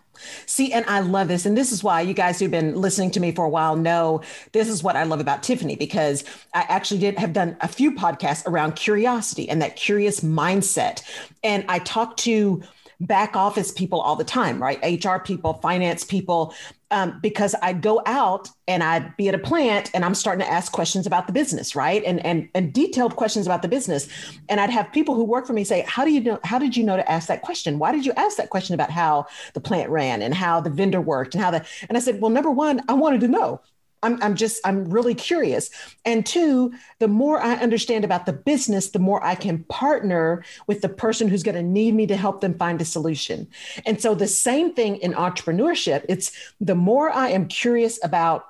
See, 0.45 0.71
and 0.71 0.85
I 0.85 1.01
love 1.01 1.27
this. 1.27 1.45
And 1.45 1.57
this 1.57 1.73
is 1.73 1.83
why 1.83 1.99
you 1.99 2.13
guys 2.13 2.39
who've 2.39 2.49
been 2.49 2.75
listening 2.75 3.11
to 3.11 3.19
me 3.19 3.33
for 3.33 3.43
a 3.43 3.49
while 3.49 3.75
know 3.75 4.21
this 4.53 4.69
is 4.69 4.81
what 4.81 4.95
I 4.95 5.03
love 5.03 5.19
about 5.19 5.43
Tiffany, 5.43 5.75
because 5.75 6.23
I 6.53 6.61
actually 6.69 7.01
did 7.01 7.19
have 7.19 7.33
done 7.33 7.57
a 7.59 7.67
few 7.67 7.91
podcasts 7.91 8.47
around 8.47 8.77
curiosity 8.77 9.49
and 9.49 9.61
that 9.61 9.75
curious 9.75 10.21
mindset. 10.21 11.03
And 11.43 11.65
I 11.67 11.79
talked 11.79 12.19
to 12.19 12.63
back 12.99 13.35
office 13.35 13.71
people 13.71 14.01
all 14.01 14.15
the 14.15 14.23
time, 14.23 14.61
right? 14.61 15.03
HR 15.03 15.17
people, 15.17 15.53
finance 15.55 16.03
people, 16.03 16.53
um, 16.91 17.19
because 17.21 17.55
I'd 17.61 17.81
go 17.81 18.01
out 18.05 18.49
and 18.67 18.83
I'd 18.83 19.15
be 19.17 19.27
at 19.27 19.35
a 19.35 19.39
plant 19.39 19.91
and 19.93 20.05
I'm 20.05 20.15
starting 20.15 20.45
to 20.45 20.51
ask 20.51 20.71
questions 20.71 21.05
about 21.05 21.27
the 21.27 21.33
business, 21.33 21.75
right? 21.75 22.03
And 22.05 22.25
and 22.25 22.47
and 22.53 22.73
detailed 22.73 23.15
questions 23.15 23.45
about 23.45 23.61
the 23.61 23.67
business. 23.67 24.07
And 24.49 24.59
I'd 24.59 24.69
have 24.69 24.91
people 24.91 25.15
who 25.15 25.23
work 25.23 25.47
for 25.47 25.53
me 25.53 25.63
say, 25.63 25.83
"How 25.87 26.05
do 26.05 26.11
you 26.11 26.21
know? 26.21 26.39
How 26.43 26.59
did 26.59 26.77
you 26.77 26.83
know 26.83 26.95
to 26.95 27.11
ask 27.11 27.27
that 27.27 27.41
question? 27.41 27.79
Why 27.79 27.91
did 27.91 28.05
you 28.05 28.13
ask 28.15 28.37
that 28.37 28.49
question 28.49 28.73
about 28.75 28.91
how 28.91 29.25
the 29.53 29.61
plant 29.61 29.89
ran 29.89 30.21
and 30.21 30.33
how 30.33 30.61
the 30.61 30.69
vendor 30.69 31.01
worked 31.01 31.35
and 31.35 31.43
how 31.43 31.51
the?" 31.51 31.65
And 31.89 31.97
I 31.97 32.01
said, 32.01 32.21
"Well, 32.21 32.31
number 32.31 32.51
one, 32.51 32.81
I 32.87 32.93
wanted 32.93 33.21
to 33.21 33.27
know." 33.27 33.61
I'm, 34.05 34.21
I'm 34.21 34.35
just, 34.35 34.61
I'm 34.63 34.85
really 34.85 35.15
curious. 35.15 35.69
And 36.05 36.25
two, 36.25 36.73
the 36.99 37.07
more 37.07 37.41
I 37.41 37.55
understand 37.55 38.05
about 38.05 38.25
the 38.25 38.33
business, 38.33 38.89
the 38.89 38.99
more 38.99 39.23
I 39.23 39.35
can 39.35 39.63
partner 39.63 40.43
with 40.67 40.81
the 40.81 40.89
person 40.89 41.27
who's 41.27 41.43
going 41.43 41.55
to 41.55 41.63
need 41.63 41.95
me 41.95 42.05
to 42.07 42.15
help 42.15 42.41
them 42.41 42.57
find 42.57 42.79
a 42.81 42.85
solution. 42.85 43.47
And 43.85 43.99
so 43.99 44.13
the 44.13 44.27
same 44.27 44.73
thing 44.73 44.97
in 44.97 45.13
entrepreneurship, 45.13 46.05
it's 46.07 46.31
the 46.61 46.75
more 46.75 47.09
I 47.09 47.29
am 47.29 47.47
curious 47.47 47.99
about 48.03 48.45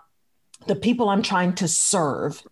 the 0.67 0.75
people 0.75 1.09
I'm 1.09 1.21
trying 1.21 1.53
to 1.55 1.67
serve, 1.67 2.43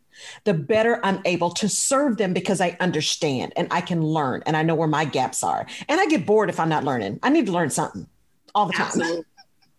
the 0.46 0.54
better 0.54 1.00
I'm 1.04 1.22
able 1.26 1.52
to 1.52 1.68
serve 1.68 2.18
them 2.18 2.34
because 2.34 2.62
I 2.62 2.78
understand 2.80 3.54
and 3.58 3.68
I 3.72 3.82
can 3.82 4.02
learn 4.02 4.44
and 4.46 4.56
I 4.56 4.64
know 4.64 4.76
where 4.76 4.88
my 4.88 5.04
gaps 5.04 5.44
are. 5.44 5.66
And 5.90 6.00
I 6.00 6.06
get 6.06 6.26
bored 6.26 6.50
if 6.50 6.60
I'm 6.60 6.70
not 6.70 6.84
learning. 6.84 7.20
I 7.22 7.30
need 7.30 7.48
to 7.48 7.52
learn 7.52 7.70
something 7.70 8.08
all 8.56 8.68
the 8.68 8.74
time. 8.74 8.86
Absolutely. 8.86 9.26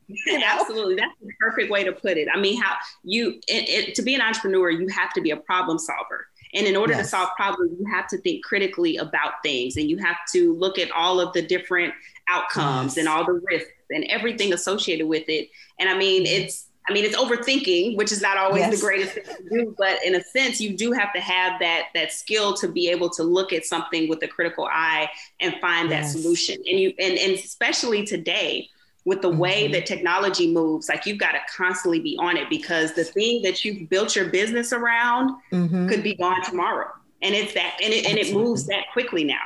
You 0.26 0.38
know? 0.38 0.46
Absolutely. 0.46 0.96
That's 0.96 1.12
the 1.20 1.32
perfect 1.38 1.70
way 1.70 1.84
to 1.84 1.92
put 1.92 2.16
it. 2.16 2.28
I 2.32 2.38
mean, 2.38 2.60
how 2.60 2.76
you, 3.02 3.40
it, 3.48 3.88
it, 3.88 3.94
to 3.96 4.02
be 4.02 4.14
an 4.14 4.20
entrepreneur, 4.20 4.70
you 4.70 4.88
have 4.88 5.12
to 5.14 5.20
be 5.20 5.30
a 5.30 5.36
problem 5.36 5.78
solver. 5.78 6.28
And 6.54 6.66
in 6.66 6.76
order 6.76 6.92
yes. 6.92 7.06
to 7.06 7.08
solve 7.10 7.30
problems, 7.36 7.72
you 7.78 7.86
have 7.86 8.06
to 8.08 8.18
think 8.18 8.44
critically 8.44 8.96
about 8.96 9.42
things 9.42 9.76
and 9.76 9.90
you 9.90 9.98
have 9.98 10.18
to 10.32 10.54
look 10.54 10.78
at 10.78 10.90
all 10.92 11.20
of 11.20 11.32
the 11.32 11.42
different 11.42 11.92
outcomes 12.28 12.96
yes. 12.96 12.98
and 12.98 13.08
all 13.08 13.24
the 13.24 13.40
risks 13.44 13.70
and 13.90 14.04
everything 14.04 14.52
associated 14.52 15.06
with 15.06 15.28
it. 15.28 15.48
And 15.78 15.88
I 15.88 15.98
mean, 15.98 16.24
mm-hmm. 16.24 16.44
it's, 16.44 16.68
I 16.88 16.92
mean, 16.92 17.04
it's 17.04 17.16
overthinking, 17.16 17.96
which 17.96 18.12
is 18.12 18.20
not 18.20 18.36
always 18.36 18.60
yes. 18.60 18.74
the 18.74 18.80
greatest 18.80 19.14
thing 19.14 19.24
to 19.24 19.48
do, 19.48 19.74
but 19.78 20.04
in 20.04 20.14
a 20.14 20.22
sense, 20.22 20.60
you 20.60 20.76
do 20.76 20.92
have 20.92 21.14
to 21.14 21.20
have 21.20 21.58
that 21.60 21.86
that 21.94 22.12
skill 22.12 22.52
to 22.54 22.68
be 22.68 22.90
able 22.90 23.08
to 23.10 23.22
look 23.22 23.54
at 23.54 23.64
something 23.64 24.06
with 24.06 24.22
a 24.22 24.28
critical 24.28 24.68
eye 24.70 25.08
and 25.40 25.54
find 25.62 25.90
that 25.90 26.02
solution. 26.02 26.56
And 26.56 26.78
you 26.78 26.92
and, 26.98 27.16
and 27.16 27.32
especially 27.32 28.04
today, 28.04 28.68
with 29.04 29.20
the 29.20 29.28
way 29.28 29.64
mm-hmm. 29.64 29.72
that 29.74 29.86
technology 29.86 30.50
moves, 30.52 30.88
like 30.88 31.04
you've 31.06 31.18
got 31.18 31.32
to 31.32 31.40
constantly 31.54 32.00
be 32.00 32.16
on 32.18 32.36
it 32.36 32.48
because 32.48 32.94
the 32.94 33.04
thing 33.04 33.42
that 33.42 33.64
you've 33.64 33.88
built 33.90 34.16
your 34.16 34.30
business 34.30 34.72
around 34.72 35.30
mm-hmm. 35.52 35.88
could 35.88 36.02
be 36.02 36.14
gone 36.14 36.42
tomorrow. 36.42 36.88
And 37.20 37.34
it's 37.34 37.54
that, 37.54 37.78
and 37.82 37.92
it, 37.92 38.06
and 38.06 38.18
it 38.18 38.32
moves 38.34 38.66
that 38.66 38.84
quickly 38.92 39.24
now. 39.24 39.44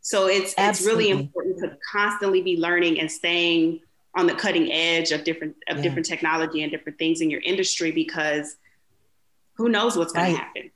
So 0.00 0.26
it's, 0.26 0.54
Absolutely. 0.56 1.10
it's 1.10 1.10
really 1.10 1.22
important 1.22 1.58
to 1.58 1.76
constantly 1.90 2.40
be 2.42 2.56
learning 2.56 3.00
and 3.00 3.10
staying 3.10 3.80
on 4.14 4.26
the 4.26 4.34
cutting 4.34 4.72
edge 4.72 5.12
of 5.12 5.24
different, 5.24 5.56
of 5.68 5.76
yeah. 5.76 5.82
different 5.82 6.06
technology 6.06 6.62
and 6.62 6.70
different 6.72 6.98
things 6.98 7.20
in 7.20 7.30
your 7.30 7.40
industry 7.40 7.92
because 7.92 8.56
who 9.54 9.68
knows 9.68 9.96
what's 9.96 10.12
going 10.12 10.32
right. 10.32 10.38
to 10.38 10.44
happen. 10.44 10.70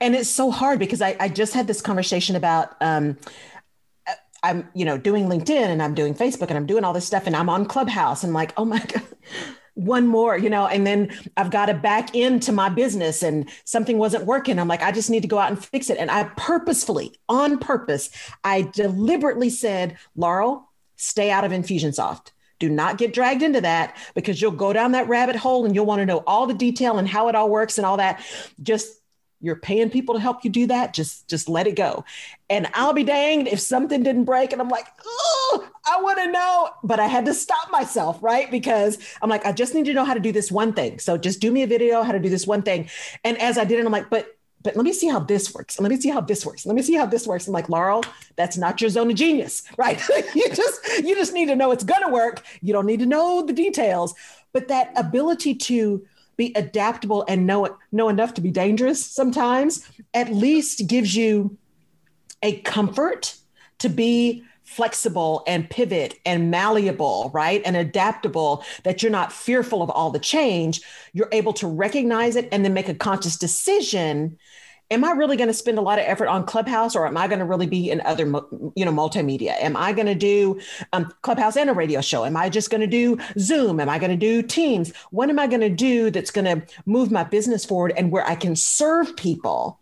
And 0.00 0.14
it's 0.14 0.28
so 0.28 0.50
hard 0.50 0.78
because 0.78 1.00
I, 1.00 1.16
I 1.18 1.28
just 1.28 1.54
had 1.54 1.66
this 1.66 1.80
conversation 1.80 2.36
about, 2.36 2.76
um, 2.80 3.16
I'm, 4.42 4.68
you 4.74 4.84
know, 4.84 4.98
doing 4.98 5.26
LinkedIn 5.26 5.50
and 5.50 5.82
I'm 5.82 5.94
doing 5.94 6.14
Facebook 6.14 6.48
and 6.48 6.56
I'm 6.56 6.66
doing 6.66 6.84
all 6.84 6.92
this 6.92 7.06
stuff 7.06 7.26
and 7.26 7.36
I'm 7.36 7.48
on 7.48 7.66
Clubhouse 7.66 8.22
and 8.22 8.30
I'm 8.30 8.34
like, 8.34 8.52
oh 8.56 8.64
my 8.64 8.78
God, 8.92 9.02
one 9.74 10.06
more, 10.06 10.36
you 10.36 10.50
know, 10.50 10.66
and 10.66 10.86
then 10.86 11.10
I've 11.36 11.50
got 11.50 11.66
to 11.66 11.74
back 11.74 12.14
into 12.14 12.52
my 12.52 12.68
business 12.68 13.22
and 13.22 13.48
something 13.64 13.98
wasn't 13.98 14.26
working. 14.26 14.58
I'm 14.58 14.68
like, 14.68 14.82
I 14.82 14.92
just 14.92 15.10
need 15.10 15.22
to 15.22 15.28
go 15.28 15.38
out 15.38 15.50
and 15.50 15.64
fix 15.64 15.90
it. 15.90 15.98
And 15.98 16.10
I 16.10 16.24
purposefully, 16.36 17.14
on 17.28 17.58
purpose, 17.58 18.10
I 18.44 18.62
deliberately 18.62 19.50
said, 19.50 19.96
Laurel, 20.16 20.68
stay 20.96 21.30
out 21.30 21.44
of 21.44 21.52
Infusionsoft. 21.52 22.32
Do 22.58 22.68
not 22.68 22.98
get 22.98 23.14
dragged 23.14 23.42
into 23.42 23.62
that 23.62 23.96
because 24.14 24.40
you'll 24.40 24.52
go 24.52 24.74
down 24.74 24.92
that 24.92 25.08
rabbit 25.08 25.34
hole 25.34 25.64
and 25.64 25.74
you'll 25.74 25.86
want 25.86 26.00
to 26.00 26.06
know 26.06 26.22
all 26.26 26.46
the 26.46 26.52
detail 26.52 26.98
and 26.98 27.08
how 27.08 27.28
it 27.28 27.34
all 27.34 27.48
works 27.48 27.78
and 27.78 27.86
all 27.86 27.96
that. 27.96 28.22
Just 28.62 28.99
you're 29.40 29.56
paying 29.56 29.90
people 29.90 30.14
to 30.14 30.20
help 30.20 30.44
you 30.44 30.50
do 30.50 30.66
that 30.66 30.94
just 30.94 31.28
just 31.28 31.48
let 31.48 31.66
it 31.66 31.76
go 31.76 32.04
and 32.48 32.68
i'll 32.74 32.92
be 32.92 33.04
danged 33.04 33.50
if 33.50 33.60
something 33.60 34.02
didn't 34.02 34.24
break 34.24 34.52
and 34.52 34.60
i'm 34.60 34.68
like 34.68 34.86
oh 35.04 35.68
i 35.86 36.00
want 36.00 36.18
to 36.18 36.30
know 36.30 36.68
but 36.82 37.00
i 37.00 37.06
had 37.06 37.24
to 37.24 37.34
stop 37.34 37.70
myself 37.70 38.22
right 38.22 38.50
because 38.50 38.98
i'm 39.22 39.30
like 39.30 39.44
i 39.46 39.52
just 39.52 39.74
need 39.74 39.84
to 39.84 39.94
know 39.94 40.04
how 40.04 40.14
to 40.14 40.20
do 40.20 40.32
this 40.32 40.50
one 40.50 40.72
thing 40.72 40.98
so 40.98 41.16
just 41.16 41.40
do 41.40 41.50
me 41.50 41.62
a 41.62 41.66
video 41.66 42.02
how 42.02 42.12
to 42.12 42.20
do 42.20 42.28
this 42.28 42.46
one 42.46 42.62
thing 42.62 42.88
and 43.24 43.38
as 43.38 43.58
i 43.58 43.64
did 43.64 43.78
it 43.78 43.86
i'm 43.86 43.92
like 43.92 44.10
but 44.10 44.36
but 44.62 44.76
let 44.76 44.84
me 44.84 44.92
see 44.92 45.08
how 45.08 45.20
this 45.20 45.54
works. 45.54 45.80
Let 45.80 45.90
me 45.90 45.98
see 45.98 46.10
how 46.10 46.20
this 46.20 46.44
works. 46.44 46.66
Let 46.66 46.76
me 46.76 46.82
see 46.82 46.94
how 46.94 47.06
this 47.06 47.26
works. 47.26 47.46
I'm 47.46 47.54
like, 47.54 47.68
Laurel, 47.68 48.04
that's 48.36 48.58
not 48.58 48.80
your 48.80 48.90
zone 48.90 49.10
of 49.10 49.16
genius, 49.16 49.62
right? 49.78 50.00
you 50.34 50.48
just 50.52 50.80
you 51.02 51.14
just 51.14 51.32
need 51.32 51.46
to 51.46 51.56
know 51.56 51.70
it's 51.70 51.84
gonna 51.84 52.10
work. 52.10 52.42
You 52.60 52.72
don't 52.72 52.86
need 52.86 53.00
to 53.00 53.06
know 53.06 53.44
the 53.44 53.52
details. 53.52 54.14
But 54.52 54.68
that 54.68 54.92
ability 54.96 55.54
to 55.54 56.04
be 56.40 56.52
adaptable 56.56 57.22
and 57.28 57.46
know 57.46 57.76
know 57.92 58.08
enough 58.08 58.32
to 58.32 58.40
be 58.40 58.50
dangerous 58.50 59.04
sometimes 59.04 59.86
at 60.14 60.32
least 60.32 60.86
gives 60.86 61.14
you 61.14 61.58
a 62.42 62.60
comfort 62.62 63.36
to 63.78 63.90
be 63.90 64.42
flexible 64.64 65.42
and 65.46 65.68
pivot 65.68 66.14
and 66.24 66.50
malleable, 66.50 67.30
right? 67.34 67.60
And 67.64 67.76
adaptable, 67.76 68.64
that 68.84 69.02
you're 69.02 69.12
not 69.12 69.32
fearful 69.32 69.82
of 69.82 69.90
all 69.90 70.10
the 70.10 70.20
change. 70.20 70.80
You're 71.12 71.28
able 71.32 71.52
to 71.54 71.66
recognize 71.66 72.36
it 72.36 72.48
and 72.52 72.64
then 72.64 72.72
make 72.72 72.88
a 72.88 72.94
conscious 72.94 73.36
decision 73.36 74.38
am 74.90 75.04
I 75.04 75.12
really 75.12 75.36
going 75.36 75.48
to 75.48 75.54
spend 75.54 75.78
a 75.78 75.82
lot 75.82 75.98
of 75.98 76.04
effort 76.04 76.26
on 76.26 76.44
Clubhouse 76.44 76.96
or 76.96 77.06
am 77.06 77.16
I 77.16 77.28
going 77.28 77.38
to 77.38 77.44
really 77.44 77.66
be 77.66 77.90
in 77.90 78.00
other, 78.02 78.26
you 78.26 78.84
know, 78.84 78.92
multimedia? 78.92 79.54
Am 79.60 79.76
I 79.76 79.92
going 79.92 80.06
to 80.06 80.14
do 80.14 80.60
um, 80.92 81.12
Clubhouse 81.22 81.56
and 81.56 81.70
a 81.70 81.72
radio 81.72 82.00
show? 82.00 82.24
Am 82.24 82.36
I 82.36 82.48
just 82.48 82.70
going 82.70 82.80
to 82.80 82.86
do 82.86 83.18
Zoom? 83.38 83.78
Am 83.78 83.88
I 83.88 83.98
going 83.98 84.10
to 84.10 84.16
do 84.16 84.42
Teams? 84.42 84.92
What 85.10 85.30
am 85.30 85.38
I 85.38 85.46
going 85.46 85.60
to 85.60 85.70
do 85.70 86.10
that's 86.10 86.30
going 86.30 86.44
to 86.44 86.66
move 86.86 87.10
my 87.10 87.22
business 87.22 87.64
forward 87.64 87.92
and 87.96 88.10
where 88.10 88.26
I 88.26 88.34
can 88.34 88.56
serve 88.56 89.16
people? 89.16 89.78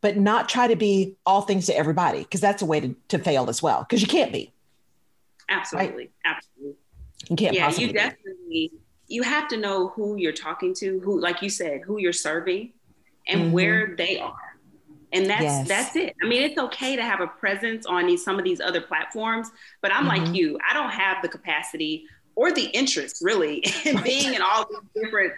But 0.00 0.16
not 0.16 0.48
try 0.48 0.68
to 0.68 0.76
be 0.76 1.16
all 1.24 1.42
things 1.42 1.66
to 1.66 1.76
everybody, 1.76 2.18
because 2.18 2.40
that's 2.40 2.60
a 2.60 2.66
way 2.66 2.80
to, 2.80 2.94
to 3.08 3.18
fail 3.18 3.48
as 3.48 3.62
well, 3.62 3.80
because 3.80 4.02
you 4.02 4.08
can't 4.08 4.32
be. 4.32 4.52
Absolutely. 5.48 5.96
Right? 5.96 6.10
Absolutely. 6.24 6.76
You 7.30 7.36
can't 7.36 7.54
yeah, 7.54 7.70
you 7.70 7.92
definitely, 7.92 8.72
you 9.08 9.22
have 9.22 9.48
to 9.48 9.56
know 9.56 9.88
who 9.88 10.16
you're 10.16 10.32
talking 10.32 10.74
to, 10.74 11.00
who, 11.00 11.18
like 11.18 11.40
you 11.40 11.48
said, 11.48 11.80
who 11.84 11.98
you're 11.98 12.12
serving 12.12 12.72
and 13.26 13.40
mm-hmm. 13.42 13.52
where 13.52 13.94
they 13.96 14.18
are. 14.18 14.34
And 15.12 15.26
that's 15.26 15.42
yes. 15.42 15.68
that's 15.68 15.96
it. 15.96 16.14
I 16.22 16.26
mean, 16.26 16.42
it's 16.42 16.58
okay 16.58 16.96
to 16.96 17.02
have 17.02 17.20
a 17.20 17.26
presence 17.26 17.86
on 17.86 18.06
these 18.06 18.24
some 18.24 18.38
of 18.38 18.44
these 18.44 18.60
other 18.60 18.80
platforms, 18.80 19.50
but 19.80 19.92
I'm 19.92 20.06
mm-hmm. 20.06 20.24
like 20.24 20.34
you. 20.36 20.58
I 20.68 20.74
don't 20.74 20.90
have 20.90 21.22
the 21.22 21.28
capacity 21.28 22.06
or 22.34 22.52
the 22.52 22.64
interest 22.66 23.22
really 23.22 23.64
in 23.84 24.02
being 24.02 24.34
in 24.34 24.42
all 24.42 24.66
these 24.68 25.04
different 25.04 25.32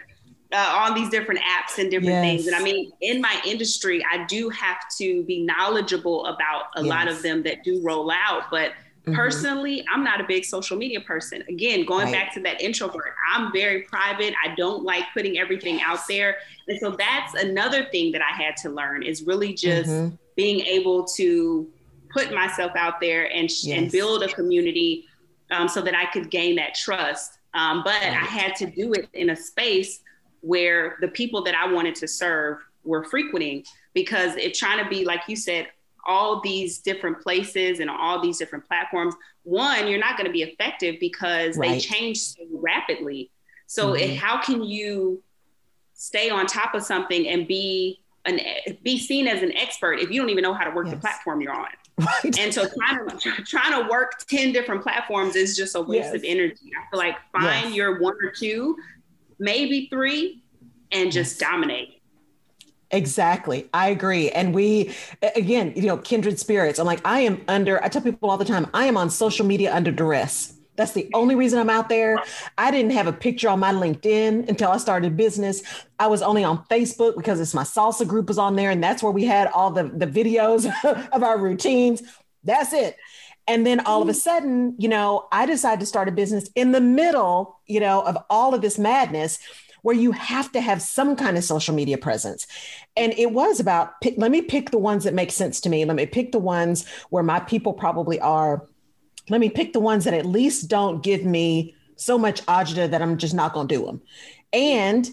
uh, 0.51 0.83
on 0.87 0.95
these 0.95 1.09
different 1.09 1.39
apps 1.41 1.77
and 1.77 1.91
different 1.91 2.13
yes. 2.13 2.23
things. 2.23 2.47
And 2.47 2.55
I 2.55 2.61
mean, 2.61 2.91
in 3.01 3.21
my 3.21 3.39
industry, 3.45 4.03
I 4.11 4.25
do 4.25 4.49
have 4.49 4.77
to 4.97 5.23
be 5.23 5.43
knowledgeable 5.43 6.25
about 6.25 6.65
a 6.75 6.81
yes. 6.81 6.89
lot 6.89 7.07
of 7.07 7.21
them 7.21 7.43
that 7.43 7.63
do 7.63 7.81
roll 7.83 8.11
out, 8.11 8.49
but 8.49 8.73
Mm-hmm. 9.09 9.15
Personally, 9.15 9.85
I'm 9.91 10.03
not 10.03 10.21
a 10.21 10.23
big 10.23 10.45
social 10.45 10.77
media 10.77 11.01
person. 11.01 11.43
Again, 11.47 11.85
going 11.85 12.05
right. 12.05 12.13
back 12.13 12.33
to 12.35 12.39
that 12.41 12.61
introvert, 12.61 13.15
I'm 13.31 13.51
very 13.51 13.83
private. 13.83 14.33
I 14.43 14.55
don't 14.55 14.83
like 14.83 15.05
putting 15.13 15.37
everything 15.37 15.81
out 15.81 15.99
there. 16.07 16.37
And 16.67 16.79
so 16.79 16.91
that's 16.91 17.33
another 17.35 17.85
thing 17.85 18.11
that 18.13 18.21
I 18.21 18.35
had 18.35 18.55
to 18.57 18.69
learn 18.69 19.03
is 19.03 19.23
really 19.23 19.53
just 19.53 19.89
mm-hmm. 19.89 20.15
being 20.35 20.61
able 20.61 21.05
to 21.15 21.67
put 22.11 22.33
myself 22.33 22.71
out 22.75 22.99
there 22.99 23.31
and, 23.33 23.49
yes. 23.63 23.77
and 23.77 23.91
build 23.91 24.23
a 24.23 24.27
community 24.29 25.05
um, 25.51 25.67
so 25.67 25.81
that 25.81 25.95
I 25.95 26.05
could 26.05 26.29
gain 26.29 26.55
that 26.55 26.75
trust. 26.75 27.39
Um, 27.53 27.81
but 27.83 28.01
right. 28.01 28.13
I 28.13 28.25
had 28.25 28.55
to 28.57 28.65
do 28.65 28.93
it 28.93 29.09
in 29.13 29.31
a 29.31 29.35
space 29.35 30.01
where 30.41 30.97
the 31.01 31.07
people 31.07 31.43
that 31.43 31.55
I 31.55 31.71
wanted 31.71 31.95
to 31.95 32.07
serve 32.07 32.59
were 32.83 33.03
frequenting 33.03 33.63
because 33.93 34.35
it 34.35 34.53
trying 34.53 34.83
to 34.83 34.89
be, 34.89 35.03
like 35.03 35.21
you 35.27 35.35
said, 35.35 35.67
all 36.05 36.41
these 36.41 36.79
different 36.79 37.21
places 37.21 37.79
and 37.79 37.89
all 37.89 38.21
these 38.21 38.37
different 38.37 38.65
platforms, 38.67 39.15
one, 39.43 39.87
you're 39.87 39.99
not 39.99 40.17
going 40.17 40.27
to 40.27 40.31
be 40.31 40.43
effective 40.43 40.95
because 40.99 41.57
right. 41.57 41.71
they 41.71 41.79
change 41.79 42.19
so 42.19 42.43
rapidly. 42.51 43.31
So, 43.67 43.93
mm-hmm. 43.93 44.11
it, 44.11 44.17
how 44.17 44.41
can 44.41 44.63
you 44.63 45.21
stay 45.93 46.29
on 46.29 46.47
top 46.47 46.73
of 46.73 46.83
something 46.83 47.27
and 47.27 47.47
be 47.47 48.01
an 48.25 48.39
be 48.83 48.97
seen 48.97 49.27
as 49.27 49.41
an 49.41 49.55
expert 49.55 49.99
if 49.99 50.11
you 50.11 50.21
don't 50.21 50.29
even 50.29 50.43
know 50.43 50.53
how 50.53 50.63
to 50.63 50.71
work 50.71 50.87
yes. 50.87 50.95
the 50.95 51.01
platform 51.01 51.41
you're 51.41 51.53
on? 51.53 51.67
Right. 51.99 52.39
And 52.39 52.53
so 52.53 52.65
trying 52.65 53.09
to 53.09 53.43
trying 53.43 53.83
to 53.83 53.89
work 53.89 54.23
10 54.29 54.53
different 54.53 54.83
platforms 54.83 55.35
is 55.35 55.57
just 55.57 55.75
a 55.75 55.81
waste 55.81 56.05
yes. 56.05 56.15
of 56.15 56.23
energy. 56.23 56.71
I 56.73 56.89
feel 56.89 56.97
like 56.97 57.17
find 57.33 57.65
yes. 57.65 57.75
your 57.75 57.99
one 57.99 58.15
or 58.23 58.31
two, 58.31 58.77
maybe 59.37 59.89
three, 59.91 60.41
and 60.93 61.11
just 61.11 61.41
dominate. 61.41 61.98
Exactly. 62.91 63.69
I 63.73 63.89
agree. 63.89 64.29
And 64.31 64.53
we, 64.53 64.95
again, 65.35 65.73
you 65.75 65.83
know, 65.83 65.97
kindred 65.97 66.39
spirits. 66.39 66.79
I'm 66.79 66.87
like, 66.87 67.01
I 67.05 67.21
am 67.21 67.43
under, 67.47 67.83
I 67.83 67.87
tell 67.87 68.01
people 68.01 68.29
all 68.29 68.37
the 68.37 68.45
time, 68.45 68.67
I 68.73 68.85
am 68.85 68.97
on 68.97 69.09
social 69.09 69.45
media 69.45 69.73
under 69.73 69.91
duress. 69.91 70.55
That's 70.75 70.93
the 70.93 71.09
only 71.13 71.35
reason 71.35 71.59
I'm 71.59 71.69
out 71.69 71.89
there. 71.89 72.17
I 72.57 72.71
didn't 72.71 72.91
have 72.91 73.05
a 73.05 73.11
picture 73.11 73.49
on 73.49 73.59
my 73.59 73.73
LinkedIn 73.73 74.47
until 74.47 74.71
I 74.71 74.77
started 74.77 75.17
business. 75.17 75.61
I 75.99 76.07
was 76.07 76.21
only 76.21 76.45
on 76.45 76.63
Facebook 76.65 77.17
because 77.17 77.41
it's 77.41 77.53
my 77.53 77.63
salsa 77.63 78.07
group 78.07 78.29
was 78.29 78.37
on 78.37 78.55
there. 78.55 78.71
And 78.71 78.81
that's 78.81 79.03
where 79.03 79.11
we 79.11 79.25
had 79.25 79.47
all 79.47 79.71
the, 79.71 79.83
the 79.83 80.07
videos 80.07 80.71
of 81.11 81.21
our 81.21 81.37
routines. 81.37 82.01
That's 82.45 82.71
it. 82.71 82.95
And 83.45 83.67
then 83.67 83.81
all 83.81 84.01
of 84.01 84.07
a 84.07 84.13
mm. 84.13 84.15
sudden, 84.15 84.75
you 84.77 84.87
know, 84.87 85.27
I 85.31 85.45
decided 85.45 85.81
to 85.81 85.85
start 85.85 86.07
a 86.07 86.11
business 86.11 86.49
in 86.55 86.71
the 86.71 86.79
middle, 86.79 87.59
you 87.65 87.81
know, 87.81 88.01
of 88.01 88.17
all 88.29 88.53
of 88.53 88.61
this 88.61 88.79
madness 88.79 89.37
where 89.81 89.95
you 89.95 90.11
have 90.11 90.51
to 90.51 90.61
have 90.61 90.81
some 90.81 91.15
kind 91.15 91.37
of 91.37 91.43
social 91.43 91.73
media 91.73 91.97
presence. 91.97 92.47
And 92.95 93.13
it 93.17 93.31
was 93.31 93.59
about 93.59 93.99
pick, 94.01 94.15
let 94.17 94.31
me 94.31 94.41
pick 94.41 94.71
the 94.71 94.77
ones 94.77 95.03
that 95.03 95.13
make 95.13 95.31
sense 95.31 95.61
to 95.61 95.69
me. 95.69 95.85
Let 95.85 95.95
me 95.95 96.05
pick 96.05 96.31
the 96.31 96.39
ones 96.39 96.85
where 97.09 97.23
my 97.23 97.39
people 97.39 97.73
probably 97.73 98.19
are. 98.19 98.65
Let 99.29 99.39
me 99.39 99.49
pick 99.49 99.73
the 99.73 99.79
ones 99.79 100.05
that 100.05 100.13
at 100.13 100.25
least 100.25 100.69
don't 100.69 101.03
give 101.03 101.23
me 101.23 101.75
so 101.95 102.17
much 102.17 102.45
agita 102.45 102.89
that 102.89 103.01
I'm 103.01 103.17
just 103.17 103.33
not 103.33 103.53
going 103.53 103.67
to 103.67 103.75
do 103.75 103.85
them. 103.85 104.01
And 104.53 105.09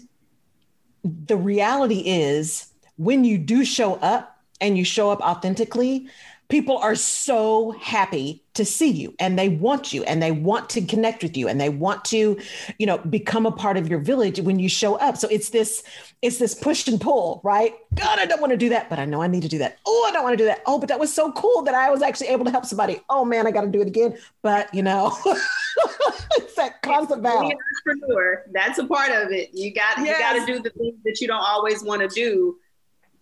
the 1.03 1.37
reality 1.37 1.99
is, 1.99 2.71
when 2.97 3.23
you 3.23 3.37
do 3.37 3.63
show 3.63 3.95
up 3.95 4.41
and 4.59 4.77
you 4.77 4.83
show 4.83 5.11
up 5.11 5.21
authentically, 5.21 6.07
people 6.49 6.77
are 6.77 6.95
so 6.95 7.71
happy 7.71 8.43
to 8.53 8.65
see 8.65 8.89
you 8.89 9.13
and 9.19 9.37
they 9.37 9.49
want 9.49 9.93
you 9.93 10.03
and 10.03 10.21
they 10.21 10.31
want 10.31 10.69
to 10.69 10.81
connect 10.81 11.21
with 11.21 11.37
you 11.37 11.47
and 11.47 11.61
they 11.61 11.69
want 11.69 12.03
to 12.05 12.39
you 12.79 12.85
know 12.85 12.97
become 12.97 13.45
a 13.45 13.51
part 13.51 13.77
of 13.77 13.87
your 13.87 13.99
village 13.99 14.39
when 14.39 14.57
you 14.57 14.69
show 14.69 14.95
up. 14.95 15.17
So 15.17 15.27
it's 15.29 15.49
this 15.49 15.83
it's 16.21 16.39
this 16.39 16.55
push 16.55 16.87
and 16.87 16.99
pull 16.99 17.41
right? 17.43 17.75
God 17.93 18.19
i 18.19 18.25
don't 18.25 18.41
want 18.41 18.51
to 18.51 18.57
do 18.57 18.69
that 18.69 18.89
but 18.89 18.99
i 18.99 19.05
know 19.05 19.21
i 19.21 19.27
need 19.27 19.43
to 19.43 19.49
do 19.49 19.57
that. 19.59 19.77
Oh 19.85 20.05
i 20.07 20.11
don't 20.11 20.23
want 20.23 20.33
to 20.33 20.37
do 20.37 20.45
that. 20.45 20.61
Oh 20.65 20.79
but 20.79 20.89
that 20.89 20.99
was 20.99 21.13
so 21.13 21.31
cool 21.33 21.61
that 21.63 21.75
i 21.75 21.89
was 21.89 22.01
actually 22.01 22.27
able 22.27 22.45
to 22.45 22.51
help 22.51 22.65
somebody. 22.65 23.01
Oh 23.09 23.25
man 23.25 23.45
i 23.45 23.51
got 23.51 23.61
to 23.61 23.67
do 23.67 23.81
it 23.81 23.87
again. 23.87 24.17
But 24.41 24.73
you 24.73 24.83
know 24.83 25.15
it's 26.37 26.55
that 26.55 26.81
constant 26.81 27.21
battle. 27.21 27.51
entrepreneur. 27.85 28.43
That's 28.51 28.79
a 28.79 28.85
part 28.85 29.11
of 29.11 29.31
it. 29.31 29.49
You 29.53 29.73
got 29.73 29.97
yes. 29.99 30.07
you 30.07 30.13
got 30.17 30.45
to 30.45 30.53
do 30.53 30.63
the 30.63 30.69
things 30.71 30.95
that 31.03 31.21
you 31.21 31.27
don't 31.27 31.43
always 31.43 31.83
want 31.83 32.01
to 32.01 32.07
do 32.07 32.57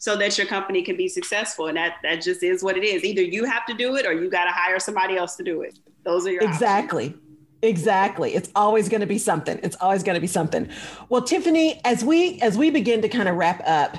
so 0.06 0.16
that 0.16 0.38
your 0.38 0.46
company 0.46 0.84
can 0.84 0.96
be 0.96 1.08
successful. 1.08 1.66
And 1.66 1.78
that 1.78 1.96
that 2.04 2.22
just 2.22 2.44
is 2.44 2.62
what 2.62 2.78
it 2.78 2.84
is. 2.84 3.04
Either 3.04 3.24
you 3.24 3.44
have 3.44 3.66
to 3.66 3.74
do 3.74 3.96
it 3.96 4.06
or 4.06 4.14
you 4.14 4.30
got 4.30 4.44
to 4.44 4.52
hire 4.52 4.78
somebody 4.80 5.18
else 5.18 5.36
to 5.38 5.44
do 5.44 5.64
it. 5.64 5.80
Those 6.04 6.28
are 6.28 6.32
your 6.32 6.44
exactly. 6.44 7.08
Options. 7.08 7.22
Exactly. 7.64 8.36
It's 8.36 8.52
always 8.56 8.88
going 8.88 9.02
to 9.02 9.08
be 9.08 9.18
something. 9.18 9.60
It's 9.64 9.76
always 9.82 10.04
going 10.04 10.14
to 10.14 10.22
be 10.22 10.28
something. 10.28 10.70
Well, 11.10 11.24
Tiffany, 11.24 11.82
as 11.84 12.06
we 12.06 12.40
as 12.42 12.56
we 12.56 12.70
begin 12.70 13.02
to 13.02 13.10
kind 13.10 13.28
of 13.28 13.36
wrap 13.36 13.64
up, 13.66 13.98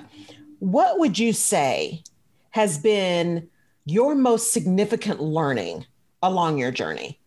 what 0.60 1.00
would 1.00 1.18
you 1.18 1.32
say 1.32 2.04
has 2.50 2.78
been 2.78 3.48
your 3.84 4.14
most 4.14 4.52
significant 4.52 5.20
learning 5.20 5.86
along 6.22 6.58
your 6.58 6.70
journey? 6.70 7.18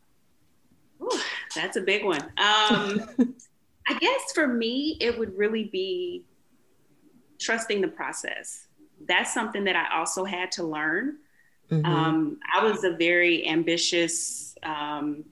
Ooh, 1.02 1.20
that's 1.54 1.76
a 1.76 1.82
big 1.82 2.06
one. 2.06 2.22
Um, 2.22 3.10
I 3.90 4.00
guess 4.00 4.32
for 4.34 4.48
me, 4.48 4.96
it 5.02 5.20
would 5.20 5.38
really 5.38 5.66
be 5.66 6.24
trusting 7.40 7.82
the 7.82 7.90
process 7.90 8.68
that's 9.08 9.34
something 9.34 9.64
that 9.66 9.76
I 9.76 9.98
also 9.98 10.26
had 10.26 10.52
to 10.54 10.64
learn. 10.64 11.18
Mm-hmm. 11.72 11.86
Um, 11.86 12.40
I 12.54 12.64
was 12.64 12.84
a 12.84 12.92
very 12.92 13.48
ambitious 13.48 14.56
um, 14.64 15.24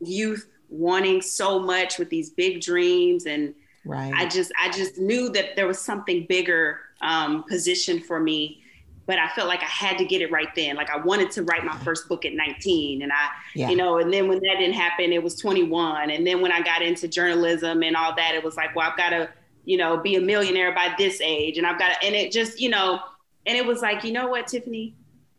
youth, 0.00 0.48
wanting 0.68 1.22
so 1.22 1.58
much 1.58 1.98
with 1.98 2.08
these 2.10 2.30
big 2.30 2.60
dreams, 2.60 3.26
and 3.26 3.54
right. 3.84 4.12
I 4.14 4.26
just 4.26 4.52
I 4.60 4.70
just 4.70 4.98
knew 4.98 5.28
that 5.30 5.56
there 5.56 5.66
was 5.66 5.78
something 5.78 6.26
bigger 6.28 6.80
um, 7.00 7.44
positioned 7.44 8.04
for 8.04 8.20
me. 8.20 8.62
But 9.06 9.20
I 9.20 9.28
felt 9.28 9.46
like 9.46 9.62
I 9.62 9.66
had 9.66 9.98
to 9.98 10.04
get 10.04 10.20
it 10.20 10.32
right 10.32 10.52
then. 10.56 10.74
Like 10.74 10.90
I 10.90 10.96
wanted 10.96 11.30
to 11.32 11.44
write 11.44 11.64
my 11.64 11.76
first 11.78 12.08
book 12.08 12.24
at 12.24 12.32
19, 12.32 13.02
and 13.02 13.12
I, 13.12 13.28
yeah. 13.54 13.70
you 13.70 13.76
know, 13.76 13.98
and 13.98 14.12
then 14.12 14.26
when 14.26 14.40
that 14.40 14.56
didn't 14.58 14.74
happen, 14.74 15.12
it 15.12 15.22
was 15.22 15.36
21. 15.36 16.10
And 16.10 16.26
then 16.26 16.40
when 16.40 16.50
I 16.50 16.60
got 16.60 16.82
into 16.82 17.06
journalism 17.06 17.84
and 17.84 17.94
all 17.94 18.16
that, 18.16 18.34
it 18.34 18.42
was 18.42 18.56
like, 18.56 18.74
well, 18.74 18.90
I've 18.90 18.96
got 18.96 19.10
to 19.10 19.28
you 19.66 19.76
know, 19.76 19.98
be 19.98 20.14
a 20.14 20.20
millionaire 20.20 20.74
by 20.74 20.94
this 20.96 21.20
age. 21.20 21.58
And 21.58 21.66
I've 21.66 21.78
got, 21.78 22.02
and 22.02 22.14
it 22.14 22.32
just, 22.32 22.58
you 22.58 22.70
know, 22.70 23.00
and 23.44 23.58
it 23.58 23.66
was 23.66 23.82
like, 23.82 24.02
you 24.04 24.12
know 24.12 24.28
what, 24.28 24.46
Tiffany, 24.46 24.94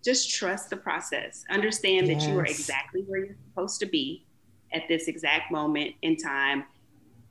just 0.06 0.30
trust 0.30 0.70
the 0.70 0.78
process. 0.78 1.44
Understand 1.50 2.08
yes. 2.08 2.24
that 2.24 2.30
you 2.30 2.38
are 2.38 2.46
exactly 2.46 3.02
where 3.08 3.26
you're 3.26 3.36
supposed 3.50 3.80
to 3.80 3.86
be 3.88 4.26
at 4.74 4.84
this 4.88 5.08
exact 5.08 5.52
moment 5.52 5.96
in 6.04 6.16
time 6.16 6.64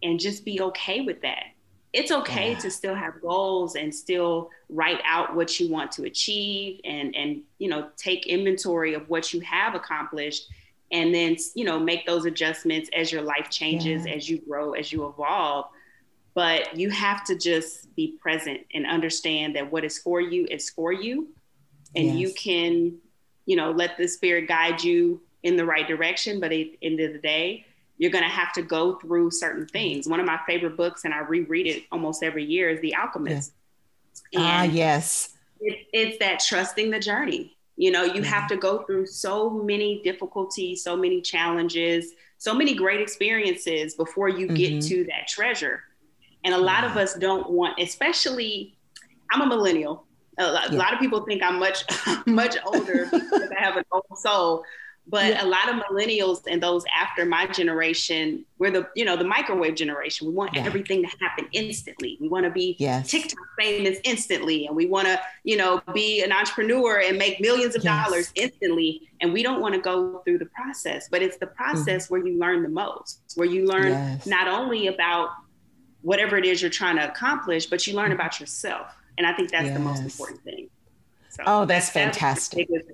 and 0.03 0.19
just 0.19 0.45
be 0.45 0.61
okay 0.61 1.03
with 1.03 1.21
that. 1.23 1.45
it's 1.93 2.13
okay 2.13 2.53
yeah. 2.53 2.59
to 2.59 2.71
still 2.71 2.95
have 2.95 3.21
goals 3.23 3.75
and 3.75 3.95
still 3.95 4.51
write 4.69 5.01
out 5.07 5.35
what 5.35 5.59
you 5.59 5.71
want 5.71 5.91
to 5.93 6.05
achieve 6.05 6.81
and 6.85 7.15
and 7.17 7.41
you 7.59 7.69
know 7.69 7.89
take 7.97 8.27
inventory 8.27 8.93
of 8.95 9.09
what 9.09 9.33
you 9.33 9.41
have 9.41 9.75
accomplished 9.75 10.49
and 10.93 11.15
then 11.15 11.37
you 11.55 11.65
know 11.65 11.79
make 11.79 12.05
those 12.05 12.27
adjustments 12.27 12.91
as 12.93 13.11
your 13.11 13.23
life 13.23 13.49
changes 13.51 14.05
yeah. 14.05 14.13
as 14.13 14.29
you 14.29 14.39
grow 14.39 14.73
as 14.73 14.93
you 14.93 15.07
evolve 15.07 15.67
but 16.37 16.77
you 16.77 16.91
have 16.91 17.25
to 17.25 17.37
just 17.37 17.93
be 17.97 18.17
present 18.21 18.61
and 18.73 18.87
understand 18.87 19.57
that 19.57 19.73
what 19.73 19.83
is 19.83 19.99
for 19.99 20.21
you 20.21 20.47
is 20.49 20.71
for 20.71 20.93
you 20.93 21.27
and 21.97 22.07
yes. 22.07 22.17
you 22.17 22.33
can 22.35 22.97
you 23.47 23.57
know 23.57 23.73
let 23.73 23.97
the 23.97 24.07
spirit 24.07 24.47
guide 24.47 24.85
you 24.85 25.21
in 25.43 25.57
the 25.57 25.65
right 25.65 25.89
direction 25.89 26.39
but 26.39 26.53
at 26.53 26.59
the 26.59 26.79
end 26.83 27.01
of 27.01 27.13
the 27.13 27.19
day 27.19 27.67
you're 27.99 28.11
going 28.11 28.25
to 28.25 28.31
have 28.31 28.53
to 28.53 28.63
go 28.63 28.97
through 28.97 29.31
certain 29.31 29.67
things. 29.67 30.07
One 30.07 30.21
of 30.21 30.27
my 30.27 30.39
favorite 30.47 30.77
books, 30.77 31.05
and 31.05 31.15
I 31.15 31.21
reread 31.21 31.67
it 31.67 31.85
almost 31.91 32.23
every 32.23 32.45
year, 32.45 32.69
is 32.69 32.81
The 32.81 32.95
Alchemist. 32.95 33.53
Ah, 34.37 34.65
yes. 34.65 35.35
It, 35.61 35.87
it's 35.93 36.19
that 36.19 36.41
trusting 36.41 36.91
the 36.91 37.01
journey. 37.01 37.57
You 37.77 37.91
know, 37.91 38.05
you 38.05 38.23
yeah. 38.23 38.29
have 38.29 38.49
to 38.49 38.57
go 38.57 38.83
through 38.83 39.07
so 39.07 39.51
many 39.51 40.03
difficulties, 40.03 40.83
so 40.83 40.97
many 40.97 41.21
challenges, 41.21 42.13
so 42.39 42.55
many 42.55 42.75
great 42.75 43.01
experiences 43.01 43.95
before 43.95 44.29
you 44.29 44.47
mm-hmm. 44.47 44.55
get 44.55 44.83
to 44.83 45.05
that 45.05 45.29
treasure. 45.29 45.85
And 46.45 46.55
a 46.55 46.59
lot 46.59 46.85
of 46.85 46.97
us 46.97 47.15
don't 47.15 47.51
want, 47.51 47.81
especially, 47.81 48.77
I'm 49.31 49.43
a 49.43 49.47
millennial. 49.47 50.05
A 50.39 50.53
lot, 50.53 50.71
yeah. 50.71 50.77
a 50.77 50.79
lot 50.79 50.93
of 50.93 51.01
people 51.01 51.25
think 51.25 51.43
I'm 51.43 51.59
much, 51.59 51.85
much 52.27 52.57
older 52.65 53.07
because 53.13 53.51
I 53.51 53.61
have 53.61 53.77
an 53.77 53.85
old 53.93 54.05
soul. 54.17 54.65
But 55.09 55.27
yeah. 55.27 55.45
a 55.45 55.47
lot 55.47 55.69
of 55.69 55.77
millennials 55.85 56.43
and 56.51 56.61
those 56.61 56.85
after 56.95 57.25
my 57.25 57.47
generation, 57.47 58.45
we're 58.59 58.73
the, 58.73 58.89
you 58.97 59.05
know, 59.05 59.17
the 59.17 59.25
microwave 59.25 59.77
generation. 59.77 60.27
We 60.27 60.33
want 60.33 60.55
yeah. 60.55 60.65
everything 60.65 61.03
to 61.03 61.09
happen 61.21 61.47
instantly. 61.53 62.19
We 62.21 62.29
want 62.29 62.45
to 62.45 62.51
be 62.51 62.75
yes. 62.81 63.09
TikTok 63.09 63.39
famous 63.57 63.99
instantly. 64.03 64.67
And 64.67 64.75
we 64.75 64.87
want 64.87 65.07
to, 65.07 65.21
you 65.45 65.57
know, 65.57 65.81
be 65.95 66.25
an 66.25 66.33
entrepreneur 66.33 67.01
and 67.01 67.17
make 67.19 67.41
millions 67.41 67.77
of 67.77 67.85
yes. 67.85 68.05
dollars 68.05 68.33
instantly. 68.35 69.09
And 69.21 69.33
we 69.33 69.45
don't 69.45 69.61
want 69.61 69.75
to 69.75 69.81
go 69.81 70.23
through 70.25 70.39
the 70.39 70.47
process. 70.47 71.09
But 71.09 71.23
it's 71.23 71.37
the 71.37 71.47
process 71.47 72.07
mm-hmm. 72.07 72.15
where 72.15 72.27
you 72.27 72.39
learn 72.41 72.65
the 72.65 72.69
most, 72.69 73.21
where 73.37 73.47
you 73.47 73.65
learn 73.65 73.93
yes. 73.93 74.27
not 74.27 74.49
only 74.49 74.89
about 74.89 75.31
whatever 76.07 76.37
it 76.37 76.45
is 76.45 76.63
you're 76.63 76.71
trying 76.71 76.95
to 76.95 77.09
accomplish, 77.09 77.67
but 77.67 77.85
you 77.85 77.95
learn 77.95 78.07
mm-hmm. 78.07 78.21
about 78.21 78.39
yourself. 78.39 78.95
And 79.19 79.27
I 79.27 79.33
think 79.33 79.51
that's 79.51 79.71
the 79.71 79.81
most 79.81 80.03
important 80.03 80.41
thing. 80.45 80.71
So 81.31 81.43
oh, 81.47 81.65
that's, 81.65 81.91
that's 81.91 82.19
fantastic. 82.19 82.69
That's 82.73 82.87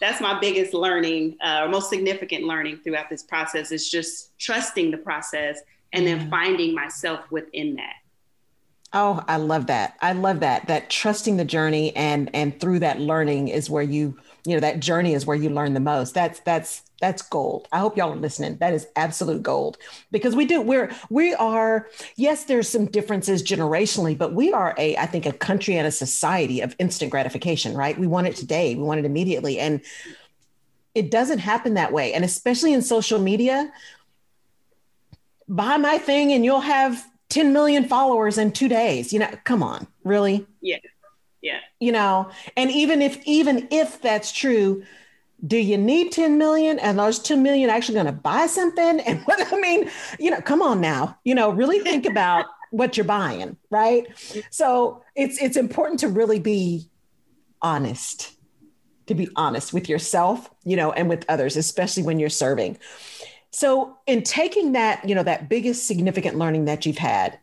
that's 0.00 0.20
my 0.20 0.38
biggest 0.40 0.74
learning 0.74 1.36
uh, 1.42 1.62
or 1.62 1.68
most 1.68 1.88
significant 1.88 2.44
learning 2.44 2.78
throughout 2.78 3.08
this 3.08 3.22
process 3.22 3.72
is 3.72 3.88
just 3.88 4.38
trusting 4.38 4.90
the 4.90 4.98
process 4.98 5.60
and 5.92 6.06
then 6.06 6.28
finding 6.28 6.74
myself 6.74 7.20
within 7.30 7.76
that 7.76 7.94
oh 8.92 9.24
i 9.26 9.38
love 9.38 9.68
that 9.68 9.96
i 10.02 10.12
love 10.12 10.40
that 10.40 10.66
that 10.66 10.90
trusting 10.90 11.38
the 11.38 11.46
journey 11.46 11.96
and 11.96 12.28
and 12.34 12.60
through 12.60 12.78
that 12.78 13.00
learning 13.00 13.48
is 13.48 13.70
where 13.70 13.82
you 13.82 14.18
you 14.46 14.54
know 14.54 14.60
that 14.60 14.80
journey 14.80 15.12
is 15.12 15.26
where 15.26 15.36
you 15.36 15.50
learn 15.50 15.74
the 15.74 15.80
most. 15.80 16.14
That's 16.14 16.38
that's 16.40 16.82
that's 17.00 17.20
gold. 17.20 17.66
I 17.72 17.80
hope 17.80 17.96
y'all 17.96 18.12
are 18.12 18.16
listening. 18.16 18.56
That 18.58 18.72
is 18.72 18.86
absolute 18.94 19.42
gold. 19.42 19.76
Because 20.12 20.36
we 20.36 20.46
do 20.46 20.60
we're 20.62 20.92
we 21.10 21.34
are 21.34 21.88
yes 22.14 22.44
there's 22.44 22.68
some 22.68 22.86
differences 22.86 23.42
generationally 23.42 24.16
but 24.16 24.32
we 24.32 24.52
are 24.52 24.74
a 24.78 24.96
i 24.96 25.06
think 25.06 25.26
a 25.26 25.32
country 25.32 25.76
and 25.76 25.86
a 25.86 25.90
society 25.90 26.60
of 26.60 26.76
instant 26.78 27.10
gratification 27.10 27.74
right? 27.74 27.98
We 27.98 28.06
want 28.06 28.28
it 28.28 28.36
today. 28.36 28.74
We 28.76 28.82
want 28.84 29.00
it 29.00 29.04
immediately. 29.04 29.58
And 29.58 29.80
it 30.94 31.10
doesn't 31.10 31.40
happen 31.40 31.74
that 31.74 31.92
way. 31.92 32.14
And 32.14 32.24
especially 32.24 32.72
in 32.72 32.82
social 32.82 33.18
media 33.18 33.72
buy 35.48 35.76
my 35.76 35.98
thing 35.98 36.32
and 36.32 36.44
you'll 36.44 36.60
have 36.60 37.04
10 37.28 37.52
million 37.52 37.84
followers 37.84 38.38
in 38.38 38.52
two 38.52 38.68
days. 38.68 39.12
You 39.12 39.18
know 39.18 39.30
come 39.42 39.64
on. 39.64 39.88
Really? 40.04 40.46
Yeah 40.60 40.78
yeah. 41.46 41.60
You 41.78 41.92
know 41.92 42.30
and 42.56 42.70
even 42.72 43.00
if 43.00 43.24
even 43.24 43.68
if 43.70 44.02
that's 44.02 44.32
true 44.32 44.82
do 45.46 45.58
you 45.58 45.76
need 45.76 46.12
10 46.12 46.38
million? 46.38 46.78
And 46.78 46.98
those 46.98 47.18
10 47.18 47.42
million 47.42 47.68
actually 47.68 47.94
going 47.94 48.06
to 48.06 48.12
buy 48.12 48.46
something? 48.46 49.00
And 49.06 49.20
what 49.26 49.52
i 49.52 49.60
mean 49.60 49.88
you 50.18 50.30
know 50.30 50.40
come 50.40 50.60
on 50.60 50.80
now. 50.80 51.18
You 51.24 51.34
know 51.34 51.50
really 51.50 51.78
think 51.80 52.04
about 52.14 52.46
what 52.70 52.96
you're 52.96 53.04
buying 53.04 53.56
right? 53.70 54.06
So 54.50 55.04
it's 55.14 55.40
it's 55.40 55.56
important 55.56 56.00
to 56.00 56.08
really 56.08 56.40
be 56.40 56.90
honest 57.62 58.32
to 59.06 59.14
be 59.14 59.28
honest 59.36 59.72
with 59.72 59.88
yourself 59.88 60.50
you 60.64 60.76
know 60.76 60.90
and 60.92 61.08
with 61.08 61.24
others 61.28 61.56
especially 61.56 62.02
when 62.02 62.18
you're 62.18 62.28
serving. 62.28 62.76
So 63.52 63.96
in 64.06 64.22
taking 64.22 64.72
that 64.72 65.08
you 65.08 65.14
know 65.14 65.22
that 65.22 65.48
biggest 65.48 65.86
significant 65.86 66.38
learning 66.38 66.64
that 66.64 66.84
you've 66.86 66.98
had 66.98 67.38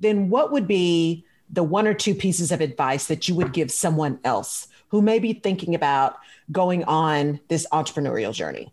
then 0.00 0.28
what 0.28 0.52
would 0.52 0.68
be 0.68 1.24
the 1.50 1.62
one 1.62 1.86
or 1.86 1.94
two 1.94 2.14
pieces 2.14 2.52
of 2.52 2.60
advice 2.60 3.06
that 3.06 3.28
you 3.28 3.34
would 3.34 3.52
give 3.52 3.70
someone 3.70 4.18
else 4.24 4.68
who 4.88 5.02
may 5.02 5.18
be 5.18 5.32
thinking 5.32 5.74
about 5.74 6.18
going 6.50 6.84
on 6.84 7.40
this 7.48 7.66
entrepreneurial 7.72 8.32
journey? 8.32 8.72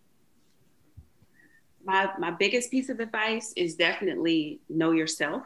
My, 1.84 2.10
my 2.18 2.32
biggest 2.32 2.72
piece 2.72 2.90
of 2.90 3.00
advice 3.00 3.54
is 3.56 3.76
definitely 3.76 4.60
know 4.70 4.92
yourself. 4.92 5.44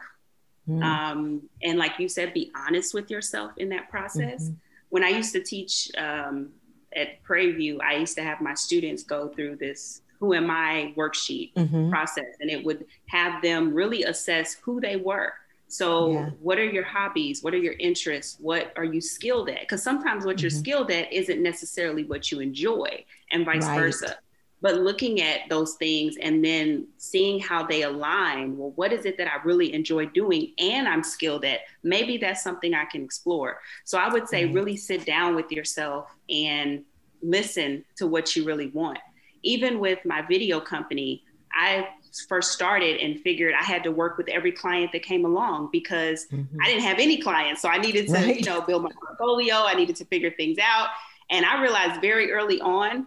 Mm. 0.68 0.82
Um, 0.82 1.42
and 1.62 1.78
like 1.78 1.98
you 1.98 2.08
said, 2.08 2.32
be 2.32 2.50
honest 2.54 2.94
with 2.94 3.10
yourself 3.10 3.52
in 3.56 3.68
that 3.70 3.90
process. 3.90 4.44
Mm-hmm. 4.44 4.54
When 4.88 5.04
I 5.04 5.08
used 5.08 5.32
to 5.34 5.42
teach 5.42 5.90
um, 5.98 6.50
at 6.94 7.22
Prairie 7.22 7.52
View, 7.52 7.80
I 7.80 7.94
used 7.94 8.16
to 8.16 8.22
have 8.22 8.40
my 8.40 8.54
students 8.54 9.02
go 9.02 9.28
through 9.28 9.56
this 9.56 10.02
who 10.18 10.34
am 10.34 10.50
I 10.50 10.92
worksheet 10.96 11.54
mm-hmm. 11.54 11.88
process, 11.88 12.36
and 12.40 12.50
it 12.50 12.62
would 12.62 12.84
have 13.06 13.42
them 13.42 13.72
really 13.72 14.02
assess 14.04 14.54
who 14.54 14.78
they 14.78 14.96
were 14.96 15.32
so, 15.70 16.12
yeah. 16.12 16.30
what 16.40 16.58
are 16.58 16.68
your 16.68 16.82
hobbies? 16.82 17.44
What 17.44 17.54
are 17.54 17.58
your 17.58 17.74
interests? 17.74 18.36
What 18.40 18.72
are 18.76 18.84
you 18.84 19.00
skilled 19.00 19.48
at? 19.48 19.60
Because 19.60 19.84
sometimes 19.84 20.26
what 20.26 20.36
mm-hmm. 20.36 20.42
you're 20.42 20.50
skilled 20.50 20.90
at 20.90 21.12
isn't 21.12 21.40
necessarily 21.40 22.02
what 22.02 22.32
you 22.32 22.40
enjoy, 22.40 23.04
and 23.30 23.44
vice 23.44 23.64
right. 23.64 23.78
versa. 23.78 24.16
But 24.62 24.78
looking 24.78 25.22
at 25.22 25.42
those 25.48 25.74
things 25.74 26.16
and 26.20 26.44
then 26.44 26.88
seeing 26.98 27.38
how 27.38 27.64
they 27.64 27.82
align 27.82 28.58
well, 28.58 28.72
what 28.74 28.92
is 28.92 29.06
it 29.06 29.16
that 29.18 29.28
I 29.28 29.40
really 29.44 29.72
enjoy 29.72 30.06
doing 30.06 30.52
and 30.58 30.88
I'm 30.88 31.04
skilled 31.04 31.44
at? 31.44 31.60
Maybe 31.84 32.18
that's 32.18 32.42
something 32.42 32.74
I 32.74 32.84
can 32.86 33.04
explore. 33.04 33.60
So, 33.84 33.96
I 33.96 34.12
would 34.12 34.28
say, 34.28 34.44
mm-hmm. 34.44 34.54
really 34.54 34.76
sit 34.76 35.06
down 35.06 35.36
with 35.36 35.52
yourself 35.52 36.10
and 36.28 36.84
listen 37.22 37.84
to 37.96 38.08
what 38.08 38.34
you 38.34 38.44
really 38.44 38.68
want. 38.68 38.98
Even 39.44 39.78
with 39.78 40.00
my 40.04 40.20
video 40.22 40.58
company, 40.58 41.22
I 41.52 41.88
first 42.28 42.52
started 42.52 43.00
and 43.00 43.20
figured 43.20 43.54
I 43.58 43.62
had 43.62 43.82
to 43.84 43.90
work 43.90 44.18
with 44.18 44.28
every 44.28 44.52
client 44.52 44.92
that 44.92 45.02
came 45.02 45.24
along 45.24 45.70
because 45.72 46.26
mm-hmm. 46.26 46.56
I 46.60 46.66
didn't 46.66 46.82
have 46.82 46.98
any 46.98 47.20
clients. 47.20 47.62
So 47.62 47.68
I 47.68 47.78
needed 47.78 48.06
to, 48.08 48.12
right. 48.14 48.38
you 48.38 48.44
know, 48.44 48.60
build 48.60 48.82
my 48.82 48.90
portfolio. 48.98 49.54
I 49.56 49.74
needed 49.74 49.96
to 49.96 50.04
figure 50.06 50.30
things 50.30 50.58
out. 50.58 50.88
And 51.30 51.46
I 51.46 51.60
realized 51.62 52.00
very 52.00 52.32
early 52.32 52.60
on 52.60 53.06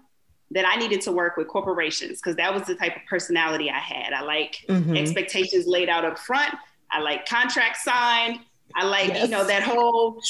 that 0.52 0.66
I 0.66 0.76
needed 0.76 1.02
to 1.02 1.12
work 1.12 1.36
with 1.38 1.48
corporations 1.48 2.20
because 2.20 2.36
that 2.38 2.54
was 2.54 2.64
the 2.64 2.76
type 2.76 2.96
of 2.96 3.02
personality 3.10 3.70
I 3.70 3.80
had. 3.80 4.14
I 4.14 4.22
like 4.22 4.58
mm-hmm. 4.70 4.96
expectations 4.96 5.68
laid 5.68 5.90
out 5.90 6.06
up 6.06 6.18
front. 6.18 6.54
I 6.92 7.00
like 7.00 7.28
contracts 7.28 7.84
signed. 7.84 8.40
I 8.76 8.86
like, 8.86 9.10
yes. 9.10 9.24
you 9.24 9.30
know, 9.30 9.46
that 9.46 9.64
whole 9.64 10.22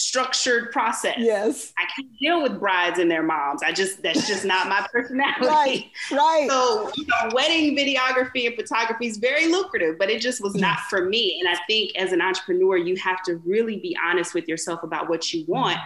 structured 0.00 0.72
process. 0.72 1.16
Yes. 1.18 1.72
I 1.78 1.84
can't 1.94 2.08
deal 2.18 2.42
with 2.42 2.58
brides 2.58 2.98
and 2.98 3.10
their 3.10 3.22
moms. 3.22 3.62
I 3.62 3.70
just 3.70 4.02
that's 4.02 4.26
just 4.26 4.44
not 4.44 4.68
my 4.68 4.86
personality. 4.92 5.46
right. 5.46 5.90
Right. 6.10 6.48
So, 6.48 6.90
you 6.96 7.06
know, 7.06 7.30
wedding 7.34 7.76
videography 7.76 8.46
and 8.46 8.56
photography 8.56 9.06
is 9.06 9.18
very 9.18 9.48
lucrative, 9.48 9.98
but 9.98 10.08
it 10.08 10.22
just 10.22 10.42
was 10.42 10.54
yes. 10.54 10.62
not 10.62 10.78
for 10.88 11.04
me. 11.04 11.38
And 11.40 11.54
I 11.54 11.60
think 11.66 11.96
as 11.96 12.12
an 12.12 12.22
entrepreneur, 12.22 12.78
you 12.78 12.96
have 12.96 13.22
to 13.24 13.36
really 13.44 13.76
be 13.76 13.96
honest 14.02 14.32
with 14.32 14.48
yourself 14.48 14.82
about 14.82 15.08
what 15.08 15.32
you 15.32 15.44
want. 15.46 15.78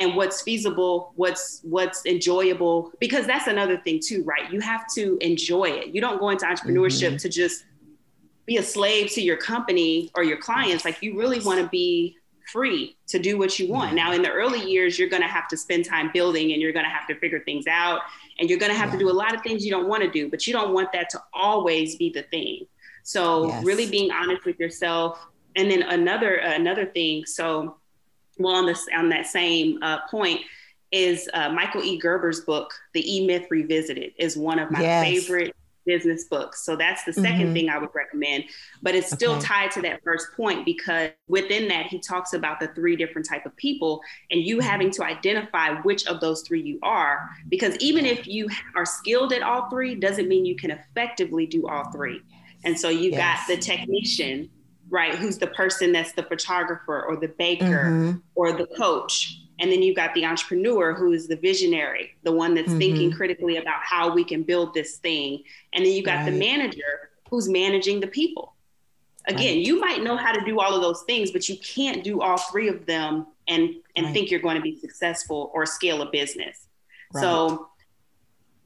And 0.00 0.14
what's 0.14 0.42
feasible, 0.42 1.12
what's 1.16 1.60
what's 1.64 2.06
enjoyable, 2.06 2.92
because 3.00 3.26
that's 3.26 3.48
another 3.48 3.78
thing 3.78 4.00
too, 4.00 4.22
right? 4.22 4.48
You 4.52 4.60
have 4.60 4.84
to 4.94 5.18
enjoy 5.20 5.64
it. 5.64 5.88
You 5.88 6.00
don't 6.00 6.20
go 6.20 6.28
into 6.28 6.46
entrepreneurship 6.46 7.08
mm-hmm. 7.08 7.16
to 7.16 7.28
just 7.28 7.64
be 8.46 8.58
a 8.58 8.62
slave 8.62 9.10
to 9.10 9.20
your 9.20 9.36
company 9.36 10.12
or 10.14 10.22
your 10.22 10.36
clients. 10.36 10.84
Like 10.84 11.02
you 11.02 11.18
really 11.18 11.40
want 11.40 11.60
to 11.60 11.68
be 11.68 12.16
free 12.48 12.96
to 13.08 13.18
do 13.18 13.38
what 13.38 13.58
you 13.58 13.68
want. 13.68 13.94
Now, 13.94 14.12
in 14.12 14.22
the 14.22 14.30
early 14.30 14.60
years, 14.60 14.98
you're 14.98 15.08
going 15.08 15.22
to 15.22 15.28
have 15.28 15.48
to 15.48 15.56
spend 15.56 15.84
time 15.84 16.10
building 16.12 16.52
and 16.52 16.60
you're 16.60 16.72
going 16.72 16.84
to 16.84 16.90
have 16.90 17.06
to 17.08 17.14
figure 17.16 17.40
things 17.40 17.66
out 17.66 18.00
and 18.38 18.48
you're 18.48 18.58
going 18.58 18.72
to 18.72 18.78
have 18.78 18.90
to 18.92 18.98
do 18.98 19.10
a 19.10 19.12
lot 19.12 19.34
of 19.34 19.42
things 19.42 19.64
you 19.64 19.70
don't 19.70 19.88
want 19.88 20.02
to 20.02 20.10
do, 20.10 20.28
but 20.28 20.46
you 20.46 20.52
don't 20.52 20.72
want 20.72 20.92
that 20.92 21.10
to 21.10 21.22
always 21.32 21.96
be 21.96 22.10
the 22.10 22.22
thing. 22.24 22.66
So, 23.02 23.48
yes. 23.48 23.64
really 23.64 23.88
being 23.88 24.10
honest 24.10 24.44
with 24.44 24.58
yourself. 24.58 25.26
And 25.56 25.70
then 25.70 25.82
another 25.82 26.42
uh, 26.42 26.54
another 26.54 26.86
thing. 26.86 27.24
So, 27.26 27.78
well, 28.38 28.54
on 28.54 28.66
this 28.66 28.86
on 28.94 29.08
that 29.08 29.26
same 29.26 29.78
uh, 29.82 30.06
point 30.08 30.40
is 30.90 31.28
uh, 31.34 31.50
Michael 31.50 31.82
E. 31.82 31.98
Gerber's 31.98 32.40
book, 32.40 32.72
The 32.94 33.16
E 33.16 33.26
Myth 33.26 33.46
Revisited, 33.50 34.12
is 34.18 34.36
one 34.36 34.58
of 34.58 34.70
my 34.70 34.80
yes. 34.80 35.04
favorite 35.04 35.54
business 35.88 36.24
books. 36.24 36.64
So 36.64 36.76
that's 36.76 37.02
the 37.04 37.12
2nd 37.12 37.22
mm-hmm. 37.22 37.52
thing 37.54 37.68
I 37.70 37.78
would 37.78 37.88
recommend. 37.94 38.44
But 38.82 38.94
it's 38.94 39.10
still 39.10 39.32
okay. 39.36 39.46
tied 39.46 39.70
to 39.72 39.82
that 39.82 40.04
first 40.04 40.28
point 40.36 40.66
because 40.66 41.10
within 41.28 41.66
that 41.68 41.86
he 41.86 41.98
talks 41.98 42.34
about 42.34 42.60
the 42.60 42.68
three 42.68 42.94
different 42.94 43.26
type 43.26 43.46
of 43.46 43.56
people 43.56 44.02
and 44.30 44.42
you 44.42 44.58
mm-hmm. 44.58 44.68
having 44.68 44.90
to 44.92 45.02
identify 45.02 45.80
which 45.80 46.06
of 46.06 46.20
those 46.20 46.42
three 46.42 46.60
you 46.60 46.78
are 46.82 47.26
because 47.48 47.74
even 47.78 48.04
if 48.04 48.26
you 48.28 48.48
are 48.76 48.84
skilled 48.84 49.32
at 49.32 49.42
all 49.42 49.70
three 49.70 49.94
doesn't 49.94 50.28
mean 50.28 50.44
you 50.44 50.56
can 50.56 50.70
effectively 50.70 51.46
do 51.46 51.66
all 51.66 51.90
three. 51.90 52.20
And 52.64 52.78
so 52.78 52.90
you 52.90 53.10
yes. 53.12 53.46
got 53.48 53.56
the 53.56 53.60
technician 53.60 54.50
right? 54.90 55.14
Who's 55.14 55.36
the 55.36 55.48
person 55.48 55.92
that's 55.92 56.12
the 56.12 56.22
photographer 56.22 57.02
or 57.02 57.16
the 57.16 57.28
baker 57.28 57.90
mm-hmm. 57.90 58.18
or 58.34 58.52
the 58.52 58.66
coach. 58.68 59.38
And 59.58 59.72
then 59.72 59.82
you've 59.82 59.96
got 59.96 60.14
the 60.14 60.24
entrepreneur 60.24 60.94
who 60.94 61.12
is 61.12 61.26
the 61.26 61.36
visionary, 61.36 62.16
the 62.22 62.32
one 62.32 62.54
that's 62.54 62.68
mm-hmm. 62.68 62.78
thinking 62.78 63.12
critically 63.12 63.56
about 63.56 63.82
how 63.82 64.12
we 64.12 64.24
can 64.24 64.42
build 64.42 64.72
this 64.74 64.96
thing. 64.96 65.42
And 65.72 65.84
then 65.84 65.92
you 65.92 66.02
got 66.02 66.18
right. 66.18 66.30
the 66.30 66.38
manager 66.38 67.10
who's 67.28 67.48
managing 67.48 68.00
the 68.00 68.06
people. 68.06 68.54
Again, 69.26 69.56
right. 69.56 69.66
you 69.66 69.80
might 69.80 70.02
know 70.02 70.16
how 70.16 70.32
to 70.32 70.42
do 70.44 70.60
all 70.60 70.74
of 70.74 70.80
those 70.80 71.02
things, 71.02 71.32
but 71.32 71.48
you 71.48 71.58
can't 71.58 72.02
do 72.02 72.20
all 72.20 72.38
three 72.38 72.68
of 72.68 72.86
them 72.86 73.26
and 73.46 73.74
and 73.96 74.06
right. 74.06 74.12
think 74.12 74.30
you're 74.30 74.40
going 74.40 74.56
to 74.56 74.62
be 74.62 74.78
successful 74.78 75.50
or 75.52 75.66
scale 75.66 76.02
a 76.02 76.10
business. 76.10 76.66
So 77.12 77.68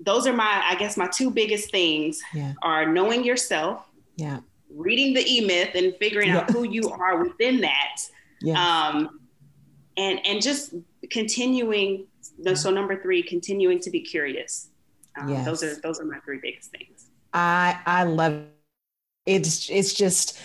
those 0.00 0.26
are 0.26 0.32
my, 0.32 0.62
I 0.68 0.74
guess, 0.74 0.96
my 0.96 1.06
two 1.06 1.30
biggest 1.30 1.70
things 1.70 2.20
yeah. 2.34 2.54
are 2.62 2.86
knowing 2.92 3.24
yourself. 3.24 3.86
Yeah 4.16 4.40
reading 4.74 5.14
the 5.14 5.24
e-myth 5.30 5.74
and 5.74 5.94
figuring 5.96 6.28
yeah. 6.28 6.38
out 6.38 6.50
who 6.50 6.64
you 6.64 6.88
are 6.90 7.22
within 7.22 7.60
that 7.60 8.00
yes. 8.40 8.56
um, 8.56 9.20
and 9.96 10.24
and 10.26 10.42
just 10.42 10.74
continuing 11.10 12.06
so 12.54 12.70
number 12.70 13.00
three 13.00 13.22
continuing 13.22 13.78
to 13.80 13.90
be 13.90 14.00
curious 14.00 14.68
um, 15.18 15.28
yes. 15.28 15.44
those 15.44 15.62
are 15.62 15.74
those 15.82 16.00
are 16.00 16.04
my 16.04 16.18
three 16.20 16.38
biggest 16.40 16.70
things 16.70 17.06
i 17.32 17.78
i 17.86 18.04
love 18.04 18.32
it. 18.32 18.48
it's 19.26 19.68
it's 19.70 19.92
just 19.92 20.40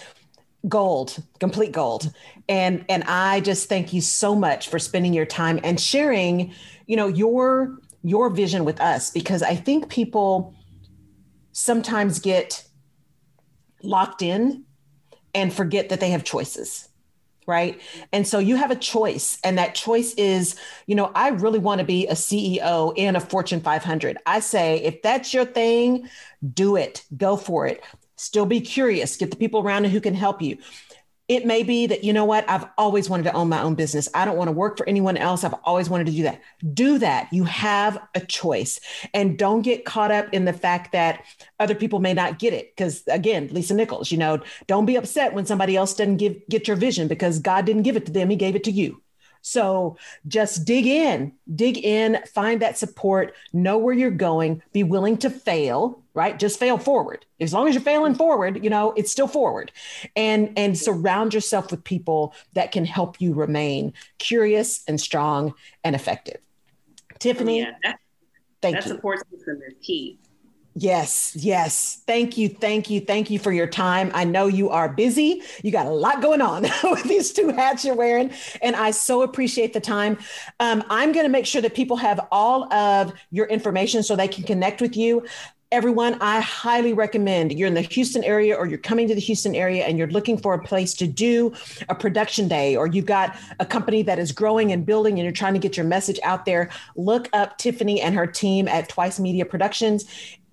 gold 0.68 1.18
complete 1.40 1.72
gold 1.72 2.12
and 2.50 2.84
and 2.90 3.04
i 3.06 3.40
just 3.40 3.70
thank 3.70 3.94
you 3.94 4.02
so 4.02 4.36
much 4.36 4.70
for 4.70 4.80
spending 4.80 5.14
your 5.14 5.26
time 5.26 5.60
and 5.64 5.80
sharing 5.80 6.54
you 6.88 6.96
know 6.96 7.08
your 7.08 7.80
your 8.04 8.30
vision 8.30 8.66
with 8.66 8.82
us 8.82 9.12
because 9.12 9.42
i 9.44 9.56
think 9.56 9.90
people 9.90 10.54
sometimes 11.52 12.20
get 12.20 12.64
locked 13.84 14.22
in 14.22 14.64
and 15.34 15.54
forget 15.54 15.90
that 15.90 16.00
they 16.00 16.10
have 16.10 16.24
choices 16.24 16.90
right? 17.48 17.82
And 18.12 18.28
so 18.28 18.40
you 18.40 18.56
have 18.58 18.72
a 18.72 18.76
choice 18.76 19.40
and 19.44 19.58
that 19.58 19.74
choice 19.74 20.14
is 20.16 20.56
you 20.86 20.96
know 20.96 21.12
i 21.16 21.30
really 21.30 21.60
want 21.60 21.80
to 21.80 21.86
be 21.86 22.08
a 22.08 22.14
ceo 22.14 22.94
in 22.96 23.16
a 23.16 23.20
fortune 23.20 23.62
500 23.62 24.18
i 24.26 24.40
say 24.40 24.78
if 24.84 25.02
that's 25.02 25.34
your 25.34 25.46
thing 25.46 26.10
do 26.54 26.76
it 26.76 27.04
go 27.16 27.38
for 27.38 27.68
it. 27.68 27.82
Still 28.20 28.46
be 28.46 28.62
curious 28.62 29.16
get 29.16 29.30
the 29.30 29.38
people 29.38 29.62
around 29.62 29.84
you 29.84 29.92
who 29.92 30.02
can 30.02 30.16
help 30.16 30.42
you 30.42 30.58
it 31.28 31.46
may 31.46 31.62
be 31.64 31.88
that, 31.88 32.06
you 32.06 32.14
know 32.14 32.24
what, 32.24 32.50
I've 32.50 32.66
always 32.78 33.10
wanted 33.10 33.24
to 33.24 33.34
own 33.34 33.50
my 33.50 33.62
own 33.62 33.76
business. 33.76 34.08
I 34.14 34.24
don't 34.24 34.38
want 34.38 34.48
to 34.48 34.54
work 34.54 34.78
for 34.78 34.88
anyone 34.88 35.18
else. 35.18 35.44
I've 35.44 35.56
always 35.66 35.90
wanted 35.90 36.06
to 36.08 36.14
do 36.14 36.24
that. 36.24 36.42
Do 36.74 36.98
that. 37.00 37.28
You 37.34 37.44
have 37.44 38.00
a 38.16 38.22
choice. 38.22 38.80
And 39.14 39.38
don't 39.38 39.62
get 39.62 39.84
caught 39.84 40.12
up 40.12 40.34
in 40.34 40.46
the 40.46 40.54
fact 40.54 40.94
that 40.94 41.24
other 41.60 41.76
people 41.76 42.00
may 42.00 42.14
not 42.14 42.40
get 42.40 42.54
it. 42.54 42.74
Because 42.76 43.04
again, 43.08 43.50
Lisa 43.52 43.74
Nichols, 43.74 44.10
you 44.10 44.18
know, 44.18 44.42
don't 44.68 44.86
be 44.86 44.96
upset 44.96 45.34
when 45.34 45.46
somebody 45.46 45.76
else 45.76 45.94
doesn't 45.94 46.18
give 46.18 46.38
get 46.50 46.68
your 46.68 46.78
vision 46.78 47.10
because 47.10 47.40
God 47.40 47.66
didn't 47.66 47.84
give 47.84 47.98
it 47.98 48.06
to 48.06 48.12
them, 48.12 48.30
He 48.30 48.38
gave 48.38 48.56
it 48.56 48.64
to 48.64 48.72
you. 48.72 49.02
So 49.42 49.98
just 50.28 50.66
dig 50.66 50.86
in, 50.86 51.34
dig 51.56 51.78
in, 51.78 52.20
find 52.34 52.62
that 52.62 52.78
support, 52.78 53.34
know 53.54 53.78
where 53.78 53.94
you're 53.94 54.12
going, 54.12 54.62
be 54.74 54.84
willing 54.84 55.18
to 55.20 55.30
fail, 55.30 56.04
right? 56.18 56.38
Just 56.40 56.60
fail 56.60 56.80
forward. 56.80 57.26
As 57.40 57.54
long 57.54 57.68
as 57.68 57.76
you're 57.76 57.84
failing 57.84 58.16
forward, 58.16 58.64
you 58.64 58.72
know, 58.72 58.92
it's 58.98 59.12
still 59.12 59.28
forward. 59.28 59.72
And 60.16 60.52
and 60.58 60.76
surround 60.78 61.34
yourself 61.34 61.70
with 61.70 61.84
people 61.84 62.34
that 62.54 62.72
can 62.72 62.84
help 62.84 63.22
you 63.22 63.34
remain 63.34 63.94
curious 64.18 64.84
and 64.88 65.00
strong 65.00 65.54
and 65.84 65.96
effective. 65.96 66.42
Tiffany, 67.20 67.62
oh, 67.62 67.66
yeah, 67.68 67.76
that, 67.84 68.00
thank 68.62 68.78
that 68.78 68.86
you. 68.86 68.96
support 68.96 69.20
system 69.30 69.62
is 69.68 69.76
key. 69.82 70.20
Yes, 70.80 71.36
yes. 71.36 72.04
Thank 72.06 72.38
you, 72.38 72.50
thank 72.50 72.92
you, 72.92 73.02
thank 73.02 73.32
you 73.32 73.40
for 73.40 73.52
your 73.52 73.66
time. 73.66 74.12
I 74.14 74.26
know 74.26 74.46
you 74.46 74.70
are 74.70 74.88
busy. 74.88 75.42
You 75.64 75.72
got 75.72 75.88
a 75.88 75.92
lot 75.92 76.22
going 76.22 76.40
on 76.40 76.62
with 76.84 77.04
these 77.04 77.34
two 77.34 77.50
hats 77.50 77.84
you're 77.84 77.96
wearing, 77.96 78.32
and 78.62 78.76
I 78.76 78.92
so 78.92 79.24
appreciate 79.24 79.74
the 79.74 79.80
time. 79.80 80.20
Um, 80.60 80.84
I'm 80.92 81.14
going 81.14 81.26
to 81.26 81.32
make 81.32 81.48
sure 81.48 81.64
that 81.64 81.74
people 81.74 81.98
have 81.98 82.28
all 82.32 82.72
of 82.72 83.12
your 83.32 83.48
information 83.48 84.04
so 84.04 84.16
they 84.16 84.28
can 84.28 84.44
connect 84.44 84.80
with 84.80 84.96
you. 84.96 85.26
Everyone, 85.70 86.18
I 86.22 86.40
highly 86.40 86.94
recommend 86.94 87.52
you're 87.52 87.68
in 87.68 87.74
the 87.74 87.82
Houston 87.82 88.24
area 88.24 88.56
or 88.56 88.68
you're 88.68 88.78
coming 88.78 89.10
to 89.10 89.14
the 89.14 89.20
Houston 89.20 89.54
area 89.54 89.84
and 89.84 89.98
you're 89.98 90.08
looking 90.08 90.38
for 90.38 90.54
a 90.54 90.64
place 90.64 90.94
to 90.94 91.08
do 91.08 91.54
a 91.90 91.96
production 91.96 92.48
day, 92.48 92.78
or 92.78 92.88
you've 92.88 93.06
got 93.06 93.36
a 93.60 93.66
company 93.66 94.02
that 94.04 94.18
is 94.18 94.32
growing 94.32 94.72
and 94.72 94.86
building 94.86 95.16
and 95.16 95.24
you're 95.24 95.34
trying 95.34 95.54
to 95.56 95.60
get 95.60 95.76
your 95.76 95.86
message 95.86 96.22
out 96.24 96.46
there. 96.46 96.70
Look 96.96 97.28
up 97.34 97.58
Tiffany 97.58 98.00
and 98.00 98.16
her 98.16 98.26
team 98.26 98.70
at 98.70 98.88
Twice 98.88 99.20
Media 99.20 99.46
Productions 99.46 100.06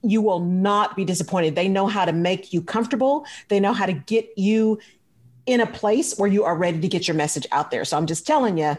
you 0.07 0.21
will 0.21 0.41
not 0.41 0.95
be 0.97 1.05
disappointed. 1.05 1.55
They 1.55 1.67
know 1.67 1.87
how 1.87 2.05
to 2.05 2.13
make 2.13 2.53
you 2.53 2.61
comfortable. 2.61 3.25
They 3.49 3.59
know 3.59 3.73
how 3.73 3.87
to 3.87 3.95
get 3.95 4.29
you 4.37 4.79
in 5.47 5.61
a 5.61 5.67
place 5.67 6.19
where 6.19 6.29
you 6.29 6.45
are 6.45 6.55
ready 6.55 6.81
to 6.81 6.89
get 6.89 7.09
your 7.09 7.17
message 7.17 7.47
out 7.53 7.71
there. 7.71 7.87
So 7.87 7.97
I'm 7.97 8.07
just 8.07 8.27
telling 8.27 8.59
you, 8.59 8.77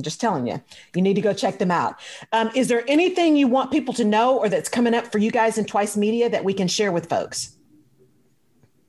I'm 0.00 0.04
just 0.04 0.18
telling 0.18 0.46
you, 0.46 0.62
you 0.94 1.02
need 1.02 1.12
to 1.16 1.20
go 1.20 1.34
check 1.34 1.58
them 1.58 1.70
out. 1.70 2.00
Um, 2.32 2.50
is 2.54 2.68
there 2.68 2.84
anything 2.88 3.36
you 3.36 3.48
want 3.48 3.70
people 3.70 3.92
to 3.92 4.04
know 4.04 4.38
or 4.38 4.48
that's 4.48 4.70
coming 4.70 4.94
up 4.94 5.12
for 5.12 5.18
you 5.18 5.30
guys 5.30 5.58
in 5.58 5.66
Twice 5.66 5.94
Media 5.94 6.30
that 6.30 6.42
we 6.42 6.54
can 6.54 6.68
share 6.68 6.90
with 6.90 7.06
folks? 7.06 7.58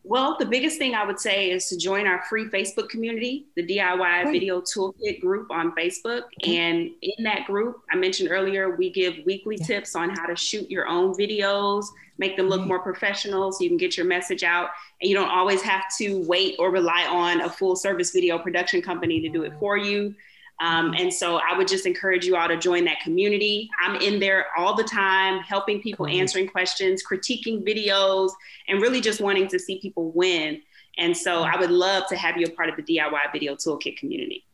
Well, 0.05 0.37
the 0.39 0.45
biggest 0.45 0.77
thing 0.77 0.95
I 0.95 1.05
would 1.05 1.19
say 1.19 1.51
is 1.51 1.67
to 1.67 1.77
join 1.77 2.07
our 2.07 2.23
free 2.29 2.45
Facebook 2.45 2.87
community, 2.87 3.47
the 3.57 3.67
DIY 3.67 4.23
Great. 4.23 4.31
Video 4.31 4.61
Toolkit 4.61 5.19
group 5.19 5.51
on 5.51 5.75
Facebook. 5.75 6.23
Okay. 6.41 6.57
And 6.57 6.91
in 7.01 7.25
that 7.25 7.45
group, 7.45 7.81
I 7.91 7.97
mentioned 7.97 8.31
earlier, 8.31 8.77
we 8.77 8.89
give 8.89 9.15
weekly 9.25 9.57
yeah. 9.59 9.65
tips 9.65 9.93
on 9.97 10.11
how 10.11 10.27
to 10.27 10.35
shoot 10.37 10.71
your 10.71 10.87
own 10.87 11.13
videos, 11.13 11.87
make 12.17 12.37
them 12.37 12.47
look 12.47 12.65
more 12.65 12.79
professional 12.79 13.51
so 13.51 13.65
you 13.65 13.69
can 13.69 13.77
get 13.77 13.97
your 13.97 14.05
message 14.05 14.43
out. 14.43 14.69
And 15.01 15.09
you 15.09 15.15
don't 15.15 15.29
always 15.29 15.61
have 15.61 15.83
to 15.97 16.25
wait 16.25 16.55
or 16.57 16.71
rely 16.71 17.05
on 17.05 17.41
a 17.41 17.49
full 17.49 17.75
service 17.75 18.11
video 18.11 18.39
production 18.39 18.81
company 18.81 19.19
to 19.19 19.27
do 19.27 19.43
it 19.43 19.51
for 19.59 19.75
you. 19.75 20.15
Um, 20.61 20.93
and 20.95 21.11
so 21.11 21.37
I 21.37 21.57
would 21.57 21.67
just 21.67 21.87
encourage 21.87 22.23
you 22.23 22.35
all 22.35 22.47
to 22.47 22.55
join 22.55 22.85
that 22.85 22.99
community. 22.99 23.67
I'm 23.81 23.99
in 23.99 24.19
there 24.19 24.45
all 24.55 24.75
the 24.75 24.83
time, 24.83 25.39
helping 25.39 25.81
people, 25.81 26.05
answering 26.05 26.47
questions, 26.47 27.03
critiquing 27.03 27.67
videos, 27.67 28.29
and 28.67 28.79
really 28.79 29.01
just 29.01 29.21
wanting 29.21 29.47
to 29.47 29.57
see 29.57 29.79
people 29.79 30.11
win. 30.11 30.61
And 30.99 31.17
so 31.17 31.41
I 31.41 31.57
would 31.59 31.71
love 31.71 32.03
to 32.09 32.15
have 32.15 32.37
you 32.37 32.45
a 32.45 32.51
part 32.51 32.69
of 32.69 32.75
the 32.75 32.83
DIY 32.83 33.31
Video 33.31 33.55
Toolkit 33.55 33.97
community. 33.97 34.45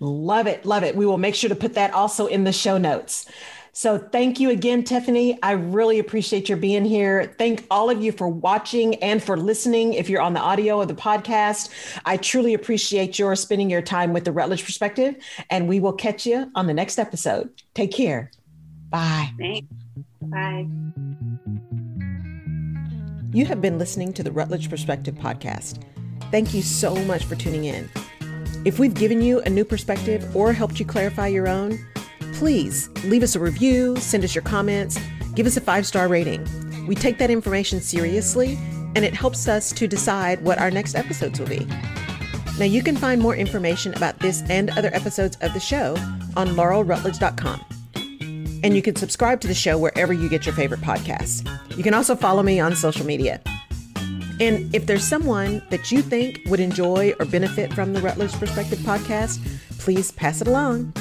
Love 0.00 0.46
it. 0.46 0.64
Love 0.64 0.84
it. 0.84 0.96
We 0.96 1.04
will 1.04 1.18
make 1.18 1.34
sure 1.34 1.48
to 1.48 1.54
put 1.54 1.74
that 1.74 1.92
also 1.92 2.26
in 2.26 2.44
the 2.44 2.52
show 2.52 2.78
notes. 2.78 3.30
So 3.74 3.96
thank 3.96 4.38
you 4.38 4.50
again, 4.50 4.84
Tiffany. 4.84 5.38
I 5.42 5.52
really 5.52 5.98
appreciate 5.98 6.46
your 6.48 6.58
being 6.58 6.84
here. 6.84 7.34
Thank 7.38 7.64
all 7.70 7.88
of 7.88 8.02
you 8.02 8.12
for 8.12 8.28
watching 8.28 8.96
and 8.96 9.22
for 9.22 9.36
listening. 9.36 9.94
If 9.94 10.10
you're 10.10 10.20
on 10.20 10.34
the 10.34 10.40
audio 10.40 10.82
of 10.82 10.88
the 10.88 10.94
podcast, 10.94 11.70
I 12.04 12.18
truly 12.18 12.52
appreciate 12.52 13.18
your 13.18 13.34
spending 13.34 13.70
your 13.70 13.80
time 13.80 14.12
with 14.12 14.26
the 14.26 14.32
Rutledge 14.32 14.64
Perspective. 14.64 15.16
And 15.48 15.68
we 15.68 15.80
will 15.80 15.94
catch 15.94 16.26
you 16.26 16.50
on 16.54 16.66
the 16.66 16.74
next 16.74 16.98
episode. 16.98 17.48
Take 17.72 17.92
care. 17.92 18.30
Bye. 18.90 19.32
Thanks. 19.38 19.68
Bye. 20.20 20.66
You 23.32 23.46
have 23.46 23.62
been 23.62 23.78
listening 23.78 24.12
to 24.12 24.22
the 24.22 24.30
Rutledge 24.30 24.68
Perspective 24.68 25.14
podcast. 25.14 25.82
Thank 26.30 26.52
you 26.52 26.60
so 26.60 26.94
much 27.06 27.24
for 27.24 27.36
tuning 27.36 27.64
in. 27.64 27.88
If 28.66 28.78
we've 28.78 28.92
given 28.92 29.22
you 29.22 29.40
a 29.40 29.48
new 29.48 29.64
perspective 29.64 30.36
or 30.36 30.52
helped 30.52 30.78
you 30.78 30.84
clarify 30.84 31.28
your 31.28 31.48
own, 31.48 31.78
please 32.42 32.88
leave 33.04 33.22
us 33.22 33.36
a 33.36 33.38
review, 33.38 33.94
send 33.98 34.24
us 34.24 34.34
your 34.34 34.42
comments, 34.42 34.98
give 35.36 35.46
us 35.46 35.56
a 35.56 35.60
five 35.60 35.86
star 35.86 36.08
rating. 36.08 36.44
We 36.88 36.96
take 36.96 37.18
that 37.18 37.30
information 37.30 37.80
seriously, 37.80 38.58
and 38.96 39.04
it 39.04 39.14
helps 39.14 39.46
us 39.46 39.70
to 39.74 39.86
decide 39.86 40.42
what 40.42 40.58
our 40.58 40.68
next 40.68 40.96
episodes 40.96 41.38
will 41.38 41.46
be. 41.46 41.64
Now, 42.58 42.64
you 42.64 42.82
can 42.82 42.96
find 42.96 43.22
more 43.22 43.36
information 43.36 43.94
about 43.94 44.18
this 44.18 44.42
and 44.50 44.70
other 44.70 44.90
episodes 44.92 45.36
of 45.40 45.54
the 45.54 45.60
show 45.60 45.94
on 46.34 46.48
laurelrutledge.com. 46.48 47.64
And 48.64 48.74
you 48.74 48.82
can 48.82 48.96
subscribe 48.96 49.40
to 49.42 49.46
the 49.46 49.54
show 49.54 49.78
wherever 49.78 50.12
you 50.12 50.28
get 50.28 50.44
your 50.44 50.56
favorite 50.56 50.80
podcasts. 50.80 51.48
You 51.76 51.84
can 51.84 51.94
also 51.94 52.16
follow 52.16 52.42
me 52.42 52.58
on 52.58 52.74
social 52.74 53.06
media. 53.06 53.40
And 54.40 54.74
if 54.74 54.86
there's 54.86 55.04
someone 55.04 55.62
that 55.70 55.92
you 55.92 56.02
think 56.02 56.40
would 56.46 56.58
enjoy 56.58 57.14
or 57.20 57.24
benefit 57.24 57.72
from 57.72 57.92
the 57.92 58.00
Rutledge 58.00 58.32
Perspective 58.32 58.80
podcast, 58.80 59.38
please 59.78 60.10
pass 60.10 60.40
it 60.40 60.48
along. 60.48 60.92